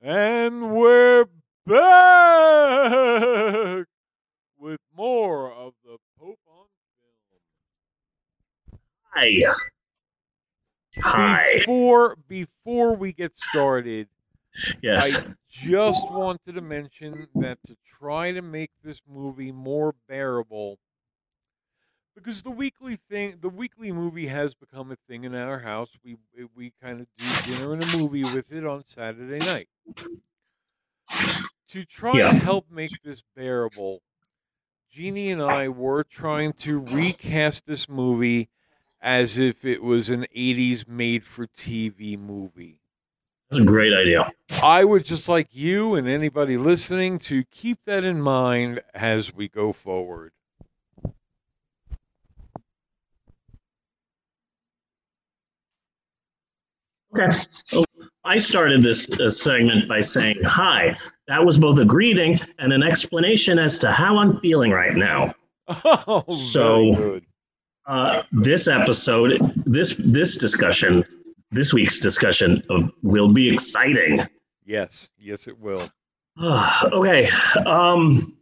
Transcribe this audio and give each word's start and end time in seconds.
And 0.00 0.74
we're 0.74 1.26
back 1.66 1.76
with 4.58 4.80
more 4.94 5.52
of 5.52 5.74
the 5.84 5.98
Pope 6.18 6.38
on 6.46 6.66
film. 8.70 8.80
Hi. 9.14 9.40
Hi. 10.98 11.58
Before 11.58 12.16
before 12.28 12.94
we 12.96 13.12
get 13.12 13.36
started, 13.36 14.08
Yes. 14.82 15.18
I 15.20 15.34
just 15.50 16.10
wanted 16.10 16.54
to 16.54 16.60
mention 16.62 17.28
that 17.36 17.58
to 17.66 17.76
try 17.98 18.32
to 18.32 18.42
make 18.42 18.70
this 18.82 19.00
movie 19.06 19.52
more 19.52 19.94
bearable, 20.08 20.78
because 22.16 22.42
the 22.42 22.50
weekly 22.50 22.96
thing, 22.96 23.38
the 23.40 23.48
weekly 23.48 23.92
movie 23.92 24.26
has 24.26 24.54
become 24.54 24.90
a 24.90 24.96
thing 25.08 25.24
in 25.24 25.34
our 25.36 25.60
house. 25.60 25.90
We 26.04 26.16
we 26.56 26.72
kind 26.82 27.00
of 27.00 27.06
do 27.16 27.36
dinner 27.52 27.74
and 27.74 27.82
a 27.82 27.98
movie 27.98 28.24
with 28.24 28.50
it 28.52 28.66
on 28.66 28.84
Saturday 28.86 29.44
night. 29.44 29.68
To 31.68 31.84
try 31.84 32.18
Yeah. 32.18 32.32
to 32.32 32.38
help 32.38 32.70
make 32.70 33.02
this 33.02 33.22
bearable, 33.34 34.02
Jeannie 34.90 35.30
and 35.30 35.42
I 35.42 35.68
were 35.68 36.04
trying 36.04 36.52
to 36.54 36.78
recast 36.80 37.66
this 37.66 37.88
movie 37.88 38.48
as 39.00 39.38
if 39.38 39.64
it 39.64 39.82
was 39.82 40.08
an 40.10 40.26
80s 40.32 40.86
made 40.88 41.24
for 41.24 41.46
TV 41.46 42.16
movie. 42.16 42.82
That's 43.50 43.62
a 43.62 43.66
great 43.66 43.92
idea. 43.94 44.32
I 44.62 44.84
would 44.84 45.04
just 45.04 45.28
like 45.28 45.48
you 45.54 45.94
and 45.94 46.08
anybody 46.08 46.56
listening 46.56 47.18
to 47.20 47.44
keep 47.44 47.80
that 47.86 48.04
in 48.04 48.20
mind 48.22 48.82
as 48.94 49.34
we 49.34 49.48
go 49.48 49.72
forward. 49.72 50.32
Okay. 57.18 57.28
So 57.30 57.84
I 58.24 58.38
started 58.38 58.82
this 58.82 59.08
uh, 59.20 59.28
segment 59.28 59.88
by 59.88 60.00
saying, 60.00 60.42
Hi. 60.44 60.96
That 61.28 61.44
was 61.44 61.58
both 61.58 61.78
a 61.78 61.84
greeting 61.84 62.38
and 62.58 62.72
an 62.72 62.82
explanation 62.82 63.58
as 63.58 63.78
to 63.80 63.90
how 63.90 64.18
I'm 64.18 64.38
feeling 64.40 64.70
right 64.70 64.94
now. 64.96 65.32
Oh, 65.68 66.24
So- 66.28 67.20
Uh, 67.86 68.22
this 68.32 68.66
episode, 68.66 69.38
this 69.64 69.94
this 69.98 70.36
discussion, 70.38 71.04
this 71.52 71.72
week's 71.72 72.00
discussion 72.00 72.60
of, 72.68 72.90
will 73.04 73.32
be 73.32 73.48
exciting. 73.48 74.26
Yes, 74.64 75.08
yes, 75.16 75.46
it 75.46 75.56
will. 75.60 75.82
okay. 76.42 77.28
Um, 77.64 78.36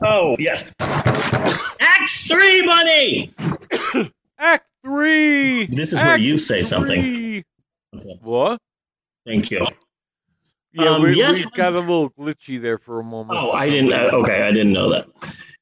so 0.00 0.36
yes, 0.38 0.64
Act 0.80 2.10
Three, 2.26 2.62
money. 2.62 3.34
Act 4.38 4.66
three. 4.84 5.66
This 5.66 5.92
is 5.92 6.00
where 6.00 6.18
you 6.18 6.38
say 6.38 6.62
something. 6.62 7.00
three. 7.02 7.44
Okay, 7.94 8.18
What? 8.22 8.58
thank 9.26 9.50
you. 9.50 9.66
Yeah, 10.72 10.90
Um, 10.90 11.02
we, 11.02 11.16
yes, 11.16 11.44
got 11.56 11.72
a 11.72 11.80
little 11.80 12.10
glitchy 12.10 12.60
there 12.60 12.78
for 12.78 13.00
a 13.00 13.04
moment. 13.04 13.38
Oh, 13.40 13.52
I 13.52 13.68
didn't. 13.68 13.92
Uh, 13.92 14.10
okay, 14.18 14.42
I 14.42 14.50
didn't 14.50 14.72
know 14.72 14.90
that. 14.90 15.08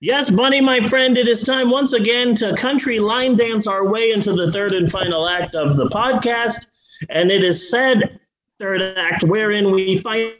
Yes, 0.01 0.28
Bunny, 0.28 0.61
my 0.61 0.81
friend, 0.87 1.17
it 1.17 1.27
is 1.27 1.43
time 1.43 1.71
once 1.71 1.95
again 1.95 2.34
to 2.37 2.55
country 2.56 2.98
line 2.98 3.37
dance 3.37 3.67
our 3.67 3.89
way 3.89 4.11
into 4.12 4.33
the 4.34 4.53
third 4.53 4.73
and 4.75 4.91
final 4.91 5.28
act 5.28 5.55
of 5.55 5.77
the 5.77 5.89
podcast. 5.89 6.67
And 7.09 7.31
it 7.31 7.43
is 7.43 7.71
said 7.71 8.21
third 8.59 8.83
act 8.83 9.25
wherein 9.25 9.71
we 9.71 9.97
finally 9.97 10.34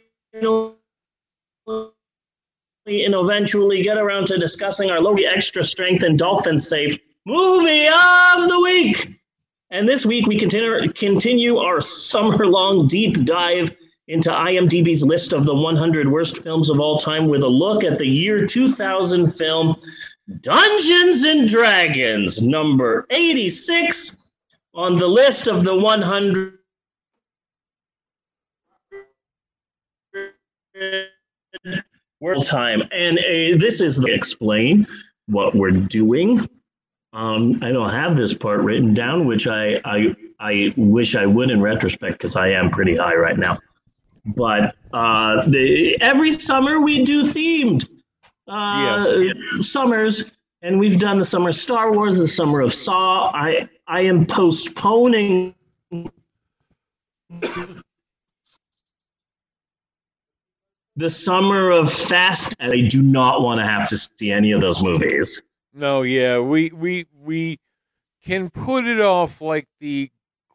and 2.87 3.13
eventually 3.13 3.81
get 3.83 3.97
around 3.97 4.27
to 4.27 4.37
discussing 4.37 4.89
our 4.89 5.01
Loki 5.01 5.25
extra 5.25 5.63
strength 5.63 6.03
and 6.03 6.17
dolphin 6.17 6.57
safe 6.57 6.97
movie 7.25 7.87
of 7.87 8.47
the 8.47 8.59
week. 8.63 9.19
And 9.69 9.87
this 9.87 10.05
week 10.05 10.25
we 10.25 10.39
continue 10.39 10.91
continue 10.93 11.57
our 11.57 11.81
summer 11.81 12.47
long 12.47 12.87
deep 12.87 13.25
dive 13.25 13.71
into 14.07 14.29
IMDb's 14.29 15.03
list 15.03 15.33
of 15.33 15.45
the 15.45 15.53
100 15.53 16.09
worst 16.09 16.37
films 16.37 16.69
of 16.69 16.79
all 16.79 16.97
time 16.97 17.27
with 17.27 17.43
a 17.43 17.47
look 17.47 17.83
at 17.83 17.97
the 17.97 18.07
year 18.07 18.45
2000 18.45 19.31
film 19.31 19.75
Dungeons 20.41 21.23
and 21.23 21.47
Dragons, 21.47 22.41
number 22.41 23.05
86 23.09 24.17
on 24.73 24.97
the 24.97 25.07
list 25.07 25.47
of 25.47 25.65
the 25.65 25.75
100 25.75 26.56
world 32.27 32.45
time. 32.45 32.81
And 32.91 33.19
uh, 33.19 33.57
this 33.57 33.81
is 33.81 33.97
the 33.97 34.13
explain 34.13 34.87
what 35.27 35.55
we're 35.55 35.71
doing. 35.71 36.39
Um, 37.13 37.59
I 37.63 37.71
don't 37.71 37.89
have 37.89 38.15
this 38.15 38.33
part 38.33 38.59
written 38.61 38.93
down, 38.93 39.25
which 39.25 39.47
I 39.47 39.81
I, 39.85 40.15
I 40.39 40.73
wish 40.77 41.15
I 41.15 41.25
would 41.25 41.49
in 41.49 41.61
retrospect 41.61 42.13
because 42.13 42.35
I 42.35 42.49
am 42.49 42.69
pretty 42.69 42.95
high 42.95 43.15
right 43.15 43.37
now 43.37 43.57
but 44.35 44.75
uh, 44.93 45.45
the, 45.47 45.97
every 46.01 46.31
summer 46.33 46.81
we 46.81 47.03
do 47.03 47.23
themed 47.23 47.87
uh, 48.47 49.33
summers, 49.61 50.31
and 50.61 50.79
we've 50.79 50.99
done 50.99 51.19
the 51.19 51.25
summer 51.25 51.49
of 51.49 51.55
Star 51.55 51.91
Wars, 51.91 52.17
the 52.17 52.27
summer 52.27 52.61
of 52.61 52.73
Saw. 52.73 53.31
I 53.33 53.69
I 53.87 54.01
am 54.01 54.25
postponing. 54.25 55.55
The 60.97 61.09
summer 61.11 61.69
of 61.69 61.93
Fast, 61.93 62.55
and 62.59 62.73
I 62.73 62.81
do 62.87 63.03
not 63.03 63.41
want 63.41 63.59
to 63.59 63.65
have 63.65 63.87
to 63.89 63.97
see 63.97 64.31
any 64.31 64.51
of 64.51 64.61
those 64.61 64.81
movies. 64.83 65.41
No, 65.71 66.01
yeah, 66.01 66.39
we 66.39 66.71
we 66.71 67.05
we 67.21 67.59
can 68.25 68.49
put 68.49 68.85
it 68.87 68.99
off 68.99 69.39
like 69.39 69.67
the 69.79 70.09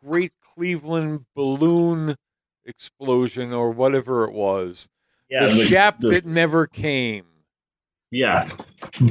Great 0.04 0.32
Cleveland 0.42 1.26
balloon 1.36 2.16
explosion 2.66 3.53
or 3.53 3.70
whatever 3.70 4.25
it 4.25 4.32
was. 4.32 4.88
Yeah, 5.30 5.47
the 5.47 5.54
the- 5.54 5.64
shap 5.66 6.00
the- 6.00 6.08
that 6.08 6.26
never 6.26 6.66
came. 6.66 7.24
Yeah, 8.10 8.48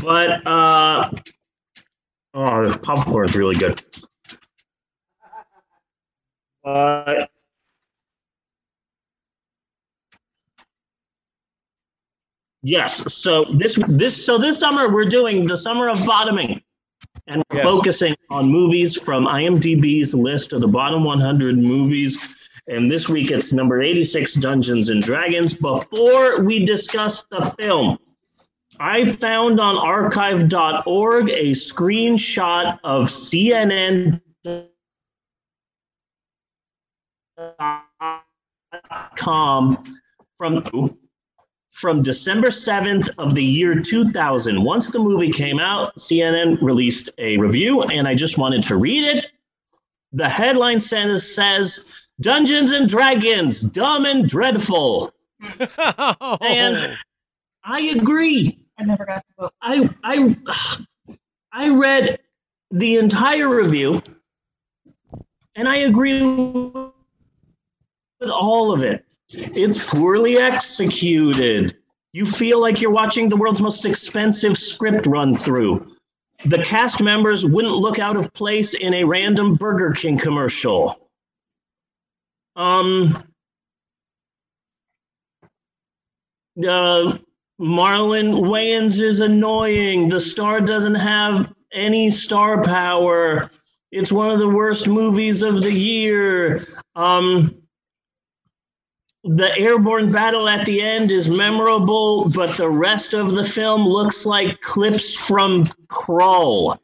but 0.01 0.45
uh, 0.45 1.11
oh, 2.33 2.65
this 2.65 2.77
popcorn's 2.77 3.35
really 3.37 3.55
good. 3.55 3.81
Uh, 6.63 7.25
yes. 12.63 13.13
So 13.13 13.45
this 13.45 13.79
this 13.87 14.25
so 14.25 14.37
this 14.37 14.59
summer 14.59 14.89
we're 14.89 15.05
doing 15.05 15.45
the 15.47 15.57
summer 15.57 15.89
of 15.89 16.05
bottoming, 16.05 16.61
and 17.27 17.43
we're 17.49 17.57
Yes. 17.57 17.65
focusing 17.65 18.15
on 18.29 18.49
movies 18.49 18.99
from 18.99 19.25
IMDb's 19.25 20.13
list 20.13 20.53
of 20.53 20.61
the 20.61 20.67
bottom 20.67 21.03
100 21.03 21.57
movies. 21.57 22.17
And 22.67 22.89
this 22.89 23.09
week 23.09 23.31
it's 23.31 23.51
number 23.53 23.81
86, 23.81 24.35
Dungeons 24.35 24.89
and 24.89 25.01
Dragons. 25.01 25.55
Before 25.55 26.41
we 26.43 26.63
discuss 26.63 27.23
the 27.23 27.41
film, 27.59 27.97
I 28.79 29.05
found 29.05 29.59
on 29.59 29.77
archive.org 29.77 31.29
a 31.29 31.51
screenshot 31.51 32.79
of 32.83 33.09
CNN 33.09 34.21
com 39.17 39.83
from 40.37 40.63
from 41.71 42.01
December 42.01 42.49
7th 42.49 43.09
of 43.17 43.33
the 43.33 43.43
year 43.43 43.79
2000. 43.79 44.61
Once 44.63 44.91
the 44.91 44.99
movie 44.99 45.31
came 45.31 45.59
out, 45.59 45.95
CNN 45.95 46.61
released 46.61 47.09
a 47.17 47.37
review 47.37 47.83
and 47.83 48.07
I 48.07 48.13
just 48.15 48.37
wanted 48.37 48.61
to 48.63 48.75
read 48.75 49.03
it. 49.03 49.31
The 50.13 50.27
headline 50.29 50.79
says 50.79 51.33
says 51.33 51.85
Dungeons 52.19 52.71
and 52.71 52.87
Dragons, 52.87 53.61
dumb 53.61 54.05
and 54.05 54.27
dreadful. 54.27 55.11
And- 56.41 56.97
I 57.63 57.81
agree. 57.95 58.59
I 58.79 58.83
never 58.83 59.05
got 59.05 59.23
the 59.27 59.43
book. 59.43 59.53
I 59.61 59.89
I 60.03 60.35
I 61.53 61.69
read 61.69 62.19
the 62.71 62.97
entire 62.97 63.47
review, 63.53 64.01
and 65.55 65.69
I 65.69 65.77
agree 65.77 66.23
with 66.23 66.91
all 68.29 68.71
of 68.71 68.81
it. 68.83 69.05
It's 69.33 69.89
poorly 69.89 70.37
executed. 70.37 71.77
You 72.13 72.25
feel 72.25 72.59
like 72.59 72.81
you're 72.81 72.91
watching 72.91 73.29
the 73.29 73.37
world's 73.37 73.61
most 73.61 73.85
expensive 73.85 74.57
script 74.57 75.05
run 75.07 75.35
through. 75.35 75.95
The 76.45 76.61
cast 76.63 77.01
members 77.01 77.45
wouldn't 77.45 77.75
look 77.75 77.99
out 77.99 78.17
of 78.17 78.33
place 78.33 78.73
in 78.73 78.93
a 78.95 79.03
random 79.03 79.55
Burger 79.55 79.91
King 79.91 80.17
commercial. 80.17 81.09
Um. 82.55 83.23
Uh, 86.57 87.17
Marlon 87.59 88.33
Wayans 88.41 88.99
is 88.99 89.21
annoying. 89.21 90.09
The 90.09 90.19
star 90.19 90.59
doesn't 90.59 90.95
have 90.95 91.53
any 91.71 92.09
star 92.09 92.61
power. 92.63 93.49
It's 93.91 94.11
one 94.11 94.31
of 94.31 94.39
the 94.39 94.49
worst 94.49 94.87
movies 94.87 95.43
of 95.43 95.61
the 95.61 95.71
year. 95.71 96.65
Um, 96.95 97.60
the 99.23 99.55
airborne 99.57 100.11
battle 100.11 100.49
at 100.49 100.65
the 100.65 100.81
end 100.81 101.11
is 101.11 101.29
memorable, 101.29 102.29
but 102.29 102.57
the 102.57 102.69
rest 102.69 103.13
of 103.13 103.33
the 103.33 103.43
film 103.43 103.87
looks 103.87 104.25
like 104.25 104.61
clips 104.61 105.15
from 105.15 105.65
Krull. 105.87 106.77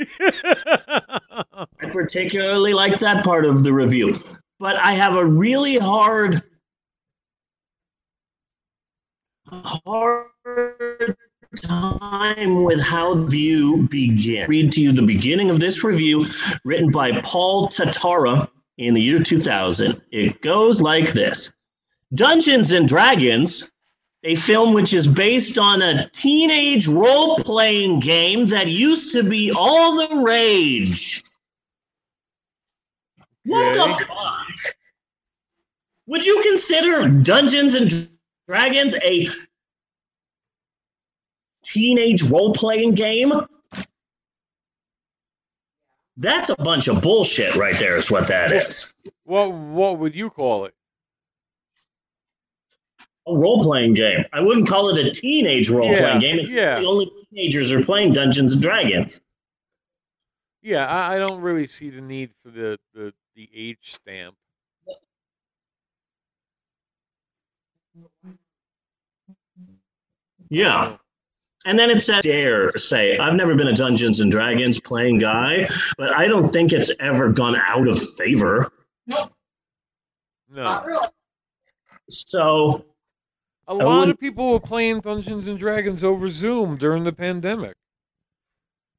I 0.20 1.66
particularly 1.92 2.72
like 2.72 2.98
that 3.00 3.24
part 3.24 3.44
of 3.44 3.62
the 3.62 3.72
review, 3.72 4.18
but 4.58 4.76
I 4.76 4.92
have 4.92 5.14
a 5.14 5.24
really 5.24 5.76
hard 5.76 6.42
hard 9.52 10.26
time 11.56 12.62
with 12.62 12.80
how 12.80 13.14
the 13.14 13.22
review 13.22 13.88
begins. 13.88 14.48
Read 14.48 14.72
to 14.72 14.80
you 14.80 14.92
the 14.92 15.02
beginning 15.02 15.50
of 15.50 15.60
this 15.60 15.84
review, 15.84 16.26
written 16.64 16.90
by 16.90 17.20
Paul 17.20 17.68
Tatara 17.68 18.48
in 18.78 18.94
the 18.94 19.00
year 19.00 19.22
2000. 19.22 20.00
It 20.12 20.40
goes 20.42 20.80
like 20.80 21.12
this 21.12 21.52
Dungeons 22.14 22.72
and 22.72 22.88
Dragons, 22.88 23.70
a 24.24 24.34
film 24.34 24.74
which 24.74 24.92
is 24.92 25.06
based 25.06 25.58
on 25.58 25.80
a 25.80 26.08
teenage 26.10 26.86
role 26.86 27.36
playing 27.36 28.00
game 28.00 28.46
that 28.48 28.68
used 28.68 29.12
to 29.12 29.22
be 29.22 29.52
all 29.52 29.96
the 29.96 30.16
rage. 30.16 31.24
What 33.44 33.74
the 33.74 34.04
fuck? 34.04 34.74
Would 36.06 36.26
you 36.26 36.42
consider 36.42 37.08
Dungeons 37.08 37.74
and 37.74 38.08
Dragons 38.48 38.94
a 39.04 39.28
teenage 41.64 42.22
role 42.24 42.52
playing 42.52 42.94
game? 42.94 43.32
That's 46.16 46.50
a 46.50 46.56
bunch 46.56 46.88
of 46.88 47.00
bullshit 47.00 47.54
right 47.54 47.78
there, 47.78 47.96
is 47.96 48.10
what 48.10 48.26
that 48.28 48.52
is. 48.52 48.92
What 49.24 49.52
what 49.52 49.98
would 49.98 50.14
you 50.14 50.28
call 50.28 50.66
it? 50.66 50.74
A 53.30 53.36
role 53.36 53.62
playing 53.62 53.94
game. 53.94 54.24
I 54.32 54.40
wouldn't 54.40 54.68
call 54.68 54.88
it 54.88 55.06
a 55.06 55.10
teenage 55.10 55.70
role 55.70 55.90
Yeah, 55.90 55.98
playing 56.00 56.20
game. 56.20 56.38
It's 56.40 56.52
yeah. 56.52 56.80
the 56.80 56.86
only 56.86 57.10
teenagers 57.30 57.70
are 57.72 57.84
playing 57.84 58.12
Dungeons 58.12 58.54
and 58.54 58.62
Dragons. 58.62 59.20
Yeah, 60.62 60.86
I, 60.86 61.14
I 61.14 61.18
don't 61.18 61.40
really 61.40 61.66
see 61.66 61.90
the 61.90 62.00
need 62.00 62.30
for 62.42 62.50
the, 62.50 62.78
the, 62.92 63.14
the 63.36 63.48
age 63.54 63.78
stamp. 63.94 64.34
Yeah. 70.48 70.96
And 71.66 71.78
then 71.78 71.90
it 71.90 72.00
says, 72.02 72.22
dare 72.24 72.72
say, 72.76 73.16
I've 73.18 73.34
never 73.34 73.54
been 73.54 73.68
a 73.68 73.74
Dungeons 73.74 74.20
and 74.20 74.30
Dragons 74.30 74.80
playing 74.80 75.18
guy, 75.18 75.68
but 75.96 76.10
I 76.10 76.26
don't 76.26 76.48
think 76.48 76.72
it's 76.72 76.90
ever 76.98 77.30
gone 77.30 77.54
out 77.56 77.86
of 77.86 78.02
favor. 78.16 78.72
No. 79.06 79.30
So, 82.08 82.84
A 83.70 83.72
I 83.72 83.76
lot 83.76 83.80
of 83.92 83.98
wouldn't- 84.00 84.20
people 84.20 84.52
were 84.52 84.60
playing 84.60 85.00
Dungeons 85.00 85.46
and 85.46 85.58
Dragons 85.58 86.02
over 86.04 86.28
Zoom 86.28 86.76
during 86.76 87.04
the 87.04 87.12
pandemic. 87.12 87.74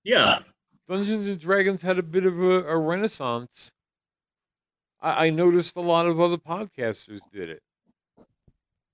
yeah. 0.04 0.40
Dungeons 0.88 1.28
and 1.28 1.40
Dragons 1.40 1.82
had 1.84 2.00
a 2.00 2.04
bit 2.04 2.26
of 2.26 2.42
a, 2.42 2.64
a 2.68 2.78
renaissance. 2.78 3.72
I, 5.00 5.28
I 5.28 5.30
noticed 5.30 5.76
a 5.78 5.82
lot 5.82 6.06
of 6.08 6.20
other 6.20 6.36
podcasters 6.38 7.20
did 7.32 7.50
it. 7.50 7.62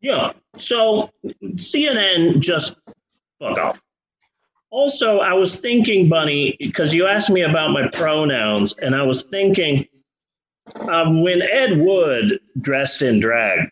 Yeah. 0.02 0.34
So 0.56 1.10
CNN 1.44 2.40
just 2.40 2.78
fuck 3.40 3.58
off. 3.58 3.82
Also, 4.70 5.20
I 5.22 5.34
was 5.34 5.60
thinking, 5.60 6.08
Bunny, 6.10 6.56
because 6.60 6.94
you 6.94 7.08
asked 7.08 7.30
me 7.32 7.42
about 7.42 7.72
my 7.72 7.88
pronouns, 7.94 8.74
and 8.82 8.94
I 8.96 9.02
was 9.02 9.24
thinking 9.24 9.88
um, 10.92 11.24
when 11.24 11.42
Ed 11.42 11.80
Wood 11.80 12.40
dressed 12.62 13.02
in 13.02 13.20
drag, 13.20 13.70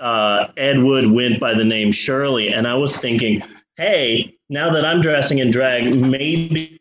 uh, 0.00 0.48
Ed 0.56 0.82
Wood 0.82 1.10
went 1.10 1.40
by 1.40 1.54
the 1.54 1.64
name 1.64 1.92
Shirley, 1.92 2.48
and 2.48 2.66
I 2.66 2.74
was 2.74 2.96
thinking, 2.96 3.42
hey, 3.76 4.34
now 4.48 4.72
that 4.72 4.84
I'm 4.84 5.00
dressing 5.00 5.38
in 5.38 5.50
drag, 5.50 6.00
maybe 6.00 6.80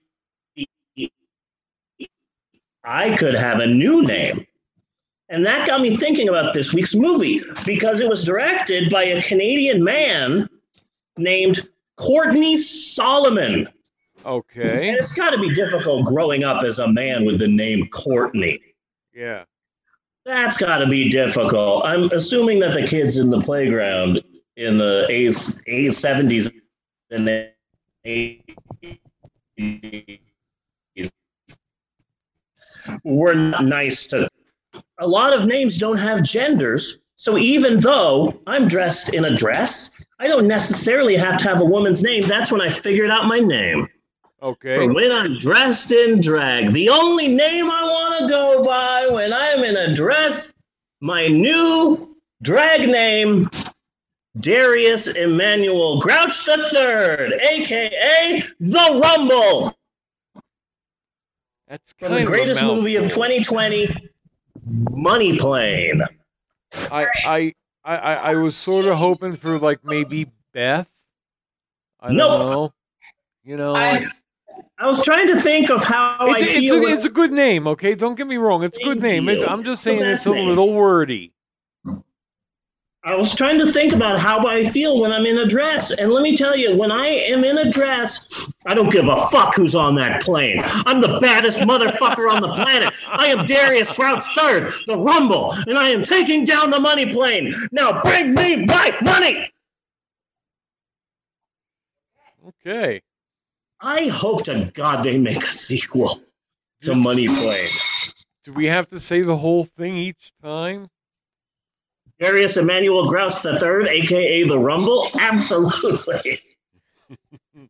I 2.84 3.16
could 3.16 3.36
have 3.36 3.60
a 3.60 3.68
new 3.68 4.02
name. 4.02 4.46
And 5.30 5.46
that 5.46 5.68
got 5.68 5.82
me 5.82 5.96
thinking 5.96 6.28
about 6.28 6.54
this 6.54 6.74
week's 6.74 6.96
movie 6.96 7.42
because 7.66 8.00
it 8.00 8.10
was 8.10 8.24
directed 8.24 8.90
by 8.90 9.04
a 9.04 9.22
Canadian 9.22 9.84
man 9.84 10.50
named 11.18 11.70
Courtney 11.98 12.58
Solomon. 12.58 13.70
Okay. 14.26 14.90
And 14.90 14.98
it's 14.98 15.14
got 15.14 15.30
to 15.30 15.38
be 15.38 15.54
difficult 15.54 16.06
growing 16.06 16.44
up 16.44 16.64
as 16.64 16.80
a 16.80 16.88
man 16.88 17.26
with 17.26 17.38
the 17.38 17.48
name 17.48 17.88
Courtney. 17.90 18.60
Yeah. 19.14 19.44
That's 20.30 20.58
got 20.58 20.78
to 20.78 20.86
be 20.86 21.10
difficult. 21.10 21.84
I'm 21.86 22.12
assuming 22.12 22.60
that 22.60 22.76
the 22.76 22.86
kids 22.86 23.18
in 23.18 23.32
the 23.32 23.42
playground 23.42 24.22
in 24.58 24.78
the 24.78 25.08
80s, 25.10 25.60
70s 25.68 26.54
and 27.10 27.50
80s 28.06 28.44
were 33.04 33.34
not 33.34 33.66
nice 33.66 34.06
to. 34.10 34.30
A 35.00 35.08
lot 35.08 35.36
of 35.36 35.48
names 35.48 35.80
don't 35.80 35.98
have 35.98 36.22
genders. 36.22 37.00
So 37.16 37.40
even 37.40 37.80
though 37.80 38.40
I'm 38.46 38.68
dressed 38.68 39.16
in 39.16 39.26
a 39.26 39.36
dress, 39.36 39.90
I 40.20 40.28
don't 40.28 40.48
necessarily 40.48 41.16
have 41.16 41.40
to 41.40 41.46
have 41.46 41.60
a 41.60 41.66
woman's 41.66 42.04
name. 42.04 42.22
That's 42.22 42.52
when 42.52 42.62
I 42.62 42.70
figured 42.70 43.10
out 43.10 43.26
my 43.26 43.40
name. 43.40 43.90
Okay. 44.44 44.76
For 44.76 44.94
when 44.94 45.12
I'm 45.12 45.40
dressed 45.40 45.92
in 45.92 46.22
drag. 46.22 46.72
The 46.72 46.90
only 46.90 47.28
name 47.28 47.72
I 47.72 47.84
want 47.84 48.20
to 48.20 48.28
go 48.28 48.64
by 48.64 48.89
when 49.14 49.34
I'm 49.34 49.64
in 49.64 49.76
a 49.78 49.94
dress, 49.94 50.54
my 51.02 51.28
new 51.28 52.16
drag 52.42 52.88
name, 52.90 53.50
Darius 54.40 55.16
Emmanuel 55.16 56.00
Grouch 56.00 56.48
III, 56.48 57.34
aka 57.52 58.42
The 58.60 59.02
Rumble, 59.04 59.76
That's 61.68 61.92
from 61.94 62.10
kind 62.10 62.18
the 62.20 62.24
of 62.24 62.28
greatest 62.28 62.64
movie 62.64 62.96
of 62.96 63.06
2020, 63.10 64.10
Money 64.92 65.38
Plane. 65.38 66.02
I, 66.92 67.06
I, 67.26 67.54
I, 67.84 67.96
I 67.98 68.14
I 68.32 68.36
was 68.36 68.56
sort 68.56 68.86
of 68.86 68.98
hoping 68.98 69.34
for 69.34 69.58
like 69.58 69.84
maybe 69.84 70.32
Beth. 70.54 70.90
I 72.00 72.08
don't 72.10 72.18
Nope. 72.18 72.40
know. 72.40 72.74
You 73.44 73.58
know, 73.58 73.76
I- 73.76 73.98
it's, 74.00 74.24
I 74.80 74.88
was 74.88 75.04
trying 75.04 75.28
to 75.28 75.42
think 75.42 75.70
of 75.70 75.84
how 75.84 76.16
I 76.20 76.32
it's, 76.32 76.42
a, 76.42 76.46
it's, 76.46 76.54
feel. 76.54 76.76
a, 76.76 76.82
when- 76.82 76.94
it's 76.94 77.06
a 77.06 77.10
good 77.10 77.32
name. 77.32 77.68
Okay, 77.68 77.96
don't 77.96 78.16
get 78.16 78.28
me 78.28 78.38
wrong. 78.38 78.64
It's 78.64 78.78
a 78.78 78.84
good 78.84 79.02
Thank 79.02 79.26
name. 79.26 79.44
I'm 79.48 79.64
just 79.64 79.84
saying 79.84 80.02
it's 80.02 80.26
a 80.26 80.32
little 80.32 80.74
wordy. 80.74 81.34
I 83.06 83.16
was 83.16 83.34
trying 83.34 83.58
to 83.60 83.72
think 83.72 83.94
about 83.94 84.20
how 84.20 84.46
I 84.46 84.70
feel 84.70 85.00
when 85.00 85.14
I'm 85.14 85.26
in 85.26 85.38
a 85.38 85.48
dress. 85.48 85.92
And 85.92 86.12
let 86.12 86.22
me 86.22 86.36
tell 86.36 86.56
you, 86.56 86.76
when 86.76 86.92
I 86.92 87.08
am 87.08 87.46
in 87.46 87.58
a 87.58 87.72
dress, 87.72 88.26
I 88.66 88.74
don't 88.74 88.92
give 88.92 89.08
a 89.08 89.26
fuck 89.28 89.56
who's 89.56 89.74
on 89.74 89.96
that 89.96 90.22
plane. 90.22 90.62
I'm 90.86 91.00
the 91.00 91.18
baddest 91.20 91.60
motherfucker 91.60 92.30
on 92.30 92.42
the 92.42 92.54
planet. 92.54 92.94
I 93.08 93.28
am 93.28 93.46
Darius 93.46 93.96
Grouch 93.96 94.24
third, 94.38 94.74
the 94.88 94.98
Rumble, 94.98 95.54
and 95.68 95.78
I 95.78 95.90
am 95.90 96.04
taking 96.04 96.44
down 96.44 96.72
the 96.72 96.80
money 96.80 97.12
plane. 97.12 97.54
Now 97.72 98.02
bring 98.02 98.34
me 98.34 98.66
my 98.66 98.96
money. 99.02 99.50
Okay. 102.48 103.02
I 103.82 104.08
hope 104.08 104.44
to 104.46 104.72
God 104.74 105.04
they 105.04 105.18
make 105.18 105.44
a 105.44 105.54
sequel 105.54 106.22
to 106.82 106.96
Money 106.96 107.28
Plane. 107.28 107.68
Do 108.44 108.54
we 108.54 108.66
have 108.66 108.88
to 108.90 109.00
say 109.00 109.22
the 109.22 109.38
whole 109.38 109.66
thing 109.66 109.96
each 109.96 110.32
time? 110.42 110.90
Darius 112.20 112.58
Emmanuel 112.58 113.08
Grouch 113.08 113.46
III, 113.46 113.88
aka 113.90 114.44
the 114.44 114.60
Rumble? 114.60 115.08
Absolutely. 115.20 116.40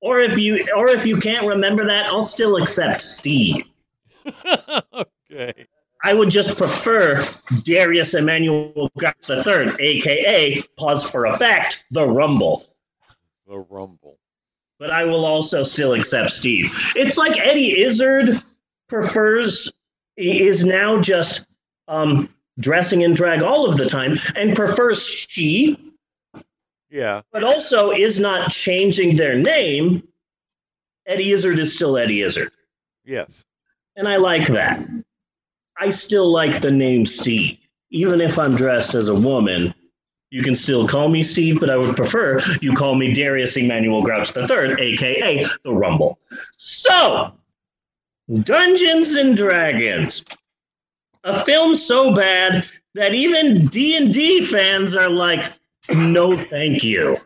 or 0.00 0.18
if 0.18 0.38
you 0.38 0.64
or 0.76 0.88
if 0.88 1.04
you 1.04 1.16
can't 1.16 1.46
remember 1.46 1.84
that, 1.84 2.06
I'll 2.06 2.22
still 2.22 2.56
accept 2.56 3.02
Steve. 3.02 3.64
okay. 4.94 5.66
I 6.04 6.14
would 6.14 6.30
just 6.30 6.56
prefer 6.56 7.24
Darius 7.64 8.14
Emmanuel 8.14 8.88
Grouch 8.96 9.28
III, 9.28 9.70
aka 9.80 10.62
pause 10.76 11.08
for 11.08 11.26
effect, 11.26 11.84
the 11.90 12.06
Rumble. 12.06 12.62
The 13.48 13.58
Rumble. 13.58 14.17
But 14.78 14.90
I 14.90 15.04
will 15.04 15.24
also 15.24 15.62
still 15.64 15.92
accept 15.94 16.30
Steve. 16.30 16.72
It's 16.94 17.18
like 17.18 17.38
Eddie 17.38 17.80
Izzard 17.80 18.30
prefers 18.88 19.70
is 20.16 20.64
now 20.64 21.00
just 21.00 21.46
um, 21.88 22.28
dressing 22.60 23.02
in 23.02 23.14
drag 23.14 23.42
all 23.42 23.68
of 23.68 23.76
the 23.76 23.86
time 23.88 24.16
and 24.36 24.54
prefers 24.54 25.04
she 25.04 25.76
Yeah. 26.90 27.22
but 27.32 27.42
also 27.44 27.90
is 27.92 28.18
not 28.20 28.50
changing 28.50 29.16
their 29.16 29.36
name. 29.36 30.06
Eddie 31.06 31.32
Izzard 31.32 31.58
is 31.58 31.74
still 31.74 31.96
Eddie 31.96 32.22
Izzard. 32.22 32.52
Yes. 33.04 33.44
And 33.96 34.06
I 34.06 34.16
like 34.16 34.46
that. 34.48 34.80
I 35.78 35.90
still 35.90 36.30
like 36.30 36.60
the 36.60 36.70
name 36.70 37.06
Steve. 37.06 37.58
Even 37.90 38.20
if 38.20 38.38
I'm 38.38 38.54
dressed 38.54 38.94
as 38.94 39.08
a 39.08 39.14
woman, 39.14 39.74
you 40.30 40.42
can 40.42 40.54
still 40.54 40.86
call 40.86 41.08
me 41.08 41.22
Steve, 41.22 41.60
but 41.60 41.70
I 41.70 41.76
would 41.76 41.96
prefer 41.96 42.40
you 42.60 42.74
call 42.74 42.94
me 42.94 43.12
Darius 43.12 43.56
Emmanuel 43.56 44.02
Grouch 44.02 44.36
III, 44.36 44.74
aka 44.78 45.44
the 45.64 45.72
Rumble. 45.72 46.18
So, 46.56 47.32
Dungeons 48.42 49.14
and 49.14 49.36
Dragons, 49.36 50.24
a 51.24 51.42
film 51.44 51.74
so 51.74 52.14
bad 52.14 52.66
that 52.94 53.14
even 53.14 53.66
D&D 53.66 54.44
fans 54.46 54.96
are 54.96 55.08
like, 55.08 55.52
no 55.90 56.36
thank 56.36 56.84
you. 56.84 57.16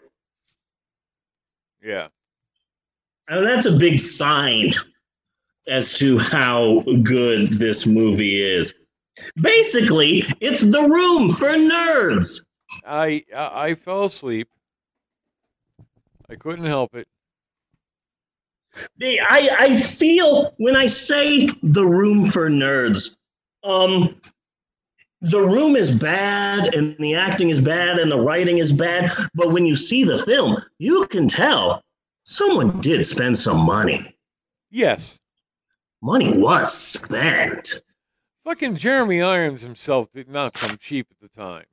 Yeah. 1.82 2.08
And 3.28 3.48
that's 3.48 3.66
a 3.66 3.72
big 3.72 3.98
sign 3.98 4.74
as 5.68 5.96
to 5.98 6.18
how 6.18 6.82
good 7.02 7.54
this 7.54 7.86
movie 7.86 8.42
is. 8.42 8.74
Basically, 9.40 10.24
it's 10.40 10.62
the 10.62 10.82
room 10.82 11.30
for 11.30 11.50
nerds. 11.50 12.44
I, 12.86 13.24
I 13.36 13.74
fell 13.74 14.04
asleep. 14.04 14.48
I 16.28 16.36
couldn't 16.36 16.66
help 16.66 16.94
it. 16.94 17.06
The- 18.96 19.20
I, 19.20 19.50
I 19.58 19.76
feel 19.76 20.54
when 20.56 20.76
I 20.76 20.86
say 20.86 21.48
the 21.62 21.84
room 21.84 22.30
for 22.30 22.48
nerds, 22.48 23.16
um, 23.64 24.20
the 25.20 25.40
room 25.40 25.76
is 25.76 25.94
bad 25.94 26.74
and 26.74 26.96
the 26.98 27.14
acting 27.14 27.50
is 27.50 27.60
bad 27.60 27.98
and 27.98 28.10
the 28.10 28.18
writing 28.18 28.58
is 28.58 28.72
bad. 28.72 29.10
But 29.34 29.52
when 29.52 29.66
you 29.66 29.76
see 29.76 30.04
the 30.04 30.18
film, 30.18 30.56
you 30.78 31.06
can 31.06 31.28
tell 31.28 31.82
someone 32.24 32.80
did 32.80 33.04
spend 33.06 33.38
some 33.38 33.58
money. 33.58 34.16
Yes. 34.70 35.18
Money 36.00 36.36
was 36.36 36.72
spent. 36.76 37.80
Fucking 38.44 38.76
Jeremy 38.76 39.22
Irons 39.22 39.60
himself 39.60 40.10
did 40.10 40.28
not 40.28 40.54
come 40.54 40.76
cheap 40.78 41.06
at 41.10 41.20
the 41.20 41.28
time. 41.28 41.64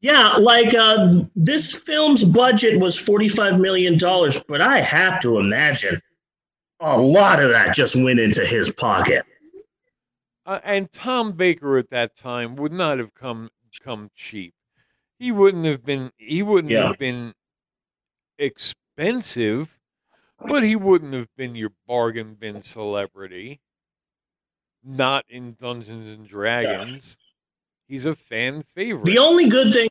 Yeah, 0.00 0.36
like 0.36 0.74
uh, 0.74 1.22
this 1.34 1.74
film's 1.74 2.22
budget 2.24 2.78
was 2.80 2.96
$45 2.96 3.58
million, 3.60 3.98
but 4.46 4.60
I 4.60 4.80
have 4.80 5.20
to 5.22 5.38
imagine 5.38 6.00
a 6.80 6.96
lot 6.96 7.42
of 7.42 7.50
that 7.50 7.74
just 7.74 7.96
went 7.96 8.20
into 8.20 8.44
his 8.46 8.72
pocket. 8.72 9.24
Uh, 10.46 10.60
and 10.62 10.90
Tom 10.92 11.32
Baker 11.32 11.76
at 11.78 11.90
that 11.90 12.14
time 12.16 12.54
would 12.56 12.72
not 12.72 12.98
have 12.98 13.12
come 13.14 13.50
come 13.82 14.10
cheap. 14.14 14.54
He 15.18 15.30
wouldn't 15.32 15.66
have 15.66 15.84
been 15.84 16.10
he 16.16 16.42
wouldn't 16.42 16.72
Yeah. 16.72 16.86
have 16.88 16.98
been 16.98 17.34
expensive, 18.38 19.76
but 20.46 20.62
he 20.62 20.76
wouldn't 20.76 21.12
have 21.14 21.28
been 21.36 21.54
your 21.54 21.72
bargain 21.86 22.34
bin 22.34 22.62
celebrity. 22.62 23.60
Not 24.82 25.24
in 25.28 25.54
Dungeons 25.54 26.08
and 26.16 26.26
Dragons. 26.26 27.18
He's 27.88 28.04
a 28.04 28.14
fan 28.14 28.62
favorite. 28.62 29.06
The 29.06 29.18
only 29.18 29.48
good 29.48 29.72
thing, 29.72 29.88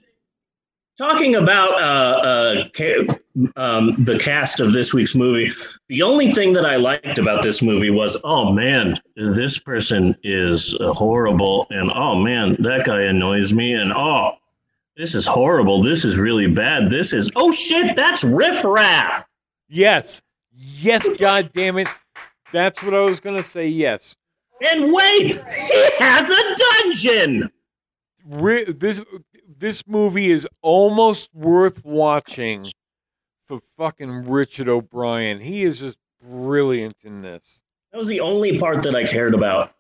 talking 1.00 1.34
about 1.36 1.74
uh, 1.82 2.68
uh, 2.68 3.16
um, 3.56 4.04
the 4.04 4.20
cast 4.20 4.60
of 4.60 4.72
this 4.72 4.94
week's 4.94 5.16
movie, 5.16 5.52
the 5.88 6.04
only 6.04 6.32
thing 6.32 6.54
that 6.54 6.66
I 6.66 6.76
liked 6.76 7.18
about 7.18 7.42
this 7.42 7.64
movie 7.64 7.90
was, 7.90 8.20
oh 8.24 8.52
man, 8.52 9.00
this 9.16 9.58
person 9.58 10.16
is 10.24 10.76
horrible, 10.80 11.66
and 11.72 11.92
oh 11.92 12.16
man, 12.22 12.56
that 12.60 12.86
guy 12.86 13.02
annoys 13.02 13.52
me, 13.52 13.74
and 13.74 13.92
oh, 13.94 14.34
this 14.96 15.16
is 15.16 15.26
horrible. 15.26 15.82
This 15.82 16.06
is 16.06 16.18
really 16.18 16.48
bad. 16.48 16.92
This 16.92 17.14
is 17.14 17.32
oh 17.36 17.52
shit, 17.52 17.96
that's 17.96 18.24
Riff 18.24 18.64
Raff. 18.64 19.28
yes. 19.68 20.22
Yes, 20.60 21.08
god 21.20 21.52
damn 21.54 21.78
it. 21.78 21.88
That's 22.52 22.82
what 22.82 22.96
I 22.96 23.02
was 23.02 23.20
gonna 23.20 23.44
say, 23.44 23.68
yes. 23.68 24.16
And 24.68 24.92
wait, 24.92 25.36
he 25.36 25.90
has 26.00 26.30
a 26.32 26.56
dungeon. 26.56 27.52
This 28.30 29.00
this 29.58 29.88
movie 29.88 30.32
is 30.32 30.48
almost 30.62 31.34
worth 31.34 31.84
watching 31.86 32.66
for 33.48 33.60
fucking 33.78 34.30
Richard 34.30 34.68
O'Brien. 34.68 35.40
He 35.40 35.64
is 35.64 35.80
just 35.80 35.98
brilliant 36.22 36.98
in 37.04 37.22
this. 37.22 37.64
That 37.92 37.98
was 37.98 38.10
the 38.10 38.20
only 38.20 38.60
part 38.60 38.84
that 38.84 38.96
I 38.96 39.06
cared 39.06 39.34
about 39.34 39.72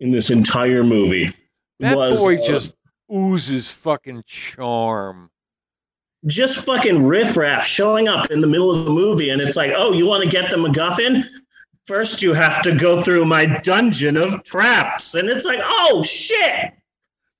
in 0.00 0.10
this 0.10 0.30
entire 0.30 0.82
movie. 0.82 1.32
That 1.78 1.96
was, 1.96 2.18
boy 2.18 2.38
uh, 2.38 2.46
just 2.46 2.74
oozes 3.12 3.70
fucking 3.70 4.24
charm. 4.26 5.30
just 6.26 6.64
fucking 6.64 7.04
riffraff 7.04 7.64
showing 7.64 8.08
up 8.08 8.30
in 8.30 8.40
the 8.40 8.46
middle 8.46 8.72
of 8.72 8.84
the 8.84 8.90
movie, 8.90 9.30
and 9.30 9.40
it's 9.40 9.56
like, 9.56 9.72
oh, 9.76 9.92
you 9.92 10.06
want 10.06 10.24
to 10.24 10.28
get 10.28 10.50
the 10.50 10.56
MacGuffin? 10.56 11.22
First, 11.86 12.22
you 12.22 12.32
have 12.32 12.62
to 12.62 12.74
go 12.74 13.02
through 13.02 13.26
my 13.26 13.46
dungeon 13.60 14.16
of 14.16 14.42
traps, 14.42 15.14
and 15.14 15.28
it's 15.28 15.44
like, 15.44 15.60
oh 15.62 16.02
shit! 16.02 16.72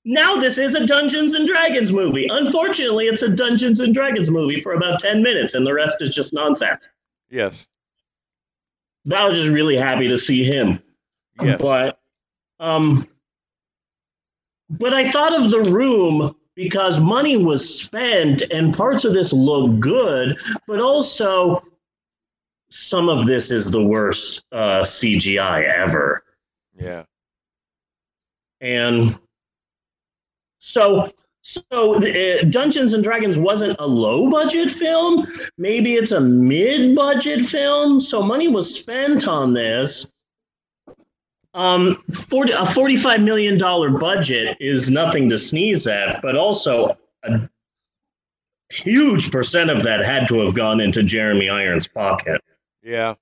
Now 0.05 0.35
this 0.37 0.59
is 0.59 0.75
a 0.75 0.85
Dungeons 0.85 1.33
and 1.33 1.47
Dragons 1.47 1.91
movie. 1.91 2.27
Unfortunately, 2.29 3.05
it's 3.07 3.23
a 3.23 3.29
Dungeons 3.29 3.79
and 3.79 3.93
Dragons 3.93 4.29
movie 4.29 4.61
for 4.61 4.73
about 4.73 4.99
ten 4.99 5.23
minutes, 5.23 5.55
and 5.55 5.65
the 5.65 5.73
rest 5.73 6.01
is 6.01 6.13
just 6.13 6.31
nonsense. 6.31 6.87
Yes. 7.29 7.67
But 9.05 9.19
I 9.19 9.27
was 9.27 9.37
just 9.37 9.49
really 9.49 9.75
happy 9.75 10.07
to 10.07 10.17
see 10.17 10.43
him. 10.43 10.79
Yes. 11.41 11.59
But 11.59 11.99
um 12.59 13.07
but 14.69 14.93
I 14.93 15.11
thought 15.11 15.39
of 15.39 15.51
the 15.51 15.61
room 15.71 16.35
because 16.55 16.99
money 16.99 17.37
was 17.37 17.81
spent 17.81 18.41
and 18.51 18.73
parts 18.73 19.05
of 19.05 19.13
this 19.13 19.33
look 19.33 19.79
good, 19.79 20.39
but 20.67 20.79
also 20.79 21.63
some 22.69 23.09
of 23.09 23.25
this 23.25 23.51
is 23.51 23.69
the 23.69 23.83
worst 23.83 24.43
uh, 24.51 24.81
CGI 24.81 25.65
ever. 25.77 26.23
yeah. 26.79 27.03
And 28.61 29.19
so 30.65 31.11
so 31.41 31.61
uh, 31.95 32.41
Dungeons 32.49 32.93
and 32.93 33.03
Dragons 33.03 33.37
wasn't 33.37 33.77
a 33.79 33.85
low 33.85 34.31
budget 34.31 34.71
film. 34.71 35.23
Maybe 35.59 35.93
it's 35.93 36.11
a 36.11 36.19
mid 36.19 36.95
budget 36.95 37.41
film. 37.43 37.99
So 37.99 38.23
money 38.23 38.47
was 38.47 38.79
spent 38.79 39.27
on 39.27 39.53
this. 39.53 40.11
Um, 41.53 41.97
40, 42.11 42.51
a 42.51 42.57
$45 42.65 43.23
million 43.23 43.59
budget 43.99 44.57
is 44.59 44.89
nothing 44.89 45.29
to 45.29 45.37
sneeze 45.37 45.85
at, 45.87 46.21
but 46.23 46.35
also 46.35 46.97
a 47.23 47.47
huge 48.71 49.31
percent 49.31 49.69
of 49.69 49.83
that 49.83 50.03
had 50.03 50.27
to 50.29 50.39
have 50.43 50.55
gone 50.55 50.81
into 50.81 51.03
Jeremy 51.03 51.47
Irons' 51.47 51.87
pocket. 51.87 52.41
Yeah. 52.81 53.13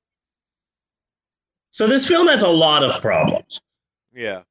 So 1.72 1.88
this 1.88 2.08
film 2.08 2.28
has 2.28 2.42
a 2.42 2.48
lot 2.48 2.84
of 2.84 3.02
problems. 3.02 3.60
Yeah. 4.16 4.44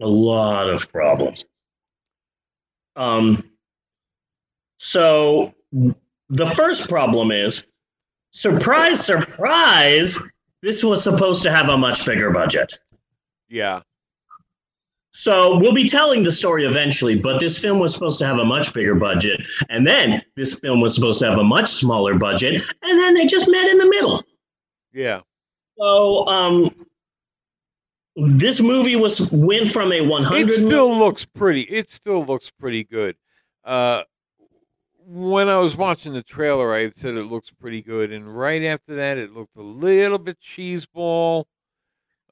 a 0.00 0.06
lot 0.06 0.70
of 0.70 0.90
problems. 0.92 1.44
Um, 2.96 3.44
so 4.78 5.54
the 5.72 6.46
first 6.46 6.88
problem 6.88 7.30
is 7.30 7.66
surprise, 8.30 9.04
surprise, 9.04 10.18
this 10.62 10.84
was 10.84 11.02
supposed 11.02 11.42
to 11.42 11.50
have 11.50 11.68
a 11.68 11.76
much 11.76 12.04
bigger 12.04 12.30
budget. 12.30 12.78
Yeah. 13.48 13.80
So 15.12 15.58
we'll 15.58 15.74
be 15.74 15.88
telling 15.88 16.22
the 16.22 16.30
story 16.30 16.64
eventually, 16.64 17.18
but 17.18 17.40
this 17.40 17.58
film 17.58 17.80
was 17.80 17.92
supposed 17.92 18.18
to 18.20 18.26
have 18.26 18.38
a 18.38 18.44
much 18.44 18.72
bigger 18.72 18.94
budget. 18.94 19.40
And 19.68 19.84
then 19.86 20.22
this 20.36 20.58
film 20.60 20.80
was 20.80 20.94
supposed 20.94 21.18
to 21.20 21.28
have 21.28 21.38
a 21.38 21.44
much 21.44 21.68
smaller 21.68 22.14
budget. 22.14 22.62
And 22.82 22.98
then 22.98 23.14
they 23.14 23.26
just 23.26 23.48
met 23.48 23.68
in 23.68 23.78
the 23.78 23.86
middle. 23.86 24.22
Yeah. 24.92 25.22
So 25.78 26.26
um, 26.28 26.86
this 28.28 28.60
movie 28.60 28.96
was 28.96 29.30
went 29.30 29.70
from 29.70 29.92
a 29.92 30.00
100 30.00 30.48
It 30.48 30.52
still 30.52 30.96
looks 30.96 31.24
pretty. 31.24 31.62
It 31.62 31.90
still 31.90 32.24
looks 32.24 32.50
pretty 32.50 32.84
good. 32.84 33.16
Uh, 33.64 34.02
when 35.06 35.48
I 35.48 35.58
was 35.58 35.76
watching 35.76 36.12
the 36.12 36.22
trailer, 36.22 36.72
I 36.74 36.90
said 36.90 37.16
it 37.16 37.24
looks 37.24 37.50
pretty 37.50 37.82
good, 37.82 38.12
and 38.12 38.36
right 38.36 38.62
after 38.62 38.94
that, 38.96 39.18
it 39.18 39.32
looked 39.32 39.56
a 39.56 39.62
little 39.62 40.18
bit 40.18 40.38
cheeseball. 40.40 41.44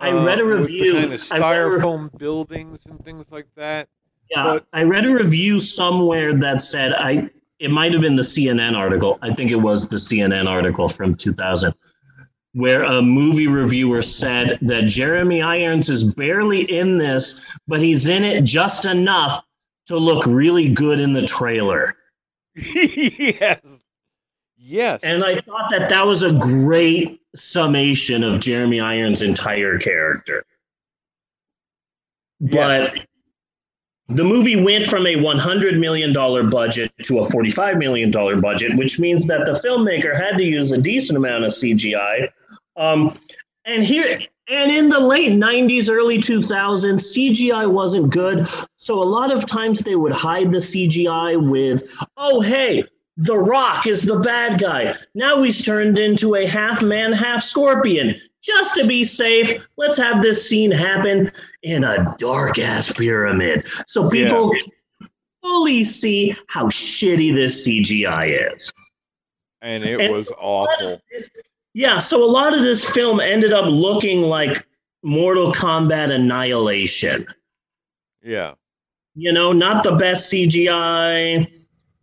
I 0.01 0.13
read 0.13 0.39
a 0.39 0.45
with 0.45 0.61
review- 0.61 0.93
The 0.93 1.01
kind 1.01 1.13
of 1.15 1.29
I 1.33 1.39
read 1.39 1.59
re- 1.59 1.79
styrofoam 1.81 2.19
buildings 2.19 2.81
and 2.89 3.05
things 3.05 3.27
like 3.31 3.49
that. 3.57 3.89
Yeah, 4.31 4.45
But- 4.45 4.67
I 4.73 4.85
read 4.85 5.07
a 5.07 5.13
review 5.13 5.59
somewhere 5.59 6.35
that 6.35 6.63
said 6.63 6.93
I 6.93 7.31
it 7.59 7.73
might 7.73 7.93
have 7.93 8.03
been 8.03 8.15
the 8.15 8.23
CNN 8.23 8.77
article. 8.77 9.19
I 9.23 9.35
think 9.35 9.51
it 9.51 9.57
was 9.57 9.89
the 9.89 9.97
CNN 9.97 10.47
article 10.47 10.87
from 10.89 11.17
2000 11.17 11.75
where 12.55 12.83
a 12.83 13.03
movie 13.03 13.47
reviewer 13.47 14.03
said 14.03 14.59
that 14.63 14.87
Jeremy 14.87 15.43
Irons 15.43 15.91
is 15.91 16.03
barely 16.03 16.63
in 16.63 16.99
this, 16.99 17.41
but 17.67 17.81
he's 17.81 18.09
in 18.09 18.25
it 18.25 18.43
just 18.43 18.85
enough 18.85 19.45
to 19.87 19.97
look 19.97 20.25
really 20.27 20.69
good 20.69 21.01
in 21.01 21.13
the 21.13 21.27
trailer. 21.27 21.97
yes. 22.55 23.61
Yes. 24.57 25.01
And 25.03 25.25
I 25.25 25.41
thought 25.41 25.71
that 25.71 25.89
that 25.89 26.07
was 26.07 26.23
a 26.23 26.33
great 26.33 27.23
summation 27.35 28.23
of 28.23 28.41
Jeremy 28.41 28.81
Irons' 28.81 29.23
entire 29.23 29.79
character. 29.79 30.45
Yes. 32.41 32.99
The 34.09 34.25
movie 34.25 34.57
went 34.57 34.87
from 34.87 35.07
a 35.07 35.17
$100 35.17 35.79
million 35.79 36.15
budget 36.49 36.91
to 37.03 37.19
a 37.19 37.23
$45 37.23 37.79
million 37.79 38.11
budget, 38.41 38.75
which 38.77 38.99
means 38.99 39.27
that 39.27 39.45
the 39.45 39.61
filmmaker 39.67 40.19
had 40.19 40.39
to 40.39 40.45
use 40.45 40.73
a 40.73 40.79
decent 40.79 41.19
amount 41.19 41.45
of 41.45 41.53
CGI. 41.53 42.29
Um, 42.77 43.19
and 43.67 43.83
here, 43.83 44.23
and 44.49 44.73
in 44.73 44.89
the 44.89 44.99
late 44.99 45.33
90s, 45.33 45.91
early 45.91 46.19
2000s, 46.19 46.95
CGI 46.95 47.71
wasn't 47.71 48.11
good. 48.11 48.47
So 48.77 49.03
a 49.03 49.05
lot 49.05 49.31
of 49.31 49.45
times 49.45 49.81
they 49.81 49.95
would 49.95 50.13
hide 50.13 50.53
the 50.53 50.59
CGI 50.59 51.37
with, 51.51 51.87
oh, 52.17 52.41
hey, 52.41 52.85
The 53.21 53.37
Rock 53.37 53.87
is 53.89 54.05
the 54.05 54.21
bad 54.21 54.61
guy. 54.61 54.95
Now 55.15 55.43
he's 55.43 55.65
turned 55.65 55.99
into 55.99 56.37
a 56.37 56.47
half 56.47 56.83
man, 56.83 57.13
half 57.13 57.43
scorpion. 57.43 58.15
Just 58.43 58.77
to 58.77 58.87
be 58.87 59.03
safe, 59.03 59.67
let's 59.77 59.97
have 59.99 60.23
this 60.23 60.49
scene 60.49 60.71
happen 60.71 61.31
in 61.65 61.83
a 61.83 62.15
dark 62.19 62.59
ass 62.61 62.93
pyramid. 62.93 63.67
So 63.89 64.09
people 64.09 64.53
fully 65.43 65.83
see 65.83 66.37
how 66.49 66.67
shitty 66.67 67.35
this 67.35 67.67
CGI 67.67 68.55
is. 68.55 68.73
and 69.63 69.83
it 69.83 70.01
and 70.01 70.13
was 70.13 70.29
a 70.29 70.33
lot 70.47 70.69
of 70.81 70.87
awful. 70.87 71.03
this- 71.11 71.29
Yeah, 71.75 71.99
so 71.99 72.23
a 72.23 72.31
lot 72.31 72.55
of 72.55 72.61
this 72.61 72.89
film 72.91 73.19
ended 73.19 73.53
up 73.53 73.65
looking 73.67 74.23
like 74.23 74.65
Mortal 75.03 75.53
Kombat 75.53 76.13
Annihilation. 76.13 77.27
Yeah. 78.23 78.55
You 79.17 79.33
know, 79.33 79.53
not 79.53 79.83
the 79.83 79.97
best 79.97 80.33
CGI, 80.33 81.51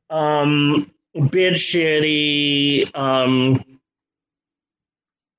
um, 0.10 0.92
bit 1.22 1.54
shitty. 1.54 2.96
Um, 2.96 3.64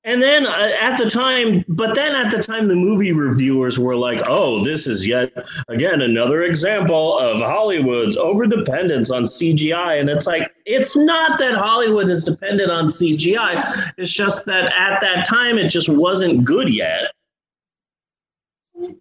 and 0.07 0.23
then 0.23 0.47
uh, 0.47 0.71
at 0.81 0.97
the 0.99 1.11
time, 1.11 1.65
but 1.69 1.97
then 1.97 2.15
at 2.15 2.31
the 2.31 2.41
time, 2.41 2.69
the 2.69 2.77
movie 2.77 3.11
reviewers 3.11 3.77
were 3.77 3.97
like, 3.97 4.23
oh, 4.29 4.63
this 4.63 4.87
is 4.87 5.05
yet 5.05 5.33
again 5.67 6.01
another 6.01 6.45
example 6.45 7.19
of 7.19 7.41
Hollywood's 7.41 8.17
overdependence 8.17 9.15
on 9.15 9.25
CGI. 9.25 9.99
And 10.01 10.09
it's 10.09 10.29
like, 10.29 10.55
it's 10.65 10.95
not 10.95 11.41
that 11.41 11.57
Hollywood 11.57 12.09
is 12.09 12.23
dependent 12.23 12.71
on 12.71 12.87
CGI, 12.87 13.93
it's 13.99 14.13
just 14.13 14.47
that 14.47 14.73
at 14.79 15.01
that 15.01 15.27
time, 15.27 15.59
it 15.59 15.71
just 15.71 15.89
wasn't 15.89 16.45
good 16.45 16.73
yet. 16.73 17.11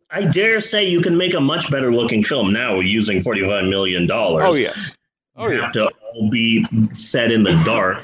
I 0.10 0.24
dare 0.24 0.60
say 0.60 0.90
you 0.90 1.02
can 1.02 1.16
make 1.16 1.36
a 1.36 1.40
much 1.40 1.70
better 1.70 1.94
looking 1.94 2.24
film 2.24 2.52
now 2.52 2.80
using 2.80 3.20
$45 3.20 3.70
million. 3.70 4.10
Oh, 4.12 4.56
yes. 4.56 4.96
Oh, 5.36 5.50
you 5.50 5.58
yeah. 5.58 5.62
have 5.62 5.72
to 5.74 5.92
all 6.16 6.30
be 6.30 6.66
set 6.94 7.32
in 7.32 7.44
the 7.44 7.62
dark. 7.66 8.02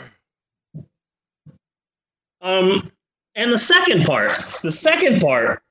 Um, 2.42 2.92
and 3.36 3.52
the 3.52 3.58
second 3.58 4.06
part, 4.06 4.32
the 4.62 4.72
second 4.72 5.22
part, 5.22 5.62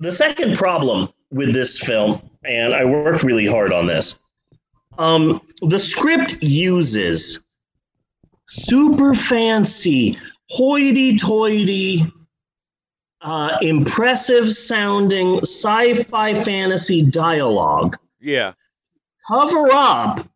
the 0.00 0.10
second 0.10 0.56
problem 0.56 1.10
with 1.30 1.52
this 1.52 1.78
film, 1.78 2.22
and 2.44 2.74
I 2.74 2.84
worked 2.84 3.22
really 3.22 3.46
hard 3.46 3.72
on 3.72 3.86
this. 3.86 4.18
Um, 4.98 5.40
the 5.62 5.78
script 5.78 6.42
uses 6.42 7.44
super 8.46 9.14
fancy, 9.14 10.18
hoity-toity, 10.48 12.10
uh, 13.20 13.58
impressive 13.60 14.54
sounding 14.56 15.40
sci-fi 15.42 16.42
fantasy 16.42 17.02
dialogue 17.02 17.96
Yeah. 18.18 18.54
cover 19.28 19.68
up 19.70 20.26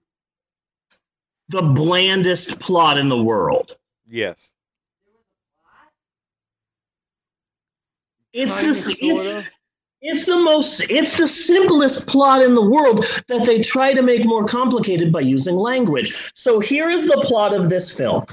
the 1.55 1.63
blandest 1.63 2.59
plot 2.61 2.99
in 2.99 3.09
the 3.09 3.23
world. 3.23 3.77
Yes. 4.09 4.37
It's 8.33 8.57
Kinda, 8.57 8.71
it's, 9.01 9.49
it's 10.03 10.27
the 10.27 10.37
most 10.37 10.91
it's 10.91 11.17
the 11.17 11.29
simplest 11.29 12.09
plot 12.09 12.43
in 12.43 12.55
the 12.55 12.69
world 12.69 13.05
that 13.29 13.47
they 13.47 13.63
try 13.63 13.95
to 13.95 14.03
make 14.03 14.27
more 14.27 14.45
complicated 14.45 15.13
by 15.13 15.21
using 15.21 15.55
language. 15.55 16.33
So 16.35 16.59
here 16.59 16.91
is 16.91 17.07
the 17.07 17.19
plot 17.23 17.55
of 17.55 17.71
this 17.71 17.95
film. 17.95 18.25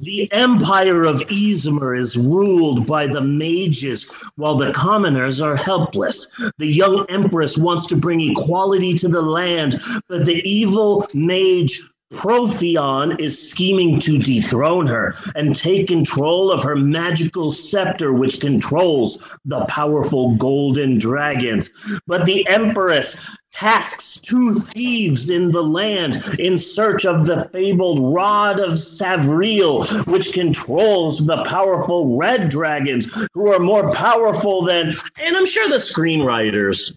The 0.00 0.30
empire 0.30 1.04
of 1.04 1.22
Izmer 1.30 1.98
is 1.98 2.18
ruled 2.18 2.86
by 2.86 3.06
the 3.06 3.22
mages 3.22 4.06
while 4.36 4.56
the 4.56 4.72
commoners 4.72 5.40
are 5.40 5.56
helpless. 5.56 6.28
The 6.58 6.66
young 6.66 7.06
empress 7.08 7.56
wants 7.56 7.86
to 7.86 7.96
bring 7.96 8.20
equality 8.20 8.92
to 8.98 9.08
the 9.08 9.22
land, 9.22 9.80
but 10.08 10.26
the 10.26 10.46
evil 10.46 11.08
mage 11.14 11.82
Profion 12.12 13.18
is 13.18 13.50
scheming 13.50 13.98
to 14.00 14.16
dethrone 14.18 14.86
her 14.86 15.14
and 15.34 15.56
take 15.56 15.88
control 15.88 16.52
of 16.52 16.62
her 16.62 16.76
magical 16.76 17.50
scepter, 17.50 18.12
which 18.12 18.38
controls 18.38 19.36
the 19.44 19.64
powerful 19.64 20.36
golden 20.36 20.98
dragons. 20.98 21.70
But 22.06 22.24
the 22.24 22.46
Empress 22.48 23.18
tasks 23.56 24.20
two 24.20 24.52
thieves 24.52 25.30
in 25.30 25.50
the 25.50 25.62
land 25.62 26.22
in 26.38 26.58
search 26.58 27.06
of 27.06 27.24
the 27.24 27.48
fabled 27.52 28.12
Rod 28.14 28.60
of 28.60 28.72
Savrille, 28.74 30.06
which 30.06 30.34
controls 30.34 31.24
the 31.24 31.42
powerful 31.44 32.18
red 32.18 32.50
dragons, 32.50 33.08
who 33.32 33.50
are 33.50 33.58
more 33.58 33.90
powerful 33.94 34.62
than. 34.62 34.92
And 35.18 35.36
I'm 35.36 35.46
sure 35.46 35.68
the 35.70 35.76
screenwriters 35.76 36.94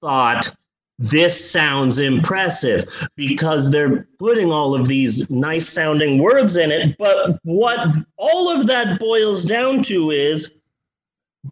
thought 0.00 0.52
this 0.98 1.50
sounds 1.50 2.00
impressive 2.00 3.08
because 3.14 3.70
they're 3.70 4.08
putting 4.18 4.50
all 4.50 4.74
of 4.74 4.88
these 4.88 5.30
nice 5.30 5.68
sounding 5.68 6.18
words 6.18 6.56
in 6.56 6.72
it. 6.72 6.96
But 6.98 7.38
what 7.44 7.88
all 8.16 8.50
of 8.50 8.66
that 8.66 8.98
boils 8.98 9.44
down 9.44 9.84
to 9.84 10.10
is 10.10 10.52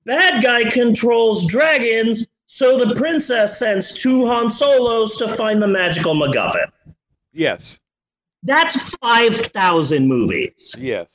bad 0.04 0.42
guy 0.42 0.68
controls 0.68 1.46
dragons, 1.46 2.26
so 2.52 2.76
the 2.76 2.96
princess 2.96 3.60
sends 3.60 3.94
two 3.94 4.26
Han 4.26 4.50
Solos 4.50 5.16
to 5.18 5.28
find 5.28 5.62
the 5.62 5.68
magical 5.68 6.16
MacGuffin. 6.16 6.66
Yes. 7.32 7.78
That's 8.42 8.90
5,000 8.96 10.08
movies. 10.08 10.74
Yes. 10.76 11.06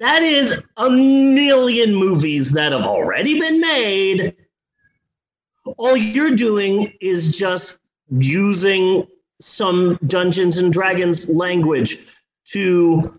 That 0.00 0.22
is 0.22 0.62
a 0.76 0.90
million 0.90 1.94
movies 1.94 2.52
that 2.52 2.72
have 2.72 2.82
already 2.82 3.40
been 3.40 3.62
made. 3.62 4.36
All 5.78 5.96
you're 5.96 6.36
doing 6.36 6.92
is 7.00 7.34
just 7.38 7.78
using 8.10 9.06
some 9.40 9.98
Dungeons 10.06 10.58
and 10.58 10.70
Dragons 10.70 11.30
language 11.30 12.00
to 12.48 13.18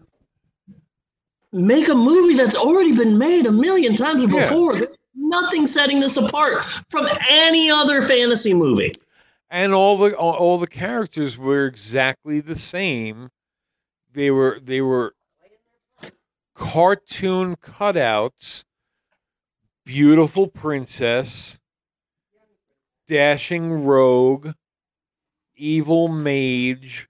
make 1.52 1.88
a 1.88 1.96
movie 1.96 2.36
that's 2.36 2.56
already 2.56 2.96
been 2.96 3.18
made 3.18 3.48
a 3.48 3.52
million 3.52 3.96
times 3.96 4.24
before. 4.28 4.78
There's 4.78 4.96
nothing 5.16 5.68
setting 5.68 6.00
this 6.00 6.18
apart 6.18 6.64
from 6.90 7.08
any 7.30 7.70
other 7.70 8.02
fantasy 8.02 8.54
movie. 8.54 8.94
and 9.50 9.74
all 9.74 9.98
the 9.98 10.16
all, 10.18 10.34
all 10.34 10.58
the 10.58 10.68
characters 10.68 11.38
were 11.38 11.66
exactly 11.66 12.40
the 12.40 12.56
same. 12.58 13.30
They 14.14 14.32
were 14.32 14.60
they 14.62 14.82
were 14.82 15.14
cartoon 16.54 17.56
cutouts. 17.58 18.64
Beautiful 19.86 20.48
princess, 20.48 21.60
dashing 23.08 23.86
rogue, 23.86 24.54
evil 25.56 26.08
mage. 26.08 27.08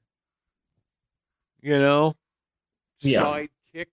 You 1.61 1.79
know, 1.79 2.15
Yeah. 2.99 3.21
sidekick. 3.21 3.87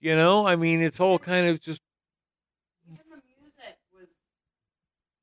You 0.00 0.14
know, 0.14 0.46
I 0.46 0.54
mean, 0.54 0.82
it's 0.82 1.00
all 1.00 1.18
kind 1.18 1.48
of 1.48 1.60
just 1.60 1.80
Even 2.86 2.98
the 3.10 3.16
music 3.42 3.76
was 3.92 4.08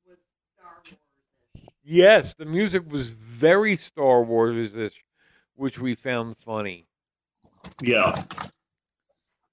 was 0.06 0.18
Star 0.54 0.82
Wars-ish. 0.84 1.73
Yes, 1.84 2.34
the 2.34 2.46
music 2.46 2.90
was 2.90 3.10
very 3.10 3.76
Star 3.76 4.22
Wars 4.22 4.74
ish, 4.74 5.04
which 5.54 5.78
we 5.78 5.94
found 5.94 6.36
funny. 6.38 6.86
Yeah. 7.82 8.24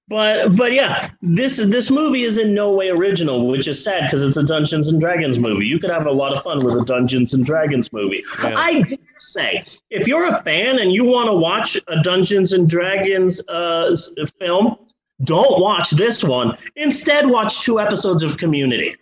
But 0.07 0.57
but 0.57 0.73
yeah, 0.73 1.09
this 1.21 1.57
this 1.57 1.89
movie 1.89 2.23
is 2.23 2.37
in 2.37 2.53
no 2.53 2.73
way 2.73 2.89
original, 2.89 3.47
which 3.47 3.67
is 3.67 3.81
sad 3.81 4.03
because 4.03 4.23
it's 4.23 4.35
a 4.35 4.43
Dungeons 4.43 4.89
and 4.89 4.99
Dragons 4.99 5.39
movie. 5.39 5.65
You 5.65 5.79
could 5.79 5.89
have 5.89 6.05
a 6.05 6.11
lot 6.11 6.35
of 6.35 6.43
fun 6.43 6.65
with 6.65 6.75
a 6.75 6.83
Dungeons 6.83 7.33
and 7.33 7.45
Dragons 7.45 7.93
movie. 7.93 8.23
Yeah. 8.43 8.57
I 8.57 8.81
dare 8.81 8.97
say, 9.19 9.63
if 9.89 10.07
you're 10.07 10.27
a 10.27 10.41
fan 10.43 10.79
and 10.79 10.91
you 10.91 11.05
want 11.05 11.27
to 11.27 11.33
watch 11.33 11.77
a 11.87 12.01
Dungeons 12.01 12.51
and 12.51 12.69
Dragons 12.69 13.41
uh, 13.47 13.95
film, 14.37 14.77
don't 15.23 15.61
watch 15.61 15.91
this 15.91 16.23
one. 16.25 16.57
Instead, 16.75 17.27
watch 17.27 17.61
two 17.61 17.79
episodes 17.79 18.21
of 18.21 18.37
Community. 18.37 18.95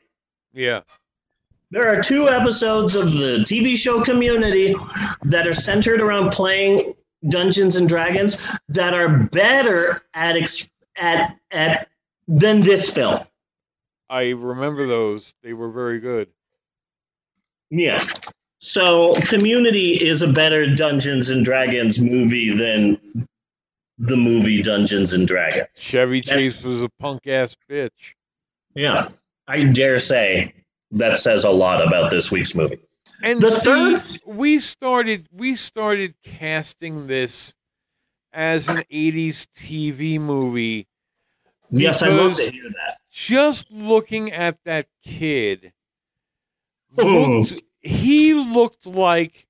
Yeah, 0.53 0.81
There 1.71 1.88
are 1.88 2.01
two 2.01 2.27
episodes 2.29 2.95
of 2.95 3.12
the 3.13 3.43
TV 3.47 3.77
show 3.77 4.03
Community 4.03 4.75
that 5.23 5.47
are 5.47 5.53
centered 5.53 6.01
around 6.01 6.32
playing 6.32 6.95
Dungeons 7.29 7.75
and 7.75 7.88
Dragons 7.88 8.39
that 8.69 8.93
are 8.93 9.10
better 9.25 10.01
at 10.13 10.36
ex- 10.36 10.67
at 10.97 11.38
at 11.51 11.88
than 12.27 12.62
this 12.62 12.91
film. 12.91 13.23
I 14.10 14.29
remember 14.29 14.88
those. 14.88 15.36
They 15.43 15.53
were 15.53 15.69
very 15.71 15.99
good. 15.99 16.29
Yeah. 17.69 18.03
So 18.60 19.13
Community 19.27 19.93
is 19.93 20.23
a 20.23 20.27
better 20.27 20.73
Dungeons 20.75 21.29
and 21.29 21.45
Dragons 21.45 21.99
movie 22.01 22.49
than 22.58 23.27
the 23.99 24.15
movie 24.17 24.63
Dungeons 24.63 25.13
and 25.13 25.27
Dragons. 25.27 25.67
Chevy 25.79 26.21
That's- 26.21 26.55
Chase 26.55 26.63
was 26.63 26.82
a 26.82 26.89
punk 26.99 27.27
ass 27.27 27.55
bitch. 27.69 28.15
Yeah. 28.73 29.10
I 29.47 29.63
dare 29.63 29.99
say 29.99 30.53
that 30.91 31.19
says 31.19 31.43
a 31.45 31.49
lot 31.49 31.86
about 31.86 32.10
this 32.10 32.32
week's 32.32 32.56
movie. 32.56 32.80
And 33.21 33.41
The 33.41 33.47
see, 33.47 33.65
third- 33.65 34.19
we 34.25 34.60
started 34.60 35.28
we 35.32 35.56
started 35.56 36.15
casting 36.23 37.08
this 37.08 37.54
as 38.32 38.69
an 38.69 38.84
'80s 38.91 39.47
TV 39.47 40.19
movie. 40.19 40.88
Yes, 41.71 42.02
I 42.02 42.10
love 42.10 42.36
to 42.38 42.52
hear 42.52 42.63
that. 42.69 42.97
Just 43.12 43.69
looking 43.71 44.32
at 44.32 44.58
that 44.65 44.88
kid, 45.04 45.73
looked, 46.95 47.54
he 47.82 48.34
looked 48.34 48.86
like 48.86 49.47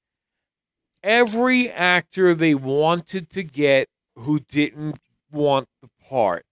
every 1.04 1.70
actor 1.70 2.34
they 2.36 2.56
wanted 2.56 3.30
to 3.32 3.44
get 3.44 3.88
who 4.16 4.40
didn't 4.40 5.00
want 5.32 5.68
the 5.82 5.90
part. 6.08 6.46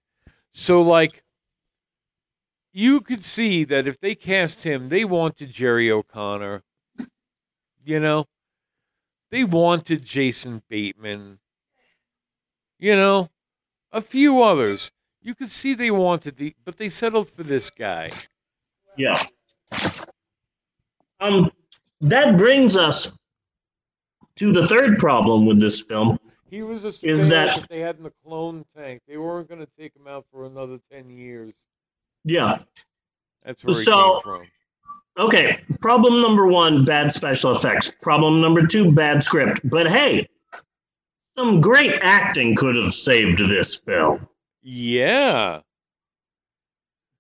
So, 0.53 0.81
like, 0.81 1.23
you 2.77 3.01
could 3.01 3.23
see 3.25 3.63
that 3.63 3.87
if 3.87 3.99
they 3.99 4.13
cast 4.13 4.63
him, 4.63 4.89
they 4.89 5.03
wanted 5.03 5.49
Jerry 5.49 5.89
O'Connell. 5.89 6.61
You 7.83 7.99
know, 7.99 8.25
they 9.31 9.43
wanted 9.43 10.05
Jason 10.05 10.61
Bateman. 10.69 11.39
You 12.77 12.95
know, 12.95 13.29
a 13.91 13.99
few 13.99 14.43
others. 14.43 14.91
You 15.23 15.33
could 15.33 15.49
see 15.49 15.73
they 15.73 15.89
wanted 15.89 16.37
the, 16.37 16.53
but 16.63 16.77
they 16.77 16.89
settled 16.89 17.31
for 17.31 17.41
this 17.41 17.71
guy. 17.71 18.11
Yeah. 18.95 19.17
Um, 21.19 21.49
that 22.01 22.37
brings 22.37 22.77
us 22.77 23.11
to 24.35 24.53
the 24.53 24.67
third 24.67 24.99
problem 24.99 25.47
with 25.47 25.59
this 25.59 25.81
film. 25.81 26.19
He 26.51 26.61
was 26.61 26.85
a 26.85 26.93
Is 27.01 27.27
that- 27.29 27.57
that 27.57 27.69
they 27.69 27.79
had 27.79 27.97
in 27.97 28.03
the 28.03 28.13
clone 28.23 28.65
tank. 28.75 29.01
They 29.07 29.17
weren't 29.17 29.49
going 29.49 29.61
to 29.61 29.69
take 29.79 29.95
him 29.95 30.07
out 30.07 30.25
for 30.31 30.45
another 30.45 30.77
ten 30.91 31.09
years. 31.09 31.53
Yeah. 32.27 32.59
That's 33.43 33.63
where 33.63 33.75
he 33.75 33.83
So- 33.83 34.13
came 34.13 34.21
from. 34.21 34.47
Okay. 35.17 35.61
Problem 35.81 36.21
number 36.21 36.47
one: 36.47 36.85
bad 36.85 37.11
special 37.11 37.51
effects. 37.51 37.91
Problem 38.01 38.39
number 38.39 38.67
two: 38.67 38.91
bad 38.91 39.23
script. 39.23 39.61
But 39.63 39.87
hey, 39.87 40.27
some 41.37 41.59
great 41.59 41.93
acting 42.01 42.55
could 42.55 42.75
have 42.75 42.93
saved 42.93 43.39
this 43.39 43.75
film. 43.75 44.27
Yeah. 44.61 45.61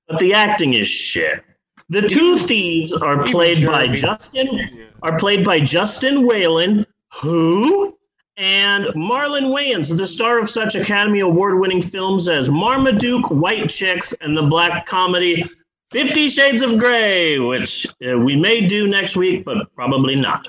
But 0.07 0.19
the 0.19 0.33
acting 0.33 0.73
is 0.75 0.87
shit. 0.87 1.43
The 1.89 2.07
two 2.07 2.37
thieves 2.37 2.93
are 2.93 3.23
played 3.23 3.65
by 3.65 3.87
Justin 3.87 4.89
are 5.01 5.17
played 5.17 5.43
by 5.45 5.59
Justin 5.59 6.17
Whalin, 6.27 6.85
who 7.13 7.96
and 8.37 8.85
Marlon 8.95 9.45
Wayans, 9.53 9.95
the 9.95 10.05
star 10.07 10.39
of 10.39 10.49
such 10.49 10.75
Academy 10.75 11.19
Award 11.21 11.59
winning 11.59 11.81
films 11.81 12.27
as 12.27 12.49
Marmaduke, 12.49 13.29
White 13.31 13.69
Chicks, 13.69 14.13
and 14.21 14.37
the 14.37 14.43
black 14.43 14.85
comedy 14.85 15.43
Fifty 15.91 16.27
Shades 16.27 16.61
of 16.63 16.77
Grey, 16.77 17.39
which 17.39 17.87
uh, 18.07 18.17
we 18.17 18.35
may 18.35 18.67
do 18.67 18.87
next 18.87 19.15
week, 19.15 19.45
but 19.45 19.73
probably 19.73 20.15
not. 20.15 20.47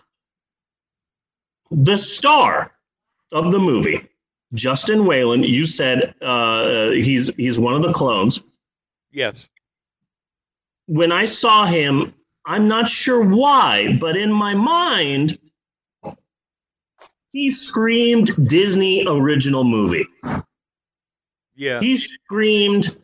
The 1.71 1.97
star 1.97 2.73
of 3.31 3.53
the 3.53 3.59
movie, 3.59 4.09
Justin 4.55 5.01
Whalin, 5.01 5.47
you 5.47 5.65
said 5.65 6.15
uh, 6.23 6.91
he's 6.91 7.33
he's 7.37 7.61
one 7.61 7.75
of 7.75 7.83
the 7.83 7.93
clones 7.93 8.43
Yes. 9.13 9.49
when 10.87 11.13
I 11.13 11.25
saw 11.25 11.67
him, 11.67 12.15
I'm 12.45 12.67
not 12.67 12.89
sure 12.89 13.23
why, 13.25 13.97
but 14.01 14.17
in 14.17 14.33
my 14.33 14.55
mind, 14.55 15.39
he 17.31 17.51
screamed 17.51 18.49
Disney 18.49 19.05
original 19.07 19.65
movie. 19.65 20.07
Yeah. 21.55 21.81
He 21.81 21.97
screamed 21.97 22.97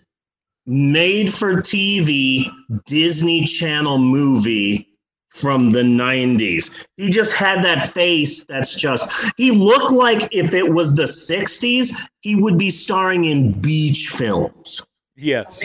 made 0.66 1.32
for 1.32 1.60
TV 1.60 2.50
Disney 2.86 3.44
Channel 3.44 3.98
movie 3.98 4.88
from 5.28 5.70
the 5.72 5.82
90s. 5.82 6.86
He 6.96 7.10
just 7.10 7.34
had 7.34 7.64
that 7.64 7.90
face 7.90 8.44
that's 8.44 8.78
just, 8.78 9.32
he 9.36 9.50
looked 9.50 9.92
like 9.92 10.28
if 10.30 10.54
it 10.54 10.72
was 10.72 10.94
the 10.94 11.02
60s, 11.02 12.08
he 12.20 12.36
would 12.36 12.56
be 12.56 12.70
starring 12.70 13.24
in 13.24 13.60
beach 13.60 14.08
films. 14.10 14.80
Yes. 15.16 15.60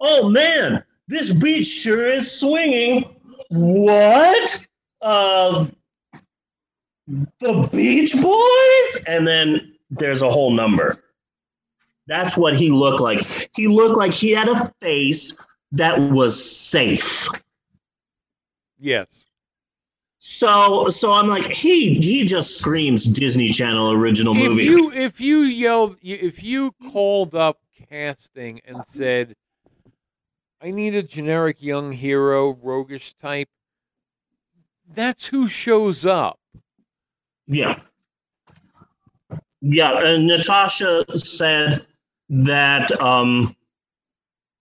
oh 0.00 0.28
man, 0.30 0.82
this 1.08 1.32
beach 1.32 1.66
sure 1.66 2.06
is 2.06 2.30
swinging. 2.30 3.14
What? 3.50 4.66
Uh, 5.02 5.66
the 7.40 7.68
Beach 7.72 8.14
Boys? 8.20 9.04
And 9.06 9.26
then 9.26 9.74
there's 9.90 10.22
a 10.22 10.30
whole 10.30 10.52
number. 10.52 10.96
That's 12.06 12.36
what 12.36 12.56
he 12.56 12.70
looked 12.70 13.00
like. 13.00 13.26
He 13.54 13.68
looked 13.68 13.96
like 13.96 14.12
he 14.12 14.30
had 14.30 14.48
a 14.48 14.66
face 14.80 15.36
that 15.72 15.98
was 15.98 16.42
safe. 16.44 17.28
Yes. 18.78 19.26
So, 20.18 20.88
so 20.88 21.12
I'm 21.12 21.28
like, 21.28 21.54
he 21.54 21.94
he 21.94 22.24
just 22.24 22.58
screams 22.58 23.04
Disney 23.04 23.48
Channel 23.48 23.92
original 23.92 24.36
If 24.36 24.42
movie. 24.42 24.64
you 24.64 24.92
if 24.92 25.20
you 25.20 25.38
yelled 25.38 25.96
if 26.02 26.42
you 26.42 26.72
called 26.90 27.34
up 27.34 27.60
casting 27.88 28.60
and 28.66 28.84
said, 28.84 29.34
"I 30.60 30.72
need 30.72 30.94
a 30.94 31.02
generic 31.02 31.62
young 31.62 31.92
hero, 31.92 32.50
roguish 32.50 33.14
type," 33.14 33.48
that's 34.92 35.28
who 35.28 35.48
shows 35.48 36.04
up. 36.04 36.39
Yeah. 37.50 37.80
Yeah, 39.60 39.98
and 40.04 40.26
Natasha 40.26 41.04
said 41.18 41.84
that 42.30 42.90
um, 43.00 43.54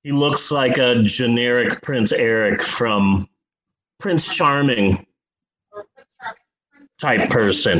he 0.03 0.11
looks 0.11 0.51
like 0.51 0.77
a 0.77 1.03
generic 1.03 1.81
Prince 1.81 2.11
Eric 2.11 2.63
from 2.63 3.29
Prince 3.99 4.33
Charming 4.33 5.05
type 6.99 7.29
person. 7.29 7.79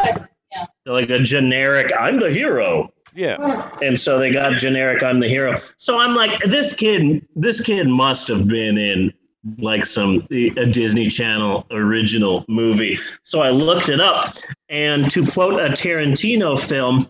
Like 0.86 1.10
a 1.10 1.20
generic, 1.20 1.92
I'm 2.00 2.20
the 2.20 2.30
hero. 2.30 2.94
Yeah. 3.14 3.70
And 3.82 4.00
so 4.00 4.20
they 4.20 4.32
got 4.32 4.58
generic, 4.58 5.04
I'm 5.04 5.20
the 5.20 5.28
hero. 5.28 5.58
So 5.78 6.00
I'm 6.00 6.16
like, 6.16 6.40
this 6.44 6.76
kid, 6.76 7.28
this 7.36 7.62
kid 7.62 7.88
must 7.88 8.28
have 8.28 8.48
been 8.48 8.78
in 8.78 9.12
like 9.60 9.86
some 9.86 10.28
a 10.32 10.66
Disney 10.66 11.08
Channel 11.08 11.66
original 11.72 12.46
movie. 12.48 13.00
So 13.22 13.42
I 13.42 13.50
looked 13.50 13.90
it 13.90 14.02
up, 14.02 14.36
and 14.70 15.10
to 15.12 15.26
quote 15.26 15.60
a 15.60 15.70
Tarantino 15.70 16.60
film, 16.60 17.08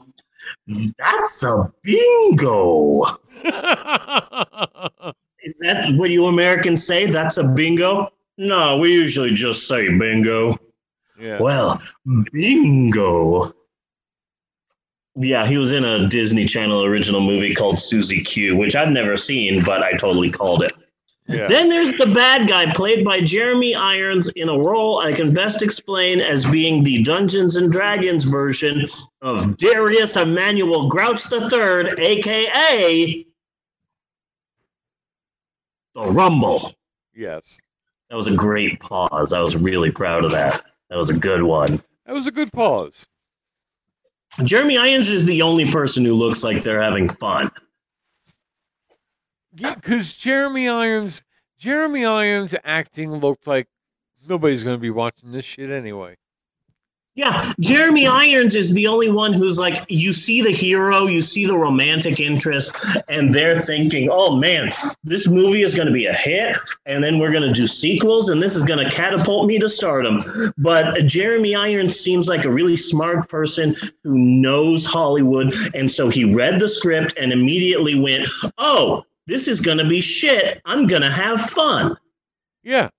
that's 0.97 1.43
a 1.43 1.71
bingo. 1.83 3.03
Is 5.41 5.57
that 5.61 5.93
what 5.95 6.09
you 6.09 6.25
Americans 6.27 6.85
say? 6.85 7.05
That's 7.05 7.37
a 7.37 7.43
bingo? 7.43 8.09
No, 8.37 8.77
we 8.77 8.91
usually 8.93 9.33
just 9.33 9.67
say 9.67 9.89
bingo. 9.97 10.57
yeah. 11.19 11.39
Well, 11.39 11.81
bingo. 12.31 13.53
Yeah, 15.15 15.45
he 15.45 15.57
was 15.57 15.71
in 15.71 15.83
a 15.83 16.07
Disney 16.07 16.45
Channel 16.45 16.85
original 16.85 17.19
movie 17.21 17.53
called 17.53 17.79
Susie 17.79 18.21
Q, 18.21 18.55
which 18.55 18.75
I've 18.75 18.91
never 18.91 19.17
seen, 19.17 19.63
but 19.63 19.81
I 19.81 19.93
totally 19.93 20.29
called 20.29 20.63
it. 20.63 20.71
Yeah. 21.29 21.47
Then 21.47 21.69
there's 21.69 21.91
the 21.93 22.07
bad 22.07 22.49
guy, 22.49 22.73
played 22.73 23.05
by 23.05 23.21
Jeremy 23.21 23.75
Irons, 23.75 24.29
in 24.29 24.49
a 24.49 24.57
role 24.57 24.99
I 24.99 25.11
can 25.13 25.31
best 25.31 25.61
explain 25.61 26.19
as 26.19 26.43
being 26.47 26.83
the 26.83 27.03
Dungeons 27.03 27.55
and 27.55 27.71
Dragons 27.71 28.23
version 28.23 28.87
of 29.21 29.55
Darius 29.57 30.17
Emmanuel 30.17 30.89
Grouch 30.89 31.31
III, 31.31 31.93
aka 31.99 33.25
the 35.93 36.01
Rumble. 36.01 36.73
Yes. 37.13 37.59
That 38.09 38.15
was 38.15 38.25
a 38.25 38.33
great 38.33 38.79
pause. 38.79 39.31
I 39.31 39.39
was 39.39 39.55
really 39.55 39.91
proud 39.91 40.25
of 40.25 40.31
that. 40.31 40.63
That 40.89 40.97
was 40.97 41.11
a 41.11 41.15
good 41.15 41.43
one. 41.43 41.79
That 42.07 42.15
was 42.15 42.25
a 42.25 42.31
good 42.31 42.51
pause. 42.51 43.05
Jeremy 44.43 44.79
Irons 44.79 45.09
is 45.09 45.27
the 45.27 45.43
only 45.43 45.69
person 45.71 46.03
who 46.03 46.13
looks 46.15 46.43
like 46.43 46.63
they're 46.63 46.81
having 46.81 47.07
fun. 47.07 47.51
Because 49.61 50.13
Jeremy 50.13 50.67
Irons, 50.67 51.23
Jeremy 51.57 52.05
Irons 52.05 52.55
acting 52.63 53.13
looked 53.13 53.47
like 53.47 53.67
nobody's 54.27 54.63
going 54.63 54.77
to 54.77 54.81
be 54.81 54.89
watching 54.89 55.31
this 55.31 55.45
shit 55.45 55.69
anyway. 55.69 56.15
Yeah, 57.15 57.51
Jeremy 57.59 58.07
Irons 58.07 58.55
is 58.55 58.71
the 58.71 58.87
only 58.87 59.09
one 59.09 59.33
who's 59.33 59.59
like, 59.59 59.83
you 59.89 60.13
see 60.13 60.41
the 60.41 60.51
hero, 60.51 61.05
you 61.07 61.21
see 61.21 61.45
the 61.45 61.57
romantic 61.57 62.21
interest, 62.21 62.73
and 63.09 63.35
they're 63.35 63.61
thinking, 63.61 64.07
oh 64.09 64.37
man, 64.37 64.69
this 65.03 65.27
movie 65.27 65.63
is 65.63 65.75
going 65.75 65.87
to 65.87 65.93
be 65.93 66.05
a 66.05 66.13
hit, 66.13 66.55
and 66.85 67.03
then 67.03 67.19
we're 67.19 67.31
going 67.31 67.43
to 67.43 67.51
do 67.51 67.67
sequels, 67.67 68.29
and 68.29 68.41
this 68.41 68.55
is 68.55 68.63
going 68.63 68.81
to 68.81 68.89
catapult 68.89 69.47
me 69.47 69.59
to 69.59 69.67
stardom. 69.67 70.23
But 70.57 71.07
Jeremy 71.07 71.55
Irons 71.55 71.99
seems 71.99 72.29
like 72.29 72.45
a 72.45 72.51
really 72.51 72.77
smart 72.77 73.27
person 73.27 73.75
who 74.03 74.17
knows 74.17 74.85
Hollywood, 74.85 75.53
and 75.73 75.91
so 75.91 76.07
he 76.07 76.23
read 76.23 76.57
the 76.57 76.69
script 76.69 77.15
and 77.19 77.33
immediately 77.33 77.99
went, 77.99 78.29
oh, 78.59 79.03
this 79.29 79.47
is 79.47 79.61
going 79.61 79.77
to 79.77 79.87
be 79.87 80.01
shit. 80.01 80.61
I'm 80.65 80.87
going 80.87 81.01
to 81.01 81.11
have 81.11 81.39
fun. 81.41 81.95
Yeah. 82.63 82.89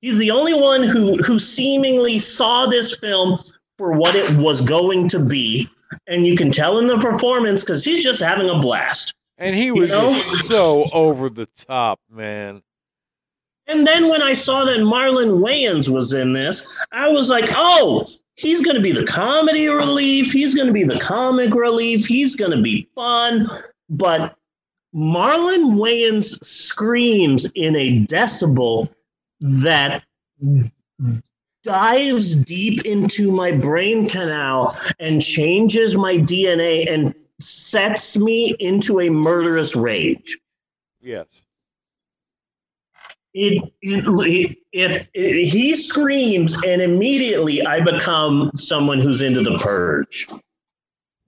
He's 0.00 0.18
the 0.18 0.30
only 0.30 0.54
one 0.54 0.82
who 0.82 1.16
who 1.22 1.38
seemingly 1.38 2.18
saw 2.18 2.66
this 2.66 2.96
film 2.98 3.38
for 3.78 3.92
what 3.92 4.14
it 4.14 4.36
was 4.36 4.60
going 4.60 5.08
to 5.10 5.18
be, 5.18 5.68
and 6.08 6.26
you 6.26 6.36
can 6.36 6.50
tell 6.50 6.78
in 6.78 6.86
the 6.86 6.98
performance 6.98 7.64
because 7.64 7.84
he's 7.84 8.02
just 8.02 8.20
having 8.20 8.48
a 8.48 8.58
blast. 8.58 9.14
And 9.38 9.54
he 9.54 9.70
was 9.70 9.90
know? 9.90 10.08
just 10.08 10.46
so 10.46 10.86
over 10.92 11.28
the 11.28 11.46
top, 11.46 12.00
man. 12.10 12.62
And 13.68 13.86
then 13.86 14.08
when 14.08 14.22
I 14.22 14.32
saw 14.32 14.64
that 14.64 14.78
Marlon 14.78 15.40
Wayans 15.40 15.88
was 15.88 16.12
in 16.12 16.32
this, 16.32 16.66
I 16.90 17.08
was 17.08 17.30
like, 17.30 17.48
oh, 17.50 18.04
he's 18.34 18.60
going 18.60 18.76
to 18.76 18.82
be 18.82 18.92
the 18.92 19.06
comedy 19.06 19.68
relief. 19.68 20.32
He's 20.32 20.54
going 20.54 20.66
to 20.66 20.72
be 20.72 20.84
the 20.84 20.98
comic 20.98 21.54
relief. 21.54 22.06
He's 22.06 22.36
going 22.36 22.50
to 22.50 22.60
be 22.60 22.88
fun. 22.94 23.48
But 23.88 24.36
Marlon 24.94 25.76
Wayans 25.76 26.44
screams 26.44 27.50
in 27.54 27.76
a 27.76 28.04
decibel 28.06 28.92
that 29.40 30.02
dives 31.62 32.34
deep 32.34 32.84
into 32.84 33.30
my 33.30 33.52
brain 33.52 34.08
canal 34.08 34.76
and 35.00 35.22
changes 35.22 35.96
my 35.96 36.16
DNA 36.16 36.92
and 36.92 37.14
sets 37.40 38.16
me 38.16 38.54
into 38.58 39.00
a 39.00 39.08
murderous 39.08 39.74
rage. 39.74 40.38
Yes. 41.00 41.42
It, 43.34 43.72
it, 43.80 44.58
it, 44.72 45.08
it, 45.14 45.44
he 45.46 45.74
screams 45.74 46.54
and 46.64 46.82
immediately 46.82 47.64
I 47.64 47.80
become 47.80 48.50
someone 48.54 49.00
who's 49.00 49.22
into 49.22 49.42
the 49.42 49.56
purge. 49.58 50.28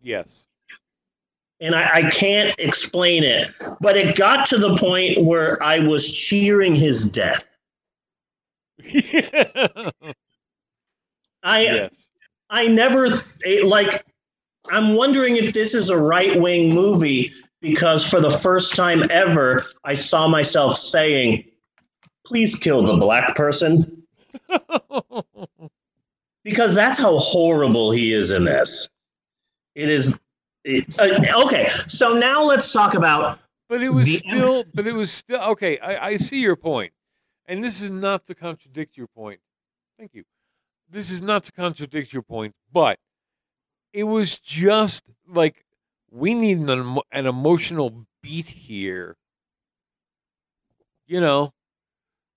Yes. 0.03 0.44
And 1.61 1.75
I, 1.75 1.91
I 1.95 2.11
can't 2.11 2.55
explain 2.59 3.25
it. 3.25 3.51
But 3.81 3.97
it 3.97 4.17
got 4.17 4.47
to 4.47 4.59
the 4.59 4.77
point 4.77 5.25
where 5.25 5.63
I 5.63 5.79
was 5.79 6.11
cheering 6.11 6.75
his 6.75 7.09
death. 7.09 7.45
I 11.43 11.61
yes. 11.61 12.09
I 12.51 12.67
never 12.67 13.07
it, 13.43 13.67
like. 13.67 14.05
I'm 14.71 14.95
wondering 14.95 15.37
if 15.37 15.53
this 15.53 15.75
is 15.75 15.91
a 15.91 15.99
right 15.99 16.41
wing 16.41 16.75
movie 16.75 17.33
because 17.61 18.09
for 18.09 18.19
the 18.19 18.31
first 18.31 18.75
time 18.75 19.05
ever, 19.11 19.63
I 19.85 19.93
saw 19.95 20.27
myself 20.27 20.79
saying, 20.79 21.45
"Please 22.27 22.59
kill 22.59 22.83
the 22.83 22.97
black 22.97 23.35
person," 23.37 24.03
because 26.45 26.75
that's 26.75 26.99
how 26.99 27.19
horrible 27.19 27.91
he 27.91 28.13
is 28.13 28.31
in 28.31 28.45
this. 28.45 28.89
It 29.75 29.91
is. 29.91 30.19
Uh, 30.67 31.45
okay, 31.45 31.69
so 31.89 32.15
now 32.15 32.43
let's 32.43 32.73
talk 32.73 32.95
about 32.95 33.39
But 33.69 33.83
it 33.83 33.91
was 33.91 34.07
The- 34.07 34.17
still, 34.17 34.65
but 34.75 34.87
it 34.87 34.93
was 34.95 35.11
still 35.11 35.41
okay. 35.53 35.79
I, 35.79 36.09
I 36.11 36.17
see 36.17 36.41
your 36.41 36.57
point, 36.57 36.93
and 37.47 37.63
this 37.63 37.81
is 37.81 37.91
not 37.91 38.25
to 38.27 38.35
contradict 38.35 38.97
your 38.97 39.09
point. 39.09 39.41
Thank 39.99 40.15
you. 40.15 40.25
This 40.89 41.11
is 41.11 41.23
not 41.23 41.45
to 41.45 41.53
contradict 41.53 42.13
your 42.13 42.23
point, 42.23 42.55
but 42.73 42.99
it 43.93 44.05
was 44.05 44.39
just 44.39 45.11
like 45.27 45.65
we 46.11 46.35
need 46.35 46.59
an, 46.59 46.99
an 47.13 47.27
emotional 47.27 48.07
beat 48.23 48.47
here. 48.47 49.17
You 51.07 51.21
know, 51.21 51.53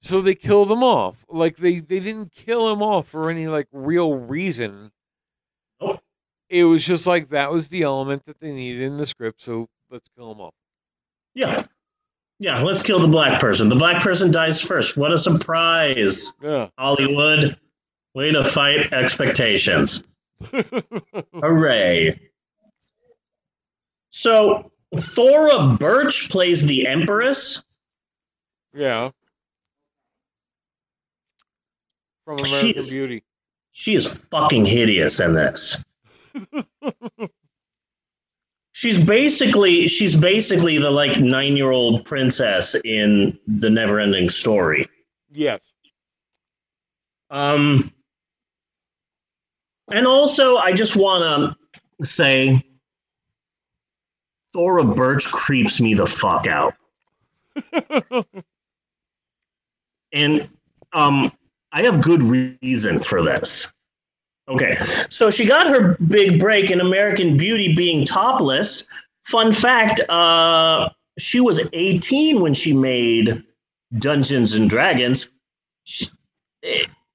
so 0.01 0.19
they 0.21 0.35
killed 0.35 0.69
him 0.71 0.83
off. 0.83 1.25
Like 1.29 1.57
they 1.57 1.79
they 1.79 1.99
didn't 1.99 2.33
kill 2.33 2.71
him 2.71 2.81
off 2.81 3.07
for 3.07 3.29
any 3.29 3.47
like 3.47 3.67
real 3.71 4.15
reason. 4.15 4.91
Nope. 5.81 6.01
It 6.49 6.63
was 6.63 6.85
just 6.85 7.05
like 7.07 7.29
that 7.29 7.51
was 7.51 7.67
the 7.69 7.83
element 7.83 8.25
that 8.25 8.39
they 8.39 8.51
needed 8.51 8.81
in 8.83 8.97
the 8.97 9.05
script. 9.05 9.41
So 9.41 9.67
let's 9.89 10.07
kill 10.17 10.29
them 10.29 10.41
off. 10.41 10.53
yeah, 11.35 11.63
yeah. 12.39 12.61
Let's 12.61 12.83
kill 12.83 12.99
the 12.99 13.07
black 13.07 13.41
person. 13.41 13.67
The 13.69 13.75
black 13.75 14.01
person 14.01 14.31
dies 14.31 14.61
first. 14.61 14.95
What 14.97 15.11
a 15.11 15.17
surprise, 15.17 16.33
Yeah. 16.41 16.69
Hollywood! 16.77 17.57
Way 18.13 18.31
to 18.31 18.43
fight 18.43 18.93
expectations. 18.93 20.03
Hooray! 21.33 22.19
So 24.09 24.71
Thora 24.95 25.75
Birch 25.79 26.29
plays 26.29 26.65
the 26.65 26.87
Empress. 26.87 27.63
Yeah. 28.73 29.11
From 32.25 32.43
She 32.43 32.51
American 32.51 32.79
is- 32.79 32.89
Beauty. 32.89 33.23
She 33.71 33.93
is 33.93 34.11
fucking 34.11 34.65
hideous 34.65 35.19
in 35.19 35.33
this. 35.35 35.83
She's 38.71 39.03
basically 39.03 39.87
she's 39.87 40.15
basically 40.15 40.77
the 40.77 40.91
like 40.91 41.17
nine 41.19 41.57
year 41.57 41.71
old 41.71 42.05
princess 42.05 42.75
in 42.85 43.39
the 43.47 43.69
never 43.69 43.99
ending 43.99 44.29
story. 44.29 44.87
Yes. 45.31 45.61
Um, 47.29 47.91
and 49.91 50.05
also, 50.05 50.57
I 50.57 50.73
just 50.73 50.95
want 50.95 51.55
to 51.99 52.05
say, 52.05 52.63
Thora 54.53 54.83
Birch 54.83 55.25
creeps 55.25 55.81
me 55.81 55.93
the 55.93 56.05
fuck 56.05 56.47
out. 56.47 56.75
And 60.13 60.49
um, 60.93 61.31
I 61.71 61.83
have 61.83 62.01
good 62.01 62.23
reason 62.23 62.99
for 62.99 63.21
this. 63.21 63.71
Okay, 64.49 64.77
so 65.09 65.29
she 65.29 65.45
got 65.45 65.67
her 65.67 65.97
big 66.07 66.39
break 66.39 66.71
in 66.71 66.79
American 66.79 67.35
Beauty 67.35 67.73
being 67.75 68.05
topless. 68.05 68.85
Fun 69.25 69.51
fact: 69.51 69.99
uh, 70.09 70.89
she 71.19 71.39
was 71.41 71.59
18 71.73 72.39
when 72.39 72.53
she 72.53 72.71
made 72.73 73.43
Dungeons 73.99 74.53
and 74.53 74.69
Dragons. 74.69 75.31
She, 75.83 76.07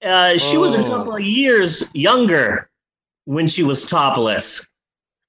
uh, 0.05 0.37
she 0.37 0.57
was 0.59 0.75
a 0.75 0.79
Oh. 0.79 0.85
couple 0.85 1.15
of 1.17 1.23
years 1.23 1.91
younger 1.95 2.69
when 3.25 3.49
she 3.49 3.63
was 3.63 3.87
topless 3.89 4.69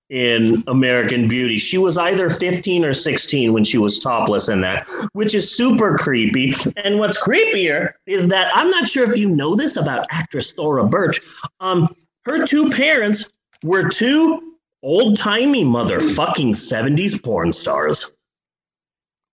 in 0.10 0.64
American 0.68 1.28
Beauty. 1.28 1.58
She 1.58 1.78
was 1.78 1.98
either 1.98 2.30
15 2.30 2.86
or 2.86 2.94
16 2.94 3.54
when 3.54 3.64
she 3.64 3.78
was 3.78 4.00
topless 4.00 4.50
in 4.50 4.62
that, 4.62 4.86
which 5.14 5.34
is 5.34 5.56
super 5.56 5.98
creepy. 5.98 6.54
And 6.78 7.00
what's 7.00 7.22
creepier 7.22 7.94
is 8.06 8.28
that 8.28 8.50
I'm 8.54 8.70
not 8.70 8.88
sure 8.88 9.10
if 9.10 9.18
you 9.18 9.30
know 9.30 9.56
this 9.56 9.78
about 9.78 10.06
actress 10.12 10.52
Thora 10.52 10.86
Birch. 10.86 11.20
Um, 11.60 11.96
her 12.26 12.46
two 12.46 12.70
parents 12.70 13.32
were 13.64 13.90
two 13.90 14.54
old 14.84 15.18
timey 15.18 15.64
motherfucking 15.64 16.50
70s 16.50 17.24
porn 17.24 17.52
stars. 17.52 18.12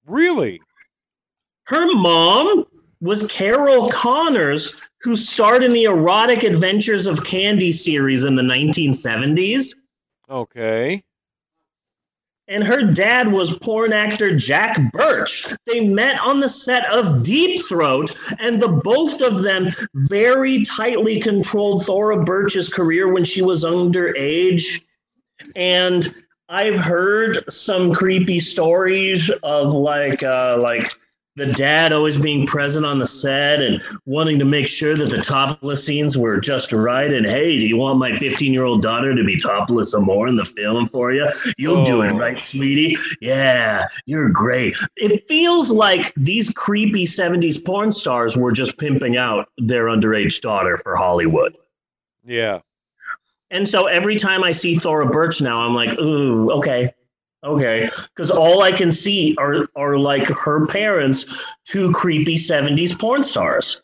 really? 0.06 0.60
Her 1.66 1.86
mom 1.94 2.64
was 3.00 3.28
Carol 3.28 3.88
Connors, 3.88 4.76
who 5.02 5.16
starred 5.16 5.62
in 5.62 5.72
the 5.72 5.84
Erotic 5.84 6.42
Adventures 6.42 7.06
of 7.06 7.24
Candy 7.24 7.72
series 7.72 8.24
in 8.24 8.34
the 8.34 8.42
1970s. 8.42 9.74
Okay. 10.30 11.02
And 12.46 12.64
her 12.64 12.82
dad 12.82 13.30
was 13.30 13.56
porn 13.58 13.92
actor 13.92 14.36
Jack 14.36 14.92
Birch. 14.92 15.46
They 15.66 15.88
met 15.88 16.18
on 16.20 16.40
the 16.40 16.48
set 16.48 16.84
of 16.92 17.22
Deep 17.22 17.62
Throat, 17.64 18.16
and 18.40 18.60
the 18.60 18.68
both 18.68 19.20
of 19.22 19.42
them 19.42 19.68
very 19.94 20.64
tightly 20.64 21.20
controlled 21.20 21.84
Thora 21.84 22.24
Birch's 22.24 22.68
career 22.68 23.12
when 23.12 23.24
she 23.24 23.40
was 23.40 23.64
underage. 23.64 24.82
And 25.54 26.12
I've 26.48 26.78
heard 26.78 27.44
some 27.48 27.94
creepy 27.94 28.40
stories 28.40 29.30
of 29.44 29.72
like 29.72 30.24
uh, 30.24 30.58
like 30.60 30.90
the 31.36 31.46
dad 31.46 31.92
always 31.92 32.18
being 32.18 32.44
present 32.46 32.84
on 32.84 32.98
the 32.98 33.06
set 33.06 33.62
and 33.62 33.80
wanting 34.04 34.38
to 34.38 34.44
make 34.44 34.66
sure 34.66 34.96
that 34.96 35.10
the 35.10 35.22
topless 35.22 35.84
scenes 35.84 36.18
were 36.18 36.40
just 36.40 36.72
right. 36.72 37.12
And 37.12 37.26
hey, 37.26 37.58
do 37.58 37.66
you 37.66 37.76
want 37.76 37.98
my 37.98 38.14
15 38.14 38.52
year 38.52 38.64
old 38.64 38.82
daughter 38.82 39.14
to 39.14 39.24
be 39.24 39.38
topless 39.38 39.92
some 39.92 40.04
more 40.04 40.26
in 40.28 40.36
the 40.36 40.44
film 40.44 40.88
for 40.88 41.12
you? 41.12 41.28
You'll 41.56 41.84
do 41.84 42.02
it, 42.02 42.12
Oh. 42.12 42.18
right, 42.18 42.40
sweetie? 42.40 42.96
Yeah, 43.20 43.86
you're 44.06 44.28
great. 44.28 44.76
It 44.96 45.26
feels 45.28 45.70
like 45.70 46.12
these 46.16 46.52
creepy 46.52 47.06
70s 47.06 47.64
porn 47.64 47.92
stars 47.92 48.36
were 48.36 48.52
just 48.52 48.76
pimping 48.76 49.16
out 49.16 49.48
their 49.56 49.84
underage 49.86 50.40
daughter 50.40 50.78
for 50.78 50.96
Hollywood. 50.96 51.56
Yeah. 52.26 52.60
And 53.52 53.68
so 53.68 53.86
every 53.86 54.16
time 54.16 54.44
I 54.44 54.52
see 54.52 54.76
Thora 54.76 55.06
Birch 55.08 55.40
now, 55.40 55.64
I'm 55.64 55.74
like, 55.74 55.98
ooh, 55.98 56.50
okay, 56.52 56.92
okay, 57.44 57.88
because 58.14 58.30
all 58.30 58.62
I 58.62 58.72
can 58.72 58.92
see 58.92 59.34
are 59.38 59.66
are 59.76 59.98
like 59.98 60.28
her 60.28 60.66
parents, 60.66 61.44
two 61.64 61.92
creepy 61.92 62.36
'70s 62.36 62.98
porn 62.98 63.22
stars, 63.22 63.82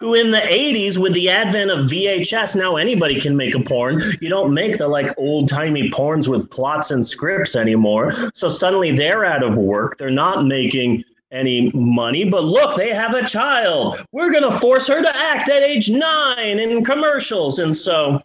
who 0.00 0.14
in 0.14 0.30
the 0.30 0.38
'80s, 0.38 0.98
with 0.98 1.14
the 1.14 1.30
advent 1.30 1.70
of 1.70 1.86
VHS, 1.86 2.56
now 2.56 2.76
anybody 2.76 3.20
can 3.20 3.36
make 3.36 3.54
a 3.54 3.60
porn. 3.60 4.02
You 4.20 4.28
don't 4.28 4.52
make 4.52 4.78
the 4.78 4.88
like 4.88 5.16
old 5.18 5.48
timey 5.48 5.90
porns 5.90 6.28
with 6.28 6.50
plots 6.50 6.90
and 6.90 7.04
scripts 7.06 7.56
anymore. 7.56 8.12
So 8.34 8.48
suddenly 8.48 8.96
they're 8.96 9.24
out 9.24 9.42
of 9.42 9.56
work. 9.56 9.98
They're 9.98 10.10
not 10.10 10.46
making 10.46 11.04
any 11.34 11.70
money, 11.74 12.24
but 12.24 12.44
look, 12.44 12.76
they 12.76 12.90
have 12.90 13.14
a 13.14 13.26
child. 13.26 13.98
We're 14.12 14.30
going 14.30 14.50
to 14.50 14.56
force 14.58 14.86
her 14.86 15.02
to 15.02 15.16
act 15.16 15.48
at 15.48 15.62
age 15.62 15.90
nine 15.90 16.60
in 16.60 16.84
commercials. 16.84 17.58
And 17.58 17.76
so 17.76 18.22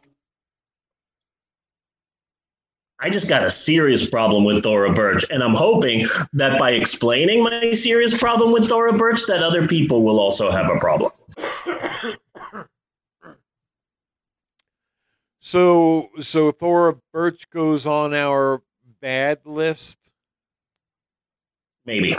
I 3.01 3.09
just 3.09 3.29
got 3.29 3.43
a 3.43 3.51
serious 3.51 4.09
problem 4.09 4.43
with 4.43 4.63
Thora 4.63 4.93
Birch. 4.93 5.25
And 5.29 5.41
I'm 5.41 5.55
hoping 5.55 6.05
that 6.33 6.59
by 6.59 6.71
explaining 6.71 7.43
my 7.43 7.71
serious 7.71 8.17
problem 8.17 8.51
with 8.51 8.67
Thora 8.67 8.93
Birch, 8.93 9.25
that 9.27 9.41
other 9.41 9.67
people 9.67 10.03
will 10.03 10.19
also 10.19 10.51
have 10.51 10.69
a 10.69 10.77
problem. 10.79 11.12
So 15.39 16.09
so 16.21 16.51
Thora 16.51 16.97
Birch 17.12 17.49
goes 17.49 17.88
on 17.88 18.13
our 18.13 18.62
bad 19.01 19.39
list. 19.45 19.97
Maybe. 21.85 22.15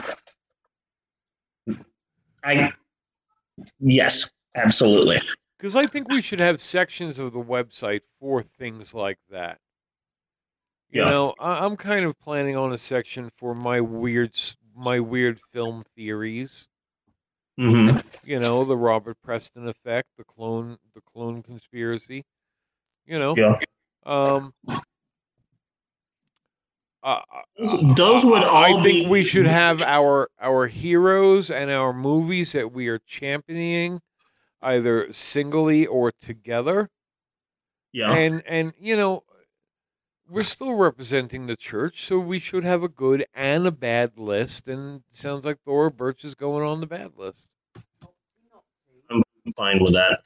I, 2.42 2.72
yes, 3.78 4.32
absolutely. 4.56 5.20
Because 5.58 5.76
I 5.76 5.86
think 5.86 6.08
we 6.08 6.22
should 6.22 6.40
have 6.40 6.60
sections 6.60 7.18
of 7.18 7.32
the 7.32 7.42
website 7.42 8.00
for 8.18 8.42
things 8.42 8.94
like 8.94 9.18
that. 9.30 9.60
You 10.90 11.02
Yeah. 11.02 11.10
know, 11.10 11.34
I, 11.38 11.64
I'm 11.64 11.76
kind 11.76 12.04
of 12.04 12.18
planning 12.18 12.56
on 12.56 12.72
a 12.72 12.78
section 12.78 13.30
for 13.36 13.54
my 13.54 13.80
weird, 13.80 14.32
my 14.74 14.98
weird 15.00 15.38
film 15.40 15.84
theories. 15.94 16.66
hmm 17.56 17.98
You 18.24 18.40
know, 18.40 18.64
the 18.64 18.76
Robert 18.76 19.16
Preston 19.22 19.68
effect, 19.68 20.08
the 20.18 20.24
clone, 20.24 20.78
the 20.94 21.00
clone 21.02 21.42
conspiracy. 21.42 22.24
You 23.06 23.18
know, 23.18 23.34
Yeah. 23.36 23.58
um, 24.04 24.52
uh, 27.02 27.20
Those- 27.96 28.24
would 28.24 28.42
I 28.42 28.72
think 28.82 29.04
be- 29.04 29.06
we 29.06 29.24
should 29.24 29.46
have 29.46 29.82
our 29.82 30.28
our 30.40 30.66
heroes 30.66 31.50
and 31.50 31.70
our 31.70 31.92
movies 31.92 32.52
that 32.52 32.72
we 32.72 32.88
are 32.88 32.98
championing, 33.00 34.00
either 34.60 35.12
singly 35.12 35.86
or 35.86 36.12
together. 36.12 36.90
Yeah. 37.92 38.12
and 38.12 38.42
and 38.46 38.72
you 38.78 38.96
know 38.96 39.24
we're 40.30 40.44
still 40.44 40.74
representing 40.74 41.46
the 41.46 41.56
church, 41.56 42.06
so 42.06 42.18
we 42.18 42.38
should 42.38 42.62
have 42.64 42.82
a 42.82 42.88
good 42.88 43.26
and 43.34 43.66
a 43.66 43.70
bad 43.72 44.16
list. 44.16 44.68
And 44.68 45.02
sounds 45.10 45.44
like 45.44 45.58
Thora 45.64 45.90
Birch 45.90 46.24
is 46.24 46.34
going 46.34 46.64
on 46.66 46.80
the 46.80 46.86
bad 46.86 47.12
list. 47.16 47.50
I'm 49.10 49.22
fine 49.56 49.80
with 49.80 49.92
that. 49.94 50.20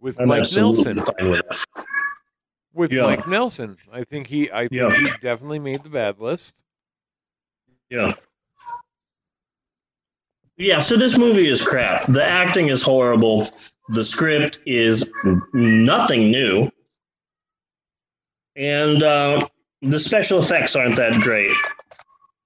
with 0.00 0.20
I'm 0.20 0.28
Mike 0.28 0.44
Nelson. 0.54 1.02
with. 1.20 1.64
With 2.72 2.92
Yeah. 2.92 3.02
Mike 3.02 3.26
Nelson, 3.26 3.76
I 3.92 4.04
think 4.04 4.26
he, 4.28 4.50
I 4.52 4.68
think 4.68 4.72
Yeah. 4.72 4.90
he 4.96 5.04
definitely 5.20 5.58
made 5.58 5.82
the 5.82 5.88
bad 5.88 6.20
list. 6.20 6.62
Yeah. 7.90 8.12
Yeah, 10.56 10.78
so 10.80 10.96
this 10.96 11.16
movie 11.18 11.48
is 11.48 11.60
crap. 11.62 12.06
The 12.06 12.22
acting 12.24 12.68
is 12.68 12.82
horrible. 12.82 13.48
The 13.88 14.04
script 14.04 14.60
is 14.66 15.10
nothing 15.52 16.30
new. 16.30 16.70
And 18.58 19.02
uh, 19.04 19.40
the 19.82 20.00
special 20.00 20.40
effects 20.40 20.74
aren't 20.74 20.96
that 20.96 21.14
great. 21.14 21.54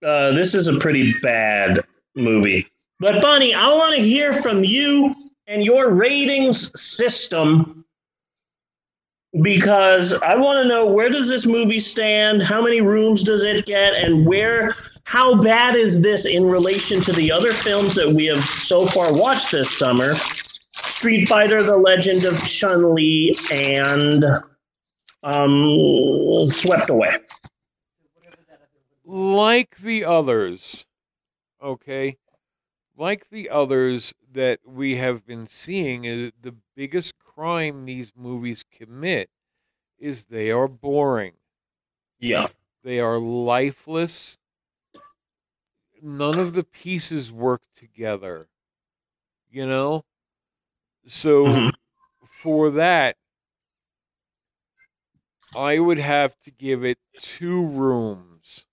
Uh, 0.05 0.33
this 0.33 0.55
is 0.55 0.69
a 0.69 0.79
pretty 0.79 1.15
bad 1.23 1.81
movie. 2.15 2.67
But, 3.01 3.23
Bonnie, 3.23 3.55
I 3.55 3.73
want 3.73 3.97
to 3.97 4.03
hear 4.03 4.35
from 4.35 4.63
you 4.63 5.15
and 5.47 5.65
your 5.65 5.91
ratings 5.91 6.71
system 6.81 7.85
because 9.41 10.13
I 10.13 10.35
want 10.35 10.63
to 10.63 10.69
know 10.69 10.87
where 10.87 11.09
does 11.09 11.29
this 11.29 11.47
movie 11.47 11.81
stand? 11.81 12.43
How 12.43 12.61
many 12.61 12.83
rooms 12.83 13.23
does 13.25 13.43
it 13.43 13.65
get? 13.65 13.95
And 13.95 14.27
where 14.27 14.77
how 15.05 15.41
bad 15.41 15.75
is 15.75 16.03
this 16.03 16.27
in 16.27 16.45
relation 16.45 17.01
to 17.03 17.13
the 17.13 17.33
other 17.33 17.53
films 17.53 17.95
that 17.95 18.13
we 18.13 18.27
have 18.27 18.45
so 18.45 18.87
far 18.87 19.13
watched 19.13 19.51
this 19.51 19.77
summer? 19.77 20.15
Street 20.71 21.27
Fighter: 21.27 21.63
The 21.63 21.77
Legend 21.77 22.25
of 22.25 22.39
Chun 22.47 22.95
Li 22.95 23.35
and 23.51 24.25
um, 25.23 26.47
Swept 26.51 26.91
Away. 26.91 27.19
Like 29.05 29.77
the 29.79 30.05
others, 30.05 30.87
okay, 31.63 32.19
like 32.97 33.31
the 33.31 33.51
others 33.51 34.15
that 34.33 34.61
we 34.67 34.97
have 34.97 35.25
been 35.27 35.47
seeing, 35.47 36.05
is 36.05 36.33
the 36.41 36.57
biggest 36.77 37.19
crime 37.19 37.85
these 37.87 38.13
movies 38.17 38.65
commit 38.71 39.31
is 39.99 40.27
they 40.27 40.51
are 40.51 40.69
boring. 40.69 41.35
Yeah, 42.21 42.47
They 42.83 43.01
are 43.01 43.19
lifeless. 43.19 44.39
None 46.03 46.39
of 46.39 46.53
the 46.53 46.65
pieces 46.65 47.33
work 47.33 47.63
together. 47.75 48.51
You 49.51 49.67
know? 49.67 50.05
So 51.07 51.47
Mhm. 51.49 51.71
for 52.25 52.71
that, 52.71 53.17
I 55.55 55.79
would 55.79 55.99
have 55.99 56.39
to 56.41 56.51
give 56.51 56.85
it 56.85 56.99
two 57.21 57.65
rooms. 57.65 58.67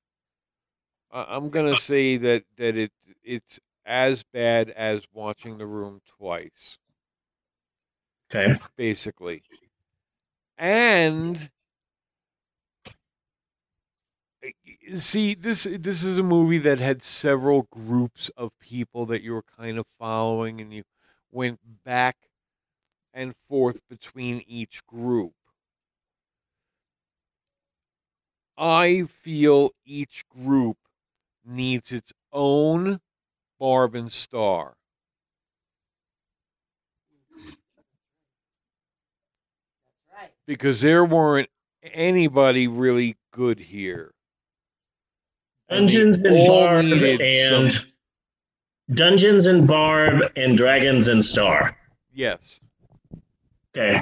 I- 1.11 1.35
I'm 1.35 1.49
gonna 1.49 1.75
say 1.75 2.17
that 2.17 2.45
that 2.57 2.75
it 2.75 2.91
it's 3.23 3.59
as 3.85 4.23
bad 4.23 4.69
as 4.71 5.05
watching 5.11 5.57
The 5.57 5.65
Room 5.67 6.01
twice 6.05 6.77
okay. 8.31 8.59
basically. 8.75 9.43
And 10.59 11.49
see, 14.97 15.33
this 15.35 15.63
this 15.69 16.03
is 16.03 16.17
a 16.17 16.23
movie 16.23 16.57
that 16.59 16.79
had 16.79 17.03
several 17.03 17.63
groups 17.71 18.29
of 18.37 18.57
people 18.59 19.05
that 19.07 19.21
you 19.21 19.33
were 19.33 19.43
kind 19.43 19.77
of 19.77 19.85
following, 19.97 20.61
and 20.61 20.73
you 20.73 20.83
went 21.31 21.59
back 21.83 22.17
and 23.13 23.35
forth 23.49 23.87
between 23.89 24.41
each 24.47 24.85
group. 24.87 25.33
I 28.59 29.03
feel 29.05 29.71
each 29.85 30.25
group 30.27 30.77
needs 31.45 31.91
its 31.93 32.11
own 32.33 32.99
Barb 33.57 33.95
and 33.95 34.11
Star. 34.11 34.75
Right. 40.13 40.31
because 40.45 40.81
there 40.81 41.05
weren't 41.05 41.49
anybody 41.83 42.67
really 42.67 43.15
good 43.31 43.59
here. 43.59 44.13
Dungeons 45.69 46.17
and 46.17 46.35
all 46.35 46.47
Barb 46.65 46.85
and 46.85 47.71
some- 47.73 47.85
Dungeons 48.93 49.45
and 49.45 49.67
Barb 49.67 50.31
and 50.35 50.57
Dragons 50.57 51.07
and 51.07 51.23
Star. 51.23 51.77
yes, 52.13 52.59
Okay. 53.77 54.01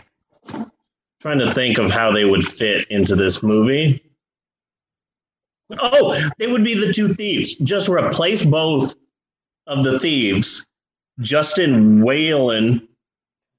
Trying 1.19 1.39
to 1.39 1.53
think 1.53 1.77
of 1.77 1.91
how 1.91 2.09
they 2.13 2.23
would 2.23 2.43
fit 2.43 2.89
into 2.89 3.15
this 3.17 3.43
movie. 3.43 4.01
Oh, 5.79 6.29
they 6.37 6.47
would 6.47 6.63
be 6.63 6.73
the 6.73 6.93
two 6.93 7.13
thieves. 7.13 7.55
Just 7.55 7.89
replace 7.89 8.45
both 8.45 8.95
of 9.67 9.83
the 9.83 9.99
thieves, 9.99 10.65
Justin 11.19 11.99
Whalin, 11.99 12.87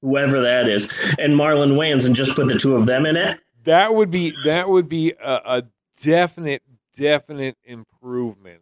whoever 0.01 0.41
that 0.41 0.67
is, 0.67 0.85
and 1.19 1.33
Marlon 1.33 1.73
Wayans, 1.73 2.05
and 2.05 2.15
just 2.15 2.35
put 2.35 2.47
the 2.47 2.57
two 2.57 2.75
of 2.75 2.85
them 2.85 3.05
in 3.05 3.15
it. 3.15 3.39
that 3.65 3.93
would 3.93 4.09
be 4.09 4.33
that 4.43 4.69
would 4.69 4.89
be 4.89 5.13
a, 5.23 5.41
a 5.45 5.63
definite 6.01 6.63
definite 6.95 7.57
improvement. 7.63 8.61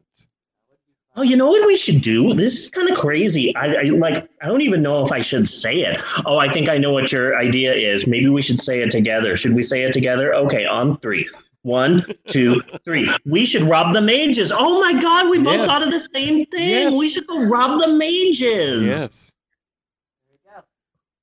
Oh, 1.16 1.24
you 1.24 1.36
know 1.36 1.48
what 1.48 1.66
we 1.66 1.76
should 1.78 2.02
do? 2.02 2.36
This 2.36 2.60
is 2.66 2.70
kind 2.70 2.90
of 2.90 2.98
crazy. 2.98 3.56
I, 3.56 3.74
I 3.74 3.84
like. 3.86 4.30
I 4.42 4.46
don't 4.48 4.62
even 4.62 4.84
know 4.84 5.04
if 5.04 5.12
I 5.12 5.22
should 5.22 5.50
say 5.50 5.78
it. 5.80 6.00
Oh, 6.28 6.38
I 6.38 6.52
think 6.52 6.70
I 6.70 6.78
know 6.78 6.92
what 6.92 7.12
your 7.12 7.36
idea 7.36 7.74
is. 7.74 8.06
Maybe 8.06 8.30
we 8.30 8.44
should 8.44 8.62
say 8.62 8.82
it 8.82 8.92
together. 8.92 9.36
Should 9.36 9.56
we 9.56 9.64
say 9.64 9.82
it 9.84 9.94
together? 9.94 10.36
Okay, 10.36 10.66
on 10.66 10.98
three. 11.00 11.28
One, 11.64 12.06
two, 12.28 12.62
three. 12.86 13.10
We 13.26 13.46
should 13.46 13.64
rob 13.64 13.94
the 13.94 14.02
mages. 14.02 14.52
Oh 14.56 14.80
my 14.80 14.94
God, 15.02 15.30
we 15.30 15.38
both 15.40 15.58
Yes. 15.58 15.68
thought 15.68 15.82
of 15.84 15.92
the 15.92 16.00
same 16.00 16.46
thing. 16.46 16.70
Yes. 16.70 16.94
We 16.94 17.10
should 17.10 17.28
go 17.28 17.44
rob 17.46 17.80
the 17.82 17.90
mages. 17.90 18.84
Yes, 18.86 19.34
There 20.28 20.36
you 20.36 20.40
go. 20.56 20.64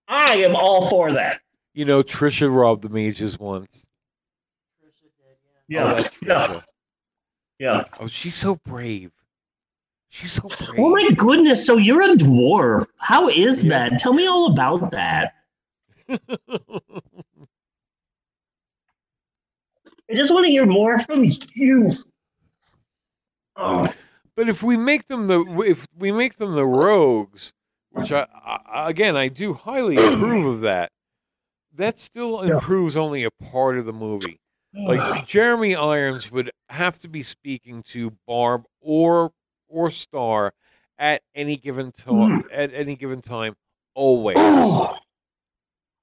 I 0.09 0.35
am 0.45 0.55
all 0.55 0.89
for 0.91 1.13
that. 1.13 1.41
you 1.73 1.85
know 1.87 2.03
Trisha 2.03 2.55
robbed 2.55 2.83
the 2.83 2.89
mages 2.91 3.39
once. 3.39 3.87
Trisha 4.83 5.09
did, 5.19 5.37
yeah. 5.69 6.07
Yeah, 6.23 6.47
oh, 6.51 6.55
yeah, 6.59 6.61
yeah. 7.59 7.85
Oh, 8.01 8.07
she's 8.09 8.35
so 8.35 8.57
brave. 8.57 9.13
She's 10.11 10.33
so 10.33 10.49
brave. 10.67 10.79
Oh 10.79 10.91
my 10.91 11.09
goodness! 11.17 11.65
So 11.67 11.77
you're 11.77 12.03
a 12.03 12.15
dwarf. 12.17 12.87
How 12.99 13.29
is 13.29 13.65
Yeah. 13.65 13.89
that? 13.89 13.99
Tell 13.99 14.13
me 14.13 14.27
all 14.27 14.53
about 14.53 14.91
that. 14.91 15.33
I 20.11 20.15
just 20.15 20.33
want 20.33 20.45
to 20.47 20.51
hear 20.51 20.67
more 20.67 20.99
from 20.99 21.25
you. 21.55 21.93
Oh, 23.57 23.93
But 24.37 24.49
if 24.49 24.63
we 24.63 24.77
make 24.77 25.07
them 25.07 25.29
the 25.29 25.41
if 25.67 25.87
we 25.97 26.11
make 26.13 26.37
them 26.37 26.55
the 26.55 26.67
rogues, 26.67 27.53
which 27.93 28.11
I, 28.13 28.27
I 28.45 28.91
again 28.91 29.17
I 29.17 29.29
do 29.29 29.55
highly 29.55 29.97
approve 29.97 30.47
of 30.47 30.61
that, 30.63 30.91
that 31.73 32.01
still 32.01 32.45
Yeah. 32.45 32.55
improves 32.57 32.97
only 32.97 33.23
a 33.25 33.31
part 33.31 33.79
of 33.79 33.87
the 33.87 33.93
movie. 33.93 34.41
Like 34.77 35.25
Jeremy 35.27 35.77
Irons 35.77 36.33
would 36.33 36.51
have 36.69 36.99
to 36.99 37.09
be 37.09 37.23
speaking 37.23 37.85
to 37.85 38.11
Barb 38.27 38.65
or 38.81 39.31
or 39.69 39.89
Star 39.93 40.53
at 40.99 41.23
any 41.33 41.57
given 41.57 41.93
time 41.93 42.43
at 42.51 42.75
any 42.75 42.97
given 42.97 43.23
time 43.23 43.55
always. 43.95 44.37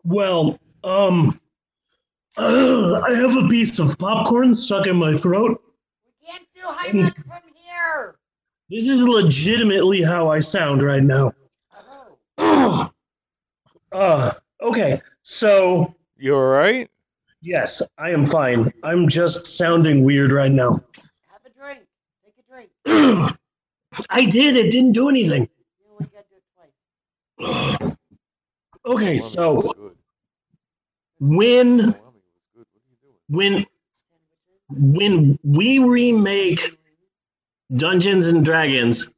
well, 0.05 0.57
um, 0.85 1.40
uh, 2.37 3.01
I 3.01 3.15
have 3.15 3.35
a 3.35 3.47
piece 3.47 3.79
of 3.79 3.97
popcorn 3.97 4.53
stuck 4.55 4.87
in 4.87 4.95
my 4.95 5.15
throat. 5.15 5.61
We 6.05 6.27
can't 6.27 6.43
do 6.55 6.61
Heimlich 6.61 7.15
from 7.25 7.41
here. 7.55 8.15
This 8.69 8.87
is 8.87 9.03
legitimately 9.03 10.01
how 10.01 10.29
I 10.29 10.39
sound 10.39 10.81
right 10.81 11.03
now. 11.03 11.33
Oh. 12.37 12.89
Uh, 13.91 14.31
okay, 14.61 15.01
so 15.23 15.93
You 16.17 16.35
all 16.35 16.47
right? 16.47 16.89
yes, 17.41 17.81
I 17.97 18.11
am 18.11 18.25
fine. 18.25 18.71
I'm 18.83 19.09
just 19.09 19.45
sounding 19.45 20.03
weird 20.05 20.31
right 20.31 20.51
now. 20.51 20.79
Have 21.27 21.41
a 21.45 21.49
drink. 21.59 21.81
Take 22.23 22.35
a 22.39 22.43
drink. 22.49 23.31
I 24.09 24.25
did. 24.25 24.55
It 24.55 24.71
didn't 24.71 24.93
do 24.93 25.09
anything. 25.09 25.49
You 25.81 25.91
only 25.91 26.09
got 26.13 26.23
to 26.23 26.29
do 26.29 26.35
it 26.37 27.73
twice. 27.77 27.97
Okay, 28.83 29.17
so 29.19 29.53
was 29.55 29.73
good. 29.77 29.95
when 31.19 31.77
Salami 31.77 31.93
was 31.93 32.23
good. 32.55 32.65
What 32.65 32.65
are 32.65 32.89
you 32.89 32.97
doing? 33.03 33.15
When 33.31 33.65
when 34.69 35.39
we 35.43 35.79
remake 35.79 36.77
Dungeons 37.75 38.27
and 38.27 38.43
Dragons, 38.43 39.11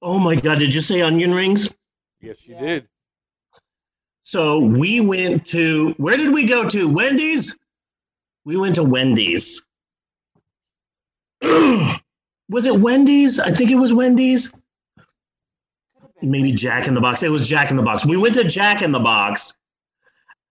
oh 0.00 0.18
my 0.18 0.36
god, 0.36 0.60
did 0.60 0.72
you 0.72 0.80
say 0.80 1.00
onion 1.00 1.34
rings? 1.34 1.74
Yes, 2.20 2.36
you 2.44 2.56
did. 2.56 2.88
So 4.22 4.60
we 4.60 5.00
went 5.00 5.44
to 5.46 5.92
where 5.96 6.16
did 6.16 6.32
we 6.32 6.44
go 6.44 6.68
to? 6.68 6.88
Wendy's? 6.88 7.56
We 8.44 8.56
went 8.56 8.76
to 8.76 8.84
Wendy's. 8.84 9.60
was 11.42 12.66
it 12.66 12.78
Wendy's? 12.78 13.40
I 13.40 13.50
think 13.50 13.72
it 13.72 13.76
was 13.76 13.92
Wendy's. 13.92 14.50
Could 14.50 14.60
have 16.04 16.14
been. 16.20 16.30
Maybe 16.30 16.52
Jack 16.52 16.86
in 16.86 16.94
the 16.94 17.00
Box. 17.00 17.24
It 17.24 17.30
was 17.30 17.48
Jack 17.48 17.70
in 17.70 17.76
the 17.76 17.82
Box. 17.82 18.06
We 18.06 18.16
went 18.16 18.34
to 18.34 18.44
Jack 18.44 18.82
in 18.82 18.92
the 18.92 19.00
Box 19.00 19.59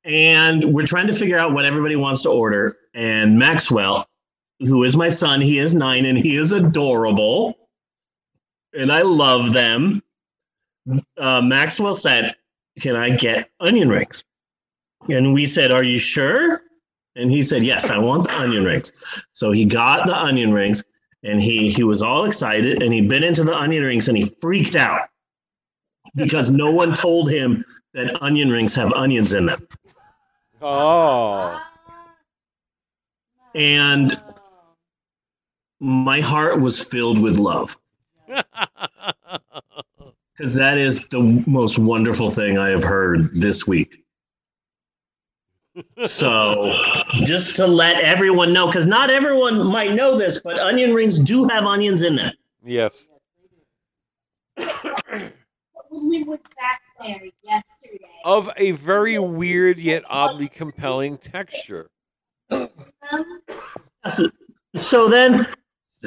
and 0.09 0.63
we're 0.63 0.87
trying 0.87 1.05
to 1.05 1.13
figure 1.13 1.37
out 1.37 1.53
what 1.53 1.65
everybody 1.65 1.95
wants 1.95 2.23
to 2.23 2.29
order. 2.29 2.77
And 2.95 3.37
Maxwell, 3.37 4.07
who 4.59 4.83
is 4.83 4.97
my 4.97 5.09
son, 5.09 5.39
he 5.39 5.59
is 5.59 5.75
nine 5.75 6.05
and 6.05 6.17
he 6.17 6.35
is 6.35 6.51
adorable, 6.51 7.55
and 8.73 8.91
I 8.91 9.03
love 9.03 9.53
them. 9.53 10.01
Uh, 11.17 11.41
Maxwell 11.41 11.93
said, 11.93 12.35
"Can 12.79 12.95
I 12.95 13.11
get 13.11 13.51
onion 13.59 13.89
rings?" 13.89 14.23
And 15.09 15.33
we 15.33 15.45
said, 15.45 15.71
"Are 15.71 15.83
you 15.83 15.99
sure?" 15.99 16.63
And 17.15 17.29
he 17.31 17.43
said, 17.43 17.63
"Yes, 17.63 17.91
I 17.91 17.99
want 17.99 18.23
the 18.23 18.35
onion 18.35 18.63
rings." 18.63 18.91
So 19.33 19.51
he 19.51 19.63
got 19.63 20.07
the 20.07 20.17
onion 20.17 20.51
rings, 20.51 20.83
and 21.23 21.39
he 21.39 21.69
he 21.69 21.83
was 21.83 22.01
all 22.01 22.25
excited, 22.25 22.81
and 22.81 22.91
he 22.91 23.01
bit 23.01 23.23
into 23.23 23.43
the 23.43 23.55
onion 23.55 23.83
rings, 23.83 24.07
and 24.07 24.17
he 24.17 24.25
freaked 24.41 24.75
out 24.75 25.09
because 26.15 26.49
no 26.49 26.71
one 26.71 26.95
told 26.95 27.29
him 27.29 27.63
that 27.93 28.21
onion 28.23 28.49
rings 28.49 28.73
have 28.73 28.91
onions 28.93 29.33
in 29.33 29.45
them. 29.45 29.67
Oh. 30.61 31.61
And 33.55 34.19
my 35.79 36.19
heart 36.19 36.59
was 36.59 36.83
filled 36.83 37.19
with 37.19 37.37
love 37.37 37.77
because 38.27 38.43
that 40.55 40.77
is 40.77 41.05
the 41.07 41.43
most 41.47 41.79
wonderful 41.79 42.29
thing 42.29 42.57
I 42.57 42.69
have 42.69 42.83
heard 42.83 43.33
this 43.33 43.65
week. 43.65 44.03
So, 46.03 46.73
just 47.23 47.55
to 47.55 47.65
let 47.65 48.03
everyone 48.03 48.51
know, 48.51 48.67
because 48.67 48.85
not 48.85 49.09
everyone 49.09 49.65
might 49.67 49.93
know 49.93 50.17
this, 50.17 50.41
but 50.41 50.59
onion 50.59 50.93
rings 50.93 51.19
do 51.19 51.45
have 51.45 51.63
onions 51.63 52.01
in 52.01 52.17
them. 52.17 52.33
yes. 52.65 53.07
When 55.91 56.07
we 56.07 56.23
went 56.23 56.43
back 56.55 56.81
there 57.01 57.21
yesterday, 57.43 57.99
Of 58.25 58.49
a 58.57 58.71
very 58.71 59.17
weird 59.19 59.77
yet 59.77 60.03
oddly 60.09 60.47
compelling 60.47 61.17
texture. 61.17 61.89
So- 64.09 64.29
So 64.75 65.09
then, 65.09 65.47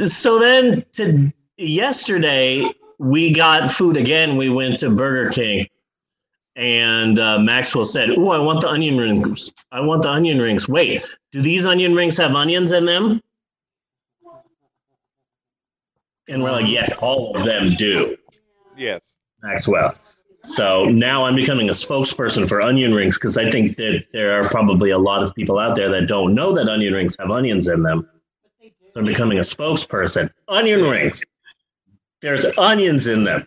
so 0.07 0.39
then 0.39 0.85
to 0.93 1.33
yesterday 1.57 2.65
we 2.99 3.33
got 3.33 3.71
food 3.73 3.97
again. 3.97 4.37
We 4.37 4.51
went 4.51 4.79
to 4.79 4.91
Burger 4.91 5.31
King, 5.31 5.67
and 6.55 7.19
uh, 7.19 7.41
Maxwell 7.41 7.85
said, 7.85 8.11
"Oh, 8.11 8.31
I 8.31 8.39
want 8.39 8.61
the 8.61 8.69
onion 8.69 8.97
rings. 8.99 9.53
I 9.73 9.81
want 9.81 10.03
the 10.03 10.11
onion 10.11 10.41
rings. 10.41 10.69
Wait, 10.69 11.03
do 11.33 11.43
these 11.43 11.67
onion 11.67 11.93
rings 11.95 12.17
have 12.19 12.37
onions 12.37 12.71
in 12.71 12.85
them?" 12.85 13.21
And 16.29 16.41
we're 16.43 16.53
like, 16.53 16.69
"Yes, 16.69 16.97
all 16.99 17.37
of 17.37 17.45
them 17.45 17.71
do." 17.71 18.17
Yes. 18.77 19.03
Maxwell. 19.43 19.97
So 20.45 20.87
now 20.87 21.25
I'm 21.25 21.37
becoming 21.37 21.69
a 21.69 21.73
spokesperson 21.73 22.49
for 22.49 22.61
onion 22.61 22.93
rings 22.95 23.17
because 23.17 23.39
I 23.39 23.49
think 23.51 23.77
that 23.77 24.05
there 24.13 24.39
are 24.39 24.49
probably 24.49 24.91
a 24.91 24.99
lot 24.99 25.23
of 25.23 25.33
people 25.35 25.59
out 25.59 25.77
there 25.77 25.89
that 25.91 26.09
don't 26.09 26.35
know 26.35 26.53
that 26.53 26.69
onion 26.69 26.95
rings 26.95 27.17
have 27.21 27.31
onions 27.31 27.69
in 27.69 27.83
them. 27.83 28.09
So 28.61 29.01
I'm 29.01 29.07
becoming 29.07 29.39
a 29.39 29.43
spokesperson. 29.43 30.31
Onion 30.49 30.83
rings. 30.83 31.23
There's 32.21 32.45
onions 32.59 33.07
in 33.07 33.25
them. 33.25 33.47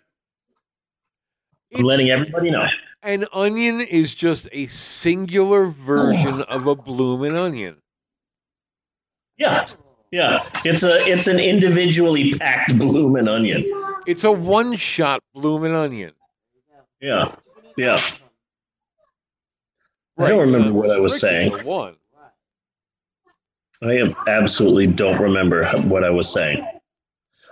I'm 1.73 1.79
It's- 1.79 1.83
letting 1.85 2.09
everybody 2.09 2.49
know. 2.49 2.65
An 3.03 3.25
onion 3.33 3.81
is 3.81 4.15
just 4.15 4.49
a 4.51 4.65
singular 4.67 5.65
version 5.65 6.41
of 6.43 6.65
a 6.65 6.75
bloomin' 6.75 7.35
onion. 7.35 7.75
Yeah. 9.37 9.65
Yeah. 10.11 10.47
It's 10.63 10.83
a 10.83 10.95
it's 11.07 11.27
an 11.27 11.39
individually 11.39 12.33
packed 12.33 12.79
bloomin' 12.79 13.27
onion. 13.27 13.63
It's 14.07 14.23
a 14.23 14.31
one 14.31 14.75
shot 14.75 15.21
bloomin' 15.35 15.73
onion. 15.75 16.13
Yeah. 17.01 17.35
Yeah. 17.77 17.99
I 20.17 20.29
don't 20.29 20.39
remember 20.39 20.69
uh, 20.69 20.73
what 20.73 20.91
I 20.91 20.99
was 20.99 21.19
saying. 21.19 21.51
One. 21.63 21.95
I 23.83 23.93
am 23.93 24.15
absolutely 24.27 24.87
don't 24.87 25.19
remember 25.19 25.65
what 25.83 26.03
I 26.03 26.09
was 26.09 26.31
saying. 26.31 26.65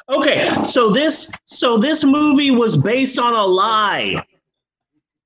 Okay, 0.09 0.49
so 0.63 0.89
this 0.89 1.31
so 1.45 1.77
this 1.77 2.03
movie 2.03 2.51
was 2.51 2.75
based 2.77 3.19
on 3.19 3.33
a 3.33 3.45
lie. 3.45 4.25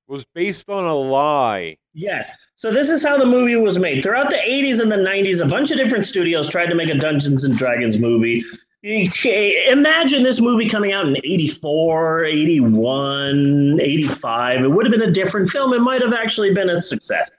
Was 0.06 0.24
based 0.34 0.68
on 0.68 0.84
a 0.84 0.94
lie. 0.94 1.76
Yes. 1.94 2.30
So 2.54 2.70
this 2.72 2.90
is 2.90 3.04
how 3.04 3.18
the 3.18 3.26
movie 3.26 3.56
was 3.56 3.78
made. 3.78 4.02
Throughout 4.02 4.30
the 4.30 4.36
80s 4.36 4.80
and 4.80 4.90
the 4.90 4.96
90s, 4.96 5.44
a 5.44 5.48
bunch 5.48 5.70
of 5.70 5.76
different 5.76 6.04
studios 6.04 6.48
tried 6.48 6.66
to 6.66 6.74
make 6.74 6.88
a 6.88 6.94
Dungeons 6.94 7.44
and 7.44 7.56
Dragons 7.56 7.98
movie. 7.98 8.42
Imagine 9.68 10.22
this 10.22 10.40
movie 10.40 10.66
coming 10.66 10.92
out 10.92 11.06
in 11.06 11.16
84, 11.18 12.24
81, 12.24 13.80
85. 13.82 14.64
It 14.64 14.70
would 14.70 14.86
have 14.86 14.92
been 14.92 15.06
a 15.06 15.12
different 15.12 15.50
film. 15.50 15.74
It 15.74 15.80
might 15.80 16.00
have 16.00 16.14
actually 16.14 16.54
been 16.54 16.70
a 16.70 16.80
success. 16.80 17.30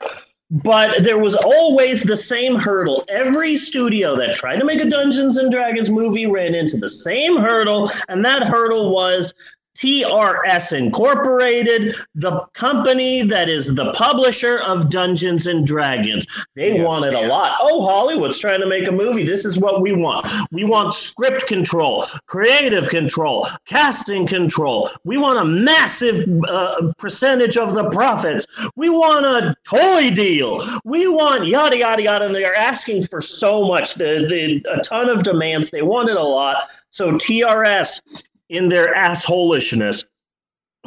But 0.51 1.03
there 1.03 1.17
was 1.17 1.35
always 1.35 2.03
the 2.03 2.17
same 2.17 2.55
hurdle. 2.55 3.03
Every 3.09 3.57
studio 3.57 4.15
that 4.17 4.35
tried 4.35 4.57
to 4.57 4.65
make 4.65 4.79
a 4.79 4.85
Dungeons 4.85 5.37
and 5.37 5.51
Dragons 5.51 5.89
movie 5.89 6.27
ran 6.27 6.53
into 6.53 6.77
the 6.77 6.89
same 6.89 7.37
hurdle, 7.37 7.91
and 8.09 8.23
that 8.25 8.43
hurdle 8.43 8.91
was 8.91 9.33
TRS 9.81 10.73
Incorporated, 10.77 11.95
the 12.15 12.41
company 12.53 13.21
that 13.23 13.47
is 13.47 13.73
the 13.75 13.93
publisher 13.93 14.59
of 14.59 14.89
Dungeons 14.89 15.47
and 15.47 15.65
Dragons. 15.65 16.25
They 16.55 16.73
Yes. 16.73 16.81
wanted 16.81 17.13
a 17.13 17.27
lot. 17.27 17.57
Oh, 17.61 17.81
Hollywood's 17.85 18.37
trying 18.39 18.59
to 18.59 18.67
make 18.67 18.87
a 18.87 18.91
movie. 18.91 19.23
This 19.23 19.45
is 19.45 19.57
what 19.57 19.81
we 19.81 19.93
want. 19.93 20.27
We 20.51 20.65
want 20.65 20.93
script 20.93 21.47
control, 21.47 22.05
creative 22.25 22.89
control, 22.89 23.47
casting 23.65 24.27
control. 24.27 24.89
We 25.05 25.17
want 25.17 25.39
a 25.39 25.45
massive 25.45 26.27
uh, 26.49 26.91
percentage 26.97 27.55
of 27.57 27.73
the 27.73 27.89
profits. 27.89 28.45
We 28.75 28.89
want 28.89 29.25
a 29.25 29.55
toy 29.63 30.09
deal. 30.11 30.61
We 30.83 31.07
want 31.07 31.47
yada 31.47 31.77
yada 31.77 32.03
yada. 32.03 32.25
And 32.25 32.35
they're 32.35 32.55
asking 32.55 33.03
for 33.07 33.21
so 33.21 33.65
much. 33.67 33.95
The, 33.95 34.25
the 34.29 34.65
a 34.69 34.81
ton 34.81 35.07
of 35.09 35.23
demands. 35.23 35.71
They 35.71 35.81
wanted 35.83 36.17
a 36.17 36.23
lot. 36.23 36.67
So 36.91 37.11
TRS 37.13 38.01
in 38.49 38.69
their 38.69 38.93
assholishness, 38.95 40.05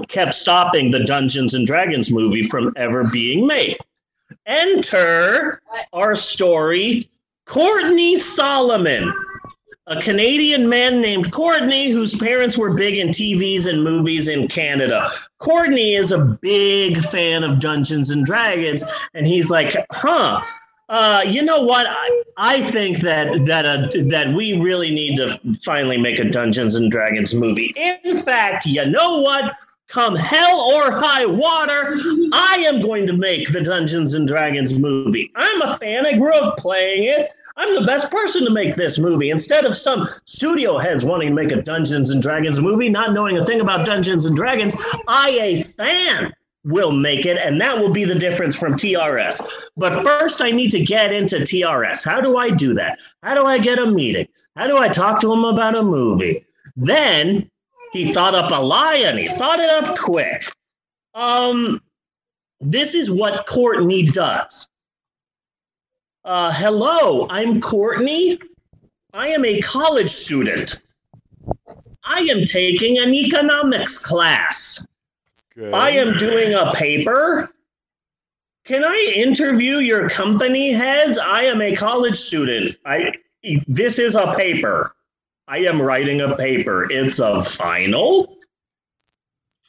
kept 0.08 0.34
stopping 0.34 0.90
the 0.90 1.04
Dungeons 1.04 1.54
and 1.54 1.66
Dragons 1.66 2.10
movie 2.10 2.42
from 2.42 2.72
ever 2.76 3.04
being 3.04 3.46
made. 3.46 3.76
Enter 4.46 5.60
our 5.92 6.14
story 6.14 7.08
Courtney 7.46 8.18
Solomon, 8.18 9.12
a 9.86 10.00
Canadian 10.00 10.68
man 10.68 11.00
named 11.00 11.32
Courtney 11.32 11.90
whose 11.90 12.14
parents 12.14 12.56
were 12.56 12.72
big 12.72 12.96
in 12.96 13.08
TVs 13.08 13.66
and 13.66 13.82
movies 13.82 14.28
in 14.28 14.48
Canada. 14.48 15.10
Courtney 15.38 15.94
is 15.94 16.12
a 16.12 16.38
big 16.40 17.02
fan 17.04 17.44
of 17.44 17.60
Dungeons 17.60 18.10
and 18.10 18.24
Dragons, 18.24 18.84
and 19.14 19.26
he's 19.26 19.50
like, 19.50 19.74
huh. 19.90 20.42
Uh, 20.93 21.22
you 21.26 21.43
know 21.43 21.62
what? 21.62 21.86
I, 21.88 22.22
I 22.36 22.70
think 22.70 22.99
that 22.99 23.47
that 23.47 23.64
uh, 23.64 23.88
that 24.09 24.34
we 24.34 24.61
really 24.61 24.90
need 24.90 25.16
to 25.16 25.40
finally 25.64 25.97
make 25.97 26.20
a 26.20 26.24
Dungeons 26.24 26.74
and 26.74 26.90
Dragons 26.90 27.34
movie. 27.34 27.72
In 28.05 28.14
fact, 28.14 28.66
you 28.66 28.84
know 28.84 29.20
what? 29.20 29.57
Come 29.88 30.14
hell 30.14 30.61
or 30.61 30.90
high 30.90 31.24
water, 31.24 31.95
I 32.34 32.64
am 32.66 32.82
going 32.82 33.07
to 33.07 33.14
make 33.14 33.51
the 33.53 33.62
Dungeons 33.62 34.12
and 34.12 34.28
Dragons 34.28 34.78
movie. 34.78 35.32
I'm 35.34 35.62
a 35.62 35.78
fan. 35.78 36.05
I 36.05 36.18
grew 36.18 36.34
up 36.34 36.59
playing 36.59 37.05
it. 37.05 37.26
I'm 37.57 37.74
the 37.74 37.86
best 37.86 38.11
person 38.11 38.45
to 38.45 38.51
make 38.51 38.74
this 38.76 38.99
movie. 38.99 39.30
Instead 39.30 39.64
of 39.64 39.74
some 39.74 40.07
studio 40.26 40.76
heads 40.76 41.07
wanting 41.07 41.28
to 41.28 41.34
make 41.34 41.53
a 41.53 41.62
Dungeons 41.62 42.11
and 42.11 42.20
Dragons 42.20 42.61
movie, 42.61 42.90
not 42.90 43.14
knowing 43.14 43.38
a 43.38 43.47
thing 43.47 43.62
about 43.62 43.86
Dungeons 43.86 44.26
and 44.26 44.36
Dragons, 44.36 44.76
I, 45.09 45.30
a 45.40 45.62
fan, 45.62 46.34
will 46.64 46.92
make 46.92 47.26
it, 47.26 47.36
and 47.38 47.60
that 47.60 47.78
will 47.78 47.90
be 47.90 48.04
the 48.04 48.14
difference 48.14 48.54
from 48.54 48.74
TRS. 48.74 49.68
But 49.76 50.02
first, 50.02 50.40
I 50.42 50.50
need 50.50 50.70
to 50.70 50.84
get 50.84 51.12
into 51.12 51.36
TRS. 51.36 52.04
How 52.04 52.20
do 52.20 52.36
I 52.36 52.50
do 52.50 52.74
that? 52.74 53.00
How 53.22 53.34
do 53.34 53.46
I 53.46 53.58
get 53.58 53.78
a 53.78 53.86
meeting? 53.86 54.28
How 54.56 54.66
do 54.66 54.78
I 54.78 54.88
talk 54.88 55.20
to 55.20 55.32
him 55.32 55.44
about 55.44 55.76
a 55.76 55.82
movie? 55.82 56.44
Then 56.76 57.50
he 57.92 58.12
thought 58.12 58.34
up 58.34 58.50
a 58.50 58.62
lie 58.62 59.02
and 59.04 59.18
he 59.18 59.28
thought 59.28 59.60
it 59.60 59.70
up 59.70 59.98
quick. 59.98 60.50
Um, 61.14 61.80
this 62.60 62.94
is 62.94 63.10
what 63.10 63.46
Courtney 63.46 64.04
does. 64.04 64.68
Uh, 66.24 66.52
hello, 66.52 67.26
I'm 67.28 67.60
Courtney. 67.60 68.38
I 69.12 69.28
am 69.28 69.44
a 69.44 69.60
college 69.60 70.10
student. 70.10 70.80
I 72.04 72.20
am 72.20 72.44
taking 72.44 72.98
an 72.98 73.12
economics 73.12 73.98
class. 73.98 74.86
Good. 75.55 75.74
I 75.74 75.90
am 75.90 76.16
doing 76.16 76.55
a 76.55 76.72
paper. 76.72 77.50
Can 78.64 78.84
I 78.84 79.12
interview 79.14 79.78
your 79.78 80.09
company 80.09 80.72
heads? 80.72 81.18
I 81.18 81.42
am 81.42 81.61
a 81.61 81.74
college 81.74 82.16
student. 82.16 82.78
I 82.86 83.12
this 83.66 83.98
is 83.98 84.14
a 84.14 84.34
paper. 84.34 84.94
I 85.48 85.59
am 85.59 85.82
writing 85.82 86.20
a 86.20 86.36
paper. 86.36 86.90
It's 86.90 87.18
a 87.18 87.42
final. 87.42 88.38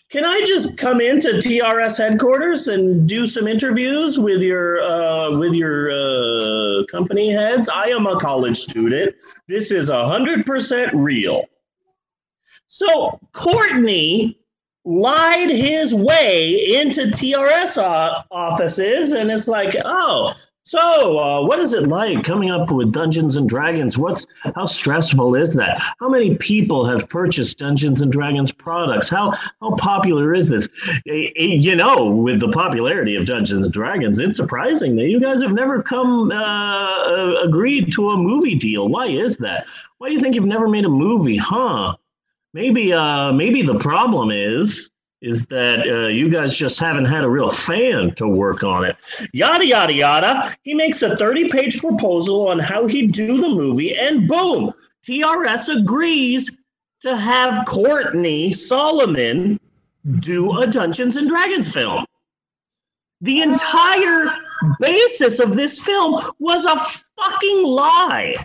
Can 0.09 0.25
I 0.25 0.43
just 0.45 0.77
come 0.77 1.01
into 1.01 1.29
TRS 1.29 1.97
headquarters 1.97 2.67
and 2.67 3.09
do 3.09 3.25
some 3.25 3.47
interviews 3.47 4.19
with 4.19 4.43
your 4.43 4.84
uh, 4.84 5.38
with 5.38 5.53
your 5.53 5.91
uh, 5.91 6.86
company 6.86 7.31
heads? 7.31 7.67
I 7.67 7.86
am 7.86 8.05
a 8.05 8.19
college 8.19 8.59
student. 8.59 9.15
This 9.47 9.71
is 9.71 9.89
hundred 9.89 10.45
percent 10.45 10.93
real. 10.93 11.45
So 12.67 13.19
Courtney 13.34 14.39
lied 14.86 15.49
his 15.49 15.93
way 15.95 16.75
into 16.75 17.03
TRS 17.07 17.77
offices, 18.31 19.13
and 19.13 19.31
it's 19.31 19.47
like, 19.47 19.75
oh, 19.86 20.34
so 20.65 21.19
uh, 21.19 21.45
what 21.45 21.59
is 21.59 21.73
it 21.73 21.89
like 21.89 22.23
coming 22.23 22.49
up 22.49 22.71
with 22.71 22.93
Dungeons 22.93 23.36
and 23.36 23.49
Dragons? 23.49 23.97
What's 23.97 24.25
how 24.55 24.65
stressful 24.65 25.36
is 25.36 25.53
that? 25.55 25.81
How 25.99 26.07
many 26.07 26.38
people 26.38 26.86
have 26.86 27.09
purchased 27.09 27.57
Dungeons 27.57 27.99
and 28.01 28.09
Dragons 28.09 28.49
products? 28.49 29.09
How 29.09 29.31
how 29.31 29.75
popular 29.75 30.34
is 30.34 30.47
this? 30.47 30.69
Eh, 31.05 31.31
eh, 31.36 31.57
You 31.59 31.75
know, 31.75 32.05
with 32.05 32.39
the 32.39 32.47
popularity 32.47 33.17
of 33.17 33.25
Dungeons 33.25 33.65
and 33.65 33.73
Dragons, 33.73 34.19
it's 34.19 34.38
surprising 34.38 34.95
that 34.95 35.09
you 35.09 35.19
guys 35.19 35.41
have 35.41 35.51
never 35.51 35.84
come 35.84 36.31
uh, 36.31 36.36
uh, 36.36 37.41
agreed 37.43 37.91
to 37.93 38.11
a 38.11 38.17
movie 38.17 38.55
deal. 38.55 38.88
Why 38.88 39.07
is 39.07 39.36
that? 39.38 39.65
Why 39.97 40.07
do 40.07 40.13
you 40.13 40.21
think 40.21 40.34
you've 40.34 40.45
never 40.45 40.69
made 40.69 40.86
a 40.86 40.89
movie, 40.89 41.38
huh? 41.38 41.95
Maybe 42.53 42.93
uh, 42.93 43.31
maybe 43.31 43.61
the 43.63 43.79
problem 43.79 44.31
is 44.31 44.89
is 45.21 45.45
that 45.45 45.79
uh, 45.87 46.07
you 46.07 46.29
guys 46.29 46.55
just 46.55 46.77
haven't 46.79 47.05
had 47.05 47.23
a 47.23 47.29
real 47.29 47.49
fan 47.49 48.13
to 48.15 48.27
work 48.27 48.61
on 48.61 48.83
it. 48.83 48.97
Yada 49.31 49.65
yada 49.65 49.93
yada. 49.93 50.53
He 50.63 50.73
makes 50.73 51.01
a 51.01 51.11
30-page 51.11 51.79
proposal 51.79 52.49
on 52.49 52.59
how 52.59 52.87
he'd 52.87 53.13
do 53.13 53.39
the 53.39 53.47
movie, 53.47 53.95
and 53.95 54.27
boom, 54.27 54.71
TRS 55.07 55.81
agrees 55.81 56.51
to 57.01 57.15
have 57.15 57.65
Courtney 57.65 58.51
Solomon 58.51 59.59
do 60.19 60.59
a 60.59 60.67
Dungeons 60.67 61.15
and 61.15 61.29
Dragons 61.29 61.73
film. 61.73 62.05
The 63.21 63.41
entire 63.41 64.25
basis 64.79 65.39
of 65.39 65.55
this 65.55 65.81
film 65.83 66.19
was 66.39 66.65
a 66.65 66.77
fucking 67.21 67.63
lie. 67.63 68.35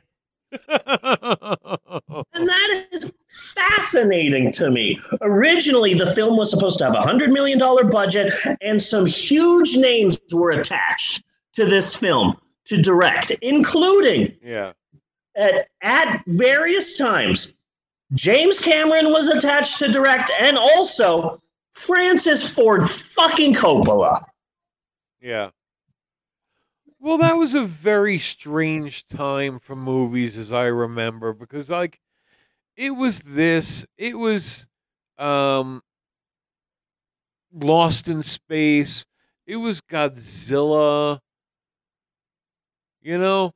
And 2.32 2.48
that 2.48 2.86
is 2.92 3.12
fascinating 3.38 4.52
to 4.52 4.70
me. 4.70 4.98
Originally, 5.20 5.94
the 5.94 6.12
film 6.14 6.36
was 6.36 6.50
supposed 6.50 6.78
to 6.78 6.84
have 6.84 6.94
a 6.94 7.00
$100 7.00 7.30
million 7.30 7.58
budget, 7.90 8.32
and 8.60 8.80
some 8.80 9.06
huge 9.06 9.76
names 9.76 10.18
were 10.32 10.50
attached 10.50 11.24
to 11.54 11.64
this 11.66 11.96
film 11.96 12.36
to 12.66 12.80
direct, 12.80 13.30
including 13.42 14.34
yeah. 14.42 14.72
at, 15.36 15.68
at 15.82 16.22
various 16.26 16.96
times. 16.96 17.54
James 18.14 18.60
Cameron 18.60 19.12
was 19.12 19.28
attached 19.28 19.78
to 19.78 19.88
direct, 19.88 20.30
and 20.38 20.56
also 20.56 21.40
Francis 21.72 22.52
Ford 22.52 22.88
fucking 22.88 23.54
Coppola. 23.54 24.24
Yeah. 25.20 25.50
Well, 27.00 27.18
that 27.18 27.36
was 27.36 27.54
a 27.54 27.62
very 27.62 28.18
strange 28.18 29.06
time 29.06 29.58
for 29.60 29.76
movies, 29.76 30.36
as 30.36 30.52
I 30.52 30.64
remember, 30.64 31.32
because 31.32 31.70
like 31.70 32.00
it 32.78 32.92
was 32.92 33.24
this, 33.24 33.84
it 33.98 34.16
was 34.16 34.66
um 35.18 35.82
Lost 37.52 38.06
in 38.08 38.22
Space, 38.22 39.04
it 39.46 39.56
was 39.56 39.80
Godzilla, 39.80 41.18
you 43.02 43.18
know, 43.18 43.52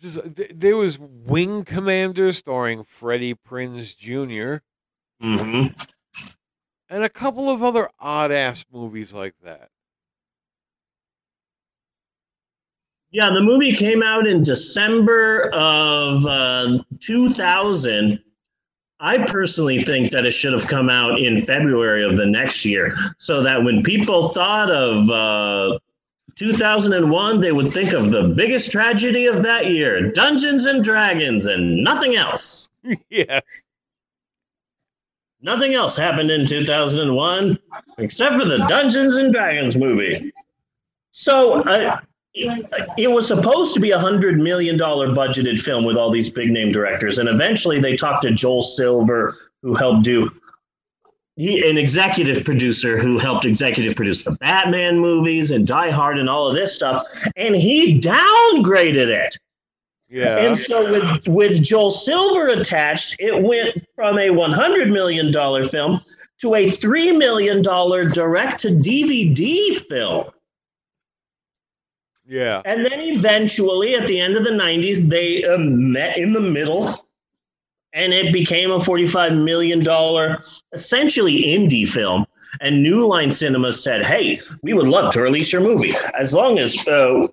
just 0.00 0.18
th- 0.36 0.52
there 0.54 0.76
was 0.76 0.98
Wing 0.98 1.64
Commander 1.64 2.32
starring 2.32 2.82
Freddie 2.82 3.34
Prinze 3.34 3.96
Jr. 3.96 4.64
Mm-hmm. 5.24 5.68
and 6.90 7.04
a 7.04 7.08
couple 7.08 7.48
of 7.48 7.62
other 7.62 7.88
odd 8.00 8.32
ass 8.32 8.64
movies 8.72 9.12
like 9.12 9.34
that. 9.42 9.70
Yeah, 13.16 13.30
the 13.30 13.40
movie 13.40 13.74
came 13.74 14.02
out 14.02 14.26
in 14.26 14.42
December 14.42 15.48
of 15.54 16.26
uh, 16.26 16.80
2000. 17.00 18.22
I 19.00 19.24
personally 19.24 19.82
think 19.84 20.12
that 20.12 20.26
it 20.26 20.32
should 20.32 20.52
have 20.52 20.66
come 20.66 20.90
out 20.90 21.18
in 21.18 21.38
February 21.38 22.04
of 22.04 22.18
the 22.18 22.26
next 22.26 22.62
year, 22.66 22.94
so 23.16 23.42
that 23.42 23.64
when 23.64 23.82
people 23.82 24.28
thought 24.28 24.70
of 24.70 25.10
uh, 25.10 25.78
2001, 26.34 27.40
they 27.40 27.52
would 27.52 27.72
think 27.72 27.94
of 27.94 28.10
the 28.10 28.34
biggest 28.36 28.70
tragedy 28.70 29.24
of 29.24 29.42
that 29.42 29.68
year 29.68 30.12
Dungeons 30.12 30.66
and 30.66 30.84
Dragons 30.84 31.46
and 31.46 31.82
nothing 31.82 32.16
else. 32.16 32.68
yeah. 33.08 33.40
Nothing 35.40 35.72
else 35.72 35.96
happened 35.96 36.30
in 36.30 36.46
2001 36.46 37.58
except 37.96 38.34
for 38.34 38.44
the 38.44 38.66
Dungeons 38.66 39.16
and 39.16 39.32
Dragons 39.32 39.74
movie. 39.74 40.34
So 41.12 41.62
uh, 41.62 42.00
it 42.36 43.10
was 43.10 43.26
supposed 43.26 43.74
to 43.74 43.80
be 43.80 43.92
a 43.92 43.98
hundred 43.98 44.38
million 44.38 44.76
dollar 44.76 45.08
budgeted 45.08 45.60
film 45.60 45.84
with 45.84 45.96
all 45.96 46.10
these 46.10 46.30
big 46.30 46.50
name 46.50 46.70
directors, 46.70 47.18
and 47.18 47.28
eventually 47.28 47.80
they 47.80 47.96
talked 47.96 48.22
to 48.22 48.30
Joel 48.30 48.62
Silver, 48.62 49.36
who 49.62 49.74
helped 49.74 50.04
do. 50.04 50.30
He, 51.36 51.68
an 51.68 51.76
executive 51.76 52.44
producer 52.44 52.98
who 52.98 53.18
helped 53.18 53.44
executive 53.44 53.94
produce 53.94 54.22
the 54.22 54.32
Batman 54.32 54.98
movies 54.98 55.50
and 55.50 55.66
Die 55.66 55.90
Hard 55.90 56.18
and 56.18 56.30
all 56.30 56.48
of 56.48 56.54
this 56.54 56.74
stuff, 56.74 57.06
and 57.36 57.54
he 57.54 58.00
downgraded 58.00 59.08
it. 59.08 59.36
Yeah. 60.08 60.38
And 60.38 60.58
so 60.58 60.90
with 60.90 61.28
with 61.28 61.62
Joel 61.62 61.90
Silver 61.90 62.48
attached, 62.48 63.16
it 63.18 63.42
went 63.42 63.76
from 63.94 64.18
a 64.18 64.30
one 64.30 64.52
hundred 64.52 64.90
million 64.90 65.32
dollar 65.32 65.64
film 65.64 66.00
to 66.40 66.54
a 66.54 66.70
three 66.70 67.12
million 67.12 67.62
dollar 67.62 68.04
direct 68.04 68.60
to 68.60 68.68
DVD 68.68 69.76
film. 69.76 70.26
Yeah. 72.26 72.62
And 72.64 72.84
then 72.84 73.00
eventually, 73.00 73.94
at 73.94 74.06
the 74.06 74.20
end 74.20 74.36
of 74.36 74.44
the 74.44 74.50
'90s, 74.50 75.08
they 75.08 75.44
uh, 75.44 75.58
met 75.58 76.18
in 76.18 76.32
the 76.32 76.40
middle, 76.40 77.06
and 77.92 78.12
it 78.12 78.32
became 78.32 78.70
a 78.70 78.80
forty-five 78.80 79.32
million 79.34 79.82
dollar, 79.82 80.42
essentially 80.72 81.44
indie 81.44 81.88
film. 81.88 82.26
And 82.60 82.82
New 82.82 83.06
Line 83.06 83.32
Cinema 83.32 83.72
said, 83.72 84.04
"Hey, 84.04 84.40
we 84.62 84.72
would 84.72 84.88
love 84.88 85.12
to 85.12 85.20
release 85.20 85.52
your 85.52 85.62
movie 85.62 85.94
as 86.18 86.32
long 86.32 86.58
as 86.58 86.86
uh, 86.88 87.26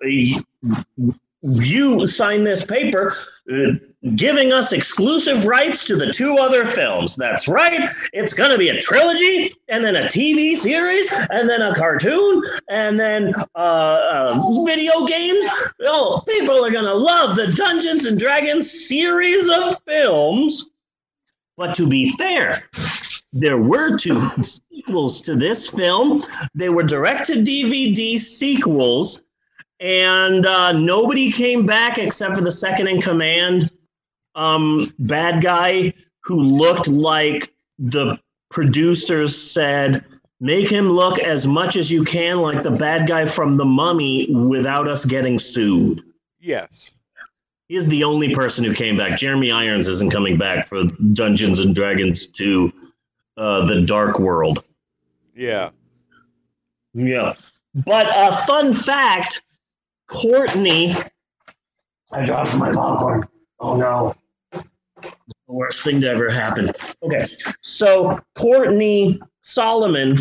you 1.44 2.06
sign 2.06 2.42
this 2.42 2.64
paper 2.64 3.14
uh, 3.52 3.72
giving 4.16 4.52
us 4.52 4.72
exclusive 4.72 5.46
rights 5.46 5.86
to 5.86 5.94
the 5.96 6.10
two 6.10 6.38
other 6.38 6.64
films. 6.64 7.16
That's 7.16 7.48
right. 7.48 7.90
It's 8.14 8.34
going 8.34 8.50
to 8.50 8.58
be 8.58 8.70
a 8.70 8.80
trilogy 8.80 9.54
and 9.68 9.84
then 9.84 9.96
a 9.96 10.04
TV 10.04 10.56
series 10.56 11.12
and 11.30 11.48
then 11.48 11.60
a 11.60 11.74
cartoon 11.74 12.42
and 12.68 12.98
then 12.98 13.34
uh, 13.54 13.58
uh, 13.58 14.64
video 14.64 15.06
games. 15.06 15.44
Oh, 15.82 16.22
people 16.26 16.64
are 16.64 16.70
going 16.70 16.84
to 16.84 16.94
love 16.94 17.36
the 17.36 17.52
Dungeons 17.52 18.06
and 18.06 18.18
Dragons 18.18 18.88
series 18.88 19.48
of 19.48 19.82
films. 19.86 20.70
But 21.56 21.74
to 21.76 21.86
be 21.86 22.10
fair, 22.12 22.68
there 23.32 23.58
were 23.58 23.96
two 23.96 24.30
sequels 24.42 25.20
to 25.22 25.36
this 25.36 25.68
film. 25.68 26.24
They 26.54 26.68
were 26.68 26.82
direct 26.82 27.26
to 27.26 27.34
DVD 27.34 28.18
sequels 28.18 29.22
and 29.80 30.46
uh, 30.46 30.72
nobody 30.72 31.30
came 31.30 31.66
back 31.66 31.98
except 31.98 32.34
for 32.34 32.40
the 32.40 32.52
second 32.52 32.88
in 32.88 33.00
command 33.00 33.70
um, 34.34 34.92
bad 35.00 35.42
guy 35.42 35.92
who 36.22 36.40
looked 36.40 36.88
like 36.88 37.52
the 37.78 38.18
producers 38.50 39.40
said 39.40 40.04
make 40.40 40.68
him 40.68 40.90
look 40.90 41.18
as 41.18 41.46
much 41.46 41.76
as 41.76 41.90
you 41.90 42.04
can 42.04 42.38
like 42.40 42.62
the 42.62 42.70
bad 42.70 43.06
guy 43.08 43.24
from 43.24 43.56
the 43.56 43.64
mummy 43.64 44.32
without 44.34 44.88
us 44.88 45.04
getting 45.04 45.38
sued 45.38 46.02
Yes. 46.40 46.90
he's 47.68 47.88
the 47.88 48.04
only 48.04 48.34
person 48.34 48.64
who 48.64 48.74
came 48.74 48.96
back 48.96 49.18
jeremy 49.18 49.50
irons 49.50 49.88
isn't 49.88 50.10
coming 50.12 50.36
back 50.38 50.66
for 50.66 50.84
dungeons 51.12 51.58
and 51.58 51.74
dragons 51.74 52.26
2 52.28 52.70
uh, 53.36 53.66
the 53.66 53.80
dark 53.82 54.18
world 54.20 54.62
Yeah. 55.34 55.70
Yeah. 56.94 57.34
But 57.84 58.06
a 58.06 58.16
uh, 58.16 58.36
fun 58.46 58.72
fact 58.72 59.42
Courtney. 60.06 60.94
I 62.12 62.24
dropped 62.24 62.54
my 62.56 62.72
popcorn. 62.72 63.26
Oh 63.60 63.76
no. 63.76 64.14
The 64.52 65.52
worst 65.52 65.82
thing 65.82 66.00
to 66.00 66.08
ever 66.08 66.30
happen. 66.30 66.70
Okay. 67.02 67.26
So 67.60 68.18
Courtney 68.34 69.20
Solomon 69.42 70.16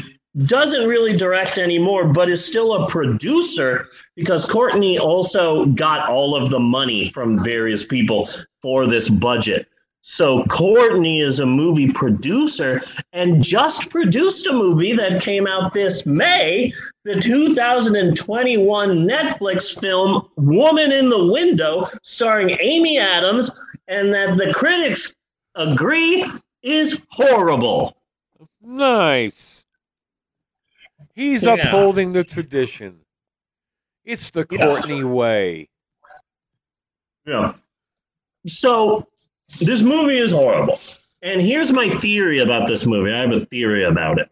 doesn't 0.46 0.88
really 0.88 1.16
direct 1.16 1.58
anymore, 1.60 2.06
but 2.06 2.30
is 2.30 2.44
still 2.44 2.84
a 2.84 2.88
producer 2.88 3.88
because 4.16 4.46
Courtney 4.46 4.98
also 4.98 5.66
got 5.68 6.10
all 6.10 6.36
of 6.36 6.50
the 6.50 6.60
money 6.60 7.12
from 7.12 7.44
various 7.44 7.86
people 7.86 8.28
for 8.62 8.88
this 8.88 9.10
budget. 9.10 9.68
So 10.06 10.44
Courtney 10.48 11.22
is 11.22 11.40
a 11.40 11.46
movie 11.46 11.90
producer 11.90 12.82
and 13.14 13.42
just 13.42 13.90
produced 13.90 14.46
a 14.48 14.52
movie 14.52 14.92
that 14.92 15.22
came 15.22 15.48
out 15.48 15.74
this 15.74 16.06
May, 16.06 16.74
the 17.06 17.22
2021 17.22 18.90
Netflix 18.90 19.80
film 19.80 20.28
Woman 20.36 20.92
in 20.92 21.08
the 21.08 21.32
Window, 21.32 21.86
starring 22.02 22.58
Amy 22.60 23.00
Adams, 23.00 23.50
and 23.88 24.14
that 24.14 24.38
the 24.38 24.54
critics 24.54 25.16
agree 25.56 26.30
is 26.64 27.02
horrible. 27.10 27.96
Nice. 28.62 29.64
He's 31.16 31.46
Yeah. 31.46 31.54
upholding 31.54 32.12
the 32.12 32.26
tradition. 32.26 33.06
It's 34.04 34.32
the 34.32 34.46
Yeah. 34.52 34.66
Courtney 34.68 35.06
way. 35.06 35.70
Yeah. 37.26 37.54
So 38.46 39.08
this 39.60 39.82
movie 39.82 40.20
is 40.20 40.32
horrible. 40.32 40.80
And 41.22 41.42
here's 41.42 41.72
my 41.72 41.90
theory 41.90 42.40
about 42.40 42.68
this 42.68 42.86
movie. 42.86 43.12
I 43.12 43.20
have 43.20 43.32
a 43.32 43.46
theory 43.46 43.86
about 43.86 44.20
it. 44.20 44.30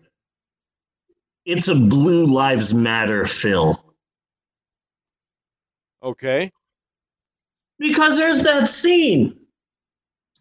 It's 1.46 1.70
a 1.70 1.76
Blue 1.76 2.26
Lives 2.26 2.74
Matter 2.74 3.26
film. 3.26 3.76
Okay. 6.04 6.52
Because 7.80 8.18
there's 8.18 8.44
that 8.44 8.68
scene 8.68 9.38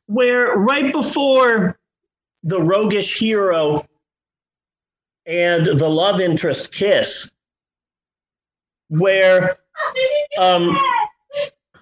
where 0.06 0.56
right 0.56 0.92
before 0.92 1.78
the 2.42 2.60
roguish 2.60 3.18
hero 3.18 3.86
and 5.26 5.66
the 5.66 5.88
love 5.88 6.20
interest 6.20 6.74
kiss, 6.74 7.30
where 8.88 9.56
um 10.38 10.78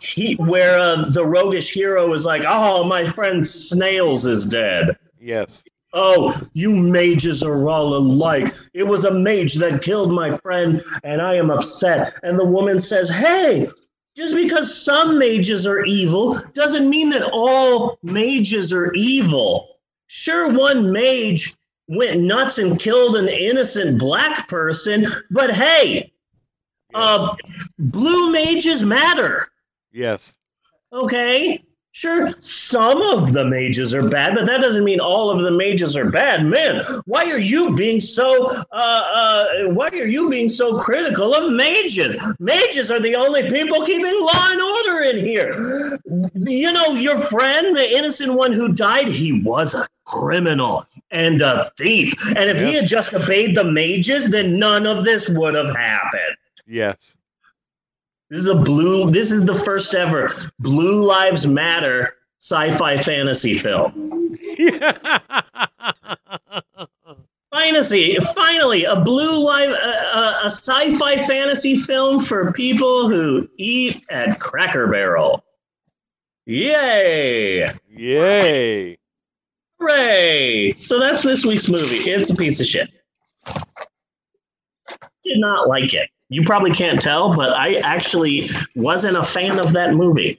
he 0.01 0.35
where 0.35 0.79
uh, 0.79 1.09
the 1.11 1.25
roguish 1.25 1.73
hero 1.73 2.13
is 2.13 2.25
like, 2.25 2.43
"Oh, 2.47 2.85
my 2.85 3.09
friend 3.11 3.47
Snails 3.47 4.27
is 4.27 4.47
dead." 4.47 4.97
Yes. 5.21 5.65
Oh, 5.95 6.39
you 6.53 6.71
mages 6.71 7.43
are 7.43 7.69
all 7.69 7.97
alike. 7.97 8.55
It 8.75 8.83
was 8.83 9.05
a 9.05 9.11
mage 9.11 9.55
that 9.55 9.83
killed 9.83 10.13
my 10.13 10.31
friend, 10.31 10.83
and 11.03 11.23
I 11.23 11.35
am 11.35 11.51
upset. 11.51 12.15
And 12.23 12.39
the 12.39 12.45
woman 12.45 12.79
says, 12.79 13.09
Hey, 13.09 13.67
just 14.15 14.35
because 14.35 14.85
some 14.85 15.19
mages 15.19 15.67
are 15.67 15.85
evil 15.85 16.39
doesn't 16.53 16.91
mean 16.91 17.09
that 17.11 17.23
all 17.23 17.99
mages 18.03 18.73
are 18.73 18.93
evil. 18.93 19.77
Sure, 20.09 20.53
one 20.53 20.93
mage 20.93 21.55
went 21.89 22.21
nuts 22.21 22.59
and 22.59 22.79
killed 22.79 23.17
an 23.17 23.29
innocent 23.29 23.99
black 23.99 24.47
person, 24.49 25.07
but 25.31 25.51
hey, 25.53 26.13
uh, 26.95 27.35
blue 27.79 28.31
mages 28.31 28.83
matter. 28.83 29.48
Yes. 29.93 30.35
Okay. 30.93 31.65
Sure, 31.93 32.31
some 32.39 33.03
of 33.03 33.33
the 33.33 33.45
mages 33.45 33.93
are 33.93 34.09
bad, 34.09 34.37
but 34.37 34.47
that 34.47 34.61
doesn't 34.61 34.85
mean 34.85 35.01
all 35.01 35.31
of 35.31 35.41
the 35.41 35.51
mages 35.51 35.97
are 35.97 36.09
bad. 36.09 36.45
Man, 36.45 36.81
why 37.07 37.29
are 37.29 37.39
you 37.41 37.75
being 37.75 37.99
so 37.99 38.47
uh, 38.47 38.65
uh, 38.73 39.45
why 39.71 39.89
are 39.89 40.07
you 40.07 40.31
being 40.31 40.49
so 40.49 40.79
critical 40.79 41.35
of 41.35 41.53
mages? 41.53 42.17
Mages 42.39 42.93
are 42.93 43.01
the 43.01 43.17
only 43.17 43.51
people 43.51 43.85
keeping 43.85 44.15
law 44.21 44.49
and 44.51 44.61
order 44.61 45.01
in 45.03 45.25
here. 45.25 45.53
You 46.35 46.73
know, 46.73 46.93
your 46.93 47.19
friend, 47.19 47.75
the 47.75 47.97
innocent 47.97 48.33
one 48.33 48.53
who 48.53 48.73
died, 48.73 49.09
he 49.09 49.43
was 49.43 49.75
a 49.75 49.89
criminal 50.05 50.87
and 51.11 51.43
a 51.43 51.69
thief. 51.77 52.15
And 52.29 52.49
if 52.49 52.61
he 52.61 52.75
had 52.75 52.87
just 52.87 53.13
obeyed 53.13 53.57
the 53.57 53.65
mages, 53.65 54.29
then 54.31 54.57
none 54.59 54.87
of 54.87 55.03
this 55.03 55.29
would 55.29 55.57
have 55.57 55.75
happened. 55.75 56.37
Yes. 56.67 57.17
This 58.31 58.41
is 58.41 58.49
a 58.49 58.55
blue. 58.55 59.11
This 59.11 59.33
is 59.33 59.45
the 59.45 59.55
first 59.55 59.95
ever 59.95 60.31
Blue 60.59 61.05
Lives 61.05 61.47
Matter 61.47 62.15
sci-fi 62.41 62.97
fantasy 62.99 63.55
film. 63.55 64.37
Fantasy, 67.51 68.17
finally, 68.35 68.85
a 68.85 69.01
blue 69.01 69.37
live, 69.39 69.71
a, 69.71 70.41
a, 70.45 70.51
sci-fi 70.51 71.21
fantasy 71.23 71.77
film 71.77 72.21
for 72.21 72.53
people 72.53 73.09
who 73.09 73.49
eat 73.57 74.05
at 74.11 74.39
Cracker 74.39 74.87
Barrel. 74.87 75.43
Yay! 76.47 77.73
Yay. 77.89 78.99
Hooray! 79.81 80.75
So 80.77 81.01
that's 81.01 81.23
this 81.23 81.45
week's 81.45 81.69
movie. 81.69 81.97
It's 81.97 82.31
a 82.31 82.37
piece 82.37 82.61
of 82.61 82.67
shit. 82.67 82.91
Did 85.25 85.39
not 85.39 85.69
like 85.69 85.95
it. 85.95 86.11
You 86.31 86.43
probably 86.45 86.71
can't 86.73 87.01
tell, 87.01 87.35
but 87.35 87.53
I 87.55 87.77
actually 87.77 88.51
wasn't 88.77 89.17
a 89.17 89.25
fan 89.25 89.59
of 89.59 89.73
that 89.73 89.95
movie. 89.95 90.39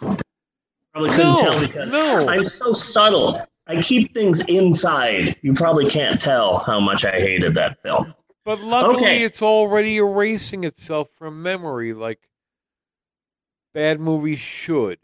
Probably 0.00 1.10
couldn't 1.10 1.18
No, 1.18 1.36
tell 1.42 1.60
because 1.60 1.92
no. 1.92 2.26
I'm 2.28 2.44
so 2.44 2.72
subtle. 2.72 3.38
I 3.66 3.80
keep 3.82 4.14
things 4.14 4.44
inside. 4.46 5.36
You 5.42 5.52
probably 5.52 5.88
can't 5.88 6.20
tell 6.20 6.58
how 6.60 6.80
much 6.80 7.04
I 7.04 7.12
hated 7.20 7.54
that 7.54 7.80
film. 7.82 8.14
But 8.44 8.60
luckily, 8.60 8.96
Okay. 8.96 9.22
it's 9.22 9.42
already 9.42 9.98
erasing 9.98 10.64
itself 10.64 11.08
from 11.16 11.42
memory 11.42 11.92
like 11.92 12.18
bad 13.74 14.00
movies 14.00 14.40
should. 14.40 14.98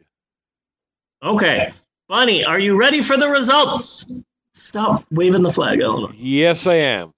Okay, 1.23 1.73
Bunny, 2.09 2.45
are 2.45 2.59
you 2.59 2.79
ready 2.79 3.03
for 3.03 3.17
the 3.17 3.29
results? 3.29 4.11
Stop 4.53 5.05
waving 5.11 5.43
the 5.43 5.51
flag. 5.51 5.83
Oh, 5.83 6.11
Yes, 6.17 6.67
I 6.67 6.75
am. 6.77 7.13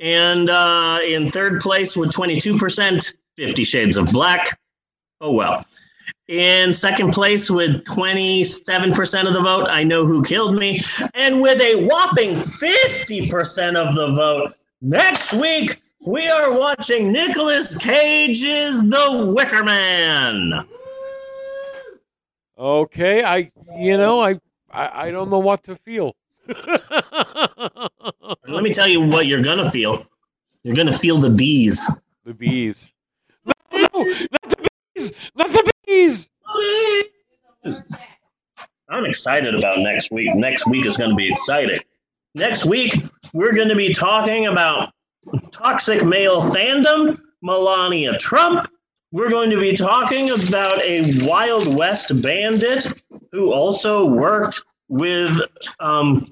And 0.01 0.51
uh, 0.51 0.99
in 1.03 1.31
third 1.31 1.63
place 1.63 1.97
with 1.97 2.13
22%, 2.13 3.15
Fifty 3.37 3.65
Shades 3.65 3.97
of 3.97 4.13
Black. 4.13 4.61
Oh, 5.23 5.33
well. 5.33 5.65
In 6.29 6.75
second 6.75 7.13
place 7.13 7.49
with 7.49 7.83
27% 7.85 9.27
of 9.27 9.33
the 9.33 9.41
vote, 9.41 9.67
I 9.71 9.83
Know 9.83 10.05
Who 10.05 10.23
Killed 10.23 10.57
Me. 10.57 10.79
And 11.15 11.41
with 11.41 11.59
a 11.63 11.87
whopping 11.87 12.35
50% 12.37 13.77
of 13.77 13.95
the 13.95 14.09
vote, 14.13 14.53
next 14.83 15.33
week 15.33 15.81
we 16.09 16.27
are 16.27 16.59
watching 16.59 17.13
Nicolas 17.13 17.77
Cage's 17.77 18.83
The 18.89 19.33
Wicker 19.37 19.63
Man. 19.63 20.67
Okay, 22.57 23.23
I 23.23 23.51
you 23.77 23.99
know, 23.99 24.21
I 24.21 24.41
I, 24.71 25.09
I 25.09 25.11
don't 25.11 25.29
know 25.29 25.39
what 25.39 25.63
to 25.65 25.77
feel. 25.77 26.17
Let 28.49 28.63
me 28.63 28.73
tell 28.73 28.89
you 28.89 29.03
what 29.03 29.27
you're 29.27 29.43
gonna 29.43 29.71
feel. 29.71 30.07
You're 30.63 30.77
gonna 30.77 30.97
feel 30.97 31.19
the 31.19 31.29
bees. 31.29 31.87
the 32.25 32.33
bees. 32.33 32.91
No, 33.45 33.53
no, 33.73 34.05
not 34.05 34.43
the 34.49 34.69
bees! 34.95 35.13
Not 35.37 35.53
the 35.53 35.71
bees! 35.87 36.29
I'm 38.89 39.05
excited 39.05 39.55
about 39.55 39.81
next 39.81 40.11
week. 40.11 40.35
Next 40.35 40.67
week 40.67 40.87
is 40.87 40.97
going 40.97 41.11
to 41.11 41.17
be 41.17 41.29
exciting. 41.29 41.77
Next 42.35 42.65
week, 42.65 42.95
we're 43.35 43.53
going 43.53 43.69
to 43.69 43.77
be 43.77 43.93
talking 43.93 44.47
about 44.47 44.95
toxic 45.51 46.05
male 46.05 46.43
fandom, 46.43 47.21
Melania 47.43 48.19
Trump. 48.19 48.71
We're 49.11 49.31
going 49.31 49.51
to 49.51 49.59
be 49.59 49.75
talking 49.75 50.31
about 50.31 50.85
a 50.85 51.27
Wild 51.27 51.75
West 51.77 52.21
bandit 52.21 52.87
who 53.33 53.53
also 53.53 54.05
worked 54.05 54.63
with 54.89 55.41
um, 55.81 56.27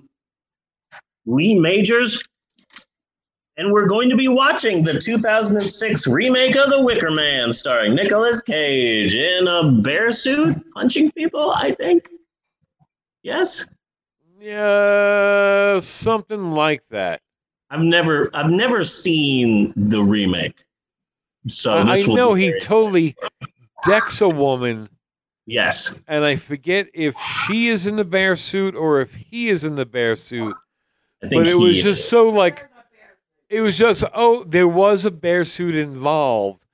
Lee 1.24 1.58
Majors. 1.58 2.22
And 3.58 3.72
we're 3.72 3.86
going 3.86 4.10
to 4.10 4.16
be 4.16 4.28
watching 4.28 4.84
the 4.84 5.00
2006 5.00 6.06
remake 6.06 6.56
of 6.56 6.68
The 6.68 6.82
Wicker 6.82 7.10
Man, 7.10 7.54
starring 7.54 7.94
Nicolas 7.94 8.42
Cage 8.42 9.14
in 9.14 9.48
a 9.48 9.72
bear 9.80 10.12
suit, 10.12 10.62
punching 10.74 11.10
people, 11.12 11.52
I 11.52 11.72
think. 11.72 12.10
Yes? 13.22 13.64
Yeah, 14.38 15.78
something 15.78 16.52
like 16.52 16.82
that. 16.90 17.22
I've 17.70 17.82
never 17.82 18.30
I've 18.34 18.50
never 18.50 18.84
seen 18.84 19.72
the 19.76 20.02
remake. 20.02 20.64
So 21.48 21.74
I, 21.74 21.94
I 21.94 22.02
know 22.06 22.34
he 22.34 22.58
totally 22.58 23.16
decks 23.84 24.20
a 24.20 24.28
woman, 24.28 24.88
Yes. 25.46 25.96
and 26.08 26.24
I 26.24 26.36
forget 26.36 26.88
if 26.92 27.16
she 27.18 27.68
is 27.68 27.86
in 27.86 27.96
the 27.96 28.04
bear 28.04 28.34
suit 28.36 28.74
or 28.74 29.00
if 29.00 29.14
he 29.14 29.48
is 29.48 29.64
in 29.64 29.76
the 29.76 29.86
bear 29.86 30.16
suit. 30.16 30.54
But 31.22 31.46
it 31.46 31.54
was 31.54 31.78
is. 31.78 31.82
just 31.82 32.08
so 32.08 32.28
like 32.28 32.68
it 33.48 33.60
was 33.60 33.78
just 33.78 34.04
oh 34.14 34.44
there 34.44 34.68
was 34.68 35.04
a 35.04 35.10
bear 35.10 35.44
suit 35.44 35.74
involved, 35.74 36.66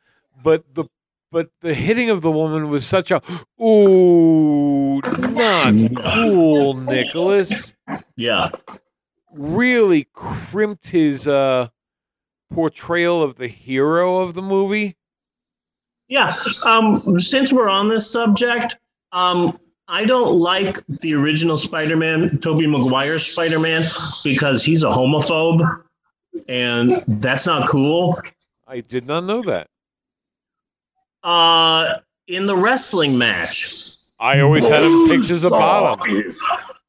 but 0.43 0.75
the 0.75 0.85
but 1.31 1.51
the 1.61 1.73
hitting 1.75 2.11
of 2.11 2.21
the 2.21 2.31
woman 2.31 2.69
was 2.69 2.87
such 2.87 3.11
a 3.11 3.23
ooh 3.63 5.01
not 5.33 5.75
cool, 5.97 6.75
Nicholas. 6.75 7.75
Yeah. 8.17 8.51
Really 9.35 10.09
crimped 10.13 10.89
his 10.89 11.27
uh 11.27 11.69
portrayal 12.53 13.23
of 13.23 13.37
the 13.37 13.49
hero 13.49 14.19
of 14.19 14.35
the 14.35 14.43
movie. 14.43 14.95
Yes. 16.09 16.65
Um 16.67 16.97
since 17.19 17.53
we're 17.53 17.71
on 17.71 17.89
this 17.89 18.11
subject, 18.11 18.77
um 19.13 19.59
I 19.89 20.05
don't 20.05 20.39
like 20.39 20.79
the 20.87 21.15
original 21.15 21.57
Spider-Man, 21.57 22.39
Tobey 22.39 22.67
Maguire's 22.67 23.27
Spider-Man, 23.27 23.83
because 24.25 24.65
he's 24.65 24.85
a 24.85 24.89
homophobe, 24.89 25.83
and 26.49 27.03
that's 27.07 27.47
not 27.47 27.69
cool. 27.69 28.19
I 28.67 28.81
did 28.81 29.07
not 29.07 29.25
know 29.25 29.43
that. 29.43 29.69
Uh, 31.23 31.97
in 32.27 32.47
the 32.47 32.57
wrestling 32.57 33.19
match, 33.19 33.97
I 34.19 34.41
always 34.41 34.67
had 34.67 34.83
him 34.83 35.09
picked 35.09 35.29
as 35.29 35.45
a 35.45 35.51
bottom. 35.51 36.33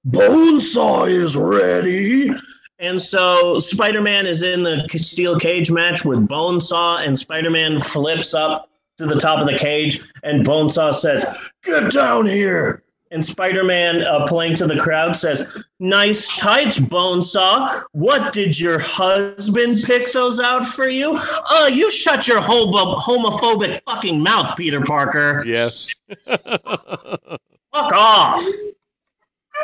Is, 0.06 0.12
Bonesaw 0.12 1.10
is 1.10 1.38
ready. 1.38 2.32
And 2.80 3.02
so 3.02 3.60
Spider 3.60 4.02
Man 4.02 4.26
is 4.26 4.44
in 4.44 4.64
the 4.64 4.86
steel 4.98 5.40
cage 5.40 5.72
match 5.72 6.04
with 6.04 6.28
Bonesaw, 6.28 7.06
and 7.06 7.18
Spider 7.18 7.50
Man 7.50 7.80
flips 7.80 8.34
up 8.34 8.70
to 8.98 9.06
the 9.06 9.20
top 9.20 9.40
of 9.40 9.48
the 9.48 9.58
cage, 9.58 10.02
and 10.24 10.46
Bonesaw 10.46 10.94
says, 10.94 11.26
Get 11.64 11.92
down 11.92 12.26
here. 12.26 12.84
And 13.12 13.24
Spider 13.24 13.64
Man, 13.64 14.02
uh, 14.02 14.26
playing 14.26 14.56
to 14.56 14.66
the 14.66 14.80
crowd, 14.80 15.16
says, 15.16 15.64
Nice 15.80 16.36
tights, 16.38 16.80
Bonesaw. 16.80 17.84
What 17.92 18.34
did 18.34 18.60
your 18.60 18.80
husband 18.80 19.84
pick 19.86 20.12
those 20.12 20.40
out 20.40 20.66
for 20.66 20.90
you? 20.90 21.20
Uh, 21.50 21.70
you 21.72 21.92
shut 21.92 22.28
your 22.28 22.42
homo- 22.42 22.98
homophobic 23.00 23.82
fucking 23.86 24.20
mouth, 24.20 24.58
Peter 24.58 24.82
Parker. 24.82 25.44
Yes. 25.46 25.94
Fuck 26.26 27.94
off. 27.94 28.44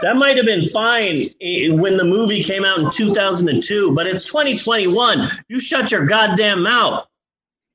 That 0.01 0.15
might 0.15 0.37
have 0.37 0.45
been 0.45 0.65
fine 0.65 1.23
eh, 1.41 1.69
when 1.69 1.97
the 1.97 2.03
movie 2.03 2.43
came 2.43 2.65
out 2.65 2.79
in 2.79 2.89
2002, 2.91 3.93
but 3.93 4.07
it's 4.07 4.25
2021. 4.25 5.27
You 5.47 5.59
shut 5.59 5.91
your 5.91 6.05
goddamn 6.05 6.63
mouth. 6.63 7.05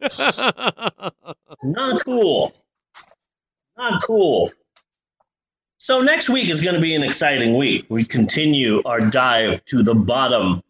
Not 1.62 2.04
cool. 2.04 2.54
Not 3.76 4.02
cool. 4.02 4.50
So 5.78 6.00
next 6.00 6.30
week 6.30 6.48
is 6.48 6.62
going 6.62 6.76
to 6.76 6.80
be 6.80 6.94
an 6.94 7.02
exciting 7.02 7.56
week. 7.56 7.84
We 7.90 8.04
continue 8.04 8.82
our 8.84 9.00
dive 9.00 9.64
to 9.66 9.82
the 9.82 9.94
bottom 9.94 10.62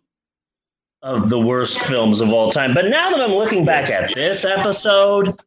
of 1.02 1.28
the 1.28 1.38
worst 1.38 1.78
films 1.82 2.20
of 2.20 2.32
all 2.32 2.50
time. 2.50 2.74
But 2.74 2.86
now 2.86 3.10
that 3.10 3.20
I'm 3.20 3.34
looking 3.34 3.64
back 3.64 3.90
at 3.90 4.12
this 4.14 4.44
episode, 4.44 5.38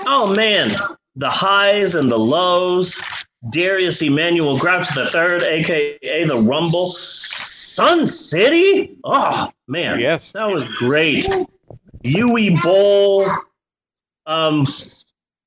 oh 0.00 0.34
man, 0.34 0.74
the 1.16 1.30
highs 1.30 1.94
and 1.94 2.10
the 2.10 2.18
lows. 2.18 3.00
Darius 3.50 4.00
Emmanuel 4.00 4.56
Grouch 4.56 4.88
the 4.94 5.06
Third, 5.06 5.42
aka 5.42 6.24
the 6.24 6.38
Rumble, 6.38 6.86
Sun 6.86 8.08
City. 8.08 8.96
Oh 9.04 9.50
man, 9.68 10.00
yes. 10.00 10.32
that 10.32 10.48
was 10.48 10.64
great. 10.78 11.28
Yui 12.02 12.56
Bowl, 12.62 13.26
um, 14.26 14.64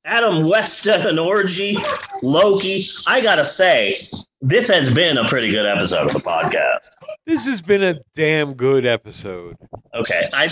Adam 0.06 0.48
West 0.48 0.86
an 0.88 1.18
orgy, 1.18 1.78
Loki. 2.22 2.84
I 3.08 3.22
gotta 3.22 3.46
say, 3.46 3.96
this 4.42 4.68
has 4.70 4.94
been 4.94 5.18
a 5.18 5.28
pretty 5.28 5.50
good 5.52 5.66
episode 5.66 6.06
of 6.08 6.14
the 6.14 6.20
podcast. 6.20 6.92
This 7.26 7.46
has 7.46 7.62
been 7.62 7.84
a 7.84 7.96
damn 8.16 8.54
good 8.54 8.86
episode. 8.86 9.58
Okay, 9.96 10.22
I 10.34 10.44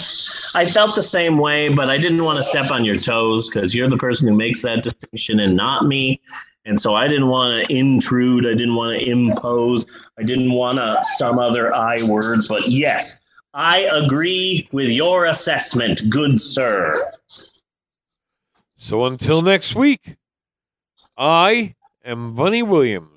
I 0.55 0.65
felt 0.65 0.95
the 0.95 1.03
same 1.03 1.37
way, 1.37 1.69
but 1.69 1.89
I 1.89 1.97
didn't 1.97 2.23
want 2.23 2.37
to 2.37 2.43
step 2.43 2.71
on 2.71 2.83
your 2.83 2.95
toes 2.95 3.49
because 3.49 3.75
you're 3.75 3.89
the 3.89 3.97
person 3.97 4.27
who 4.27 4.35
makes 4.35 4.61
that 4.63 4.83
distinction 4.83 5.39
and 5.39 5.55
not 5.55 5.85
me. 5.85 6.19
And 6.65 6.81
so 6.81 6.95
I 6.95 7.07
didn't 7.07 7.27
want 7.27 7.67
to 7.67 7.73
intrude. 7.73 8.47
I 8.47 8.53
didn't 8.53 8.75
want 8.75 8.99
to 8.99 9.07
impose. 9.07 9.85
I 10.17 10.23
didn't 10.23 10.51
want 10.51 10.79
to 10.79 10.99
some 11.17 11.37
other 11.37 11.73
I 11.75 11.97
words. 12.07 12.47
But 12.47 12.67
yes, 12.67 13.19
I 13.53 13.81
agree 13.91 14.67
with 14.71 14.89
your 14.89 15.25
assessment, 15.25 16.09
good 16.09 16.41
sir. 16.41 17.11
So 18.75 19.05
until 19.05 19.43
next 19.43 19.75
week, 19.75 20.15
I 21.17 21.75
am 22.03 22.33
Bunny 22.35 22.63
Williams. 22.63 23.14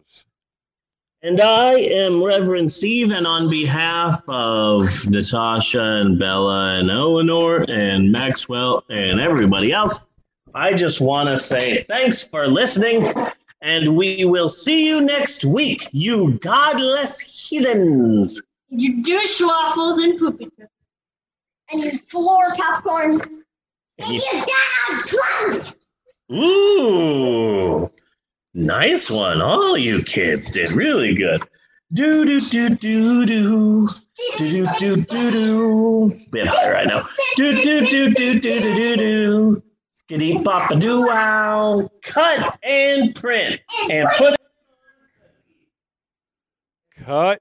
And 1.23 1.41
I 1.41 1.73
am 1.75 2.23
Reverend 2.23 2.71
Steve, 2.71 3.11
and 3.11 3.27
on 3.27 3.51
behalf 3.51 4.23
of 4.29 4.85
Natasha 5.09 5.81
and 5.81 6.17
Bella 6.17 6.79
and 6.79 6.91
Eleanor 6.91 7.65
and 7.69 8.13
Maxwell 8.13 8.85
and 8.89 9.21
everybody 9.21 9.73
else, 9.73 9.99
I 10.55 10.75
just 10.75 11.01
want 11.01 11.29
to 11.29 11.37
say 11.37 11.83
thanks 11.89 12.23
for 12.23 12.47
listening, 12.47 13.13
and 13.63 13.97
we 13.97 14.25
will 14.27 14.49
see 14.49 14.87
you 14.87 15.01
next 15.01 15.45
week, 15.45 15.89
you 15.91 16.35
godless 16.39 17.19
heathens. 17.19 18.41
You 18.69 19.03
douche 19.03 19.41
waffles 19.41 19.99
and 19.99 20.19
poopy 20.21 20.45
toots. 20.57 20.71
And 21.71 21.83
you 21.83 21.99
floor 21.99 22.45
popcorn. 22.57 23.21
And 23.21 23.43
And 23.99 24.09
you 24.13 24.21
you- 24.33 24.47
got 24.47 25.09
plums. 25.49 25.77
Ooh, 26.31 27.91
nice 28.59 29.11
one. 29.11 29.41
All 29.41 29.77
you 29.79 30.03
kids 30.03 30.51
did 30.51 30.73
really 30.73 31.15
good. 31.15 31.41
Do 31.93 32.25
do 32.25 32.39
do 32.41 32.69
do 32.71 33.27
do 33.27 33.87
do 34.37 34.49
do 34.57 34.67
do 34.79 34.97
do 34.97 35.31
do. 35.31 36.13
Bit 36.31 36.49
higher 36.49 36.73
right 36.75 36.87
now. 36.87 37.07
Do 37.37 37.63
do 37.63 37.87
do 37.87 38.11
do 38.11 38.41
do 38.41 38.61
do 38.61 38.75
do 38.75 38.97
do. 38.97 39.63
Skitty 39.97 40.45
pop 40.45 40.71
a 40.71 40.77
doo 40.77 41.07
wow. 41.07 41.89
Cut 42.03 42.59
and 42.63 43.15
print 43.15 43.61
and 43.91 44.09
put. 44.19 44.37
Cut 46.97 47.41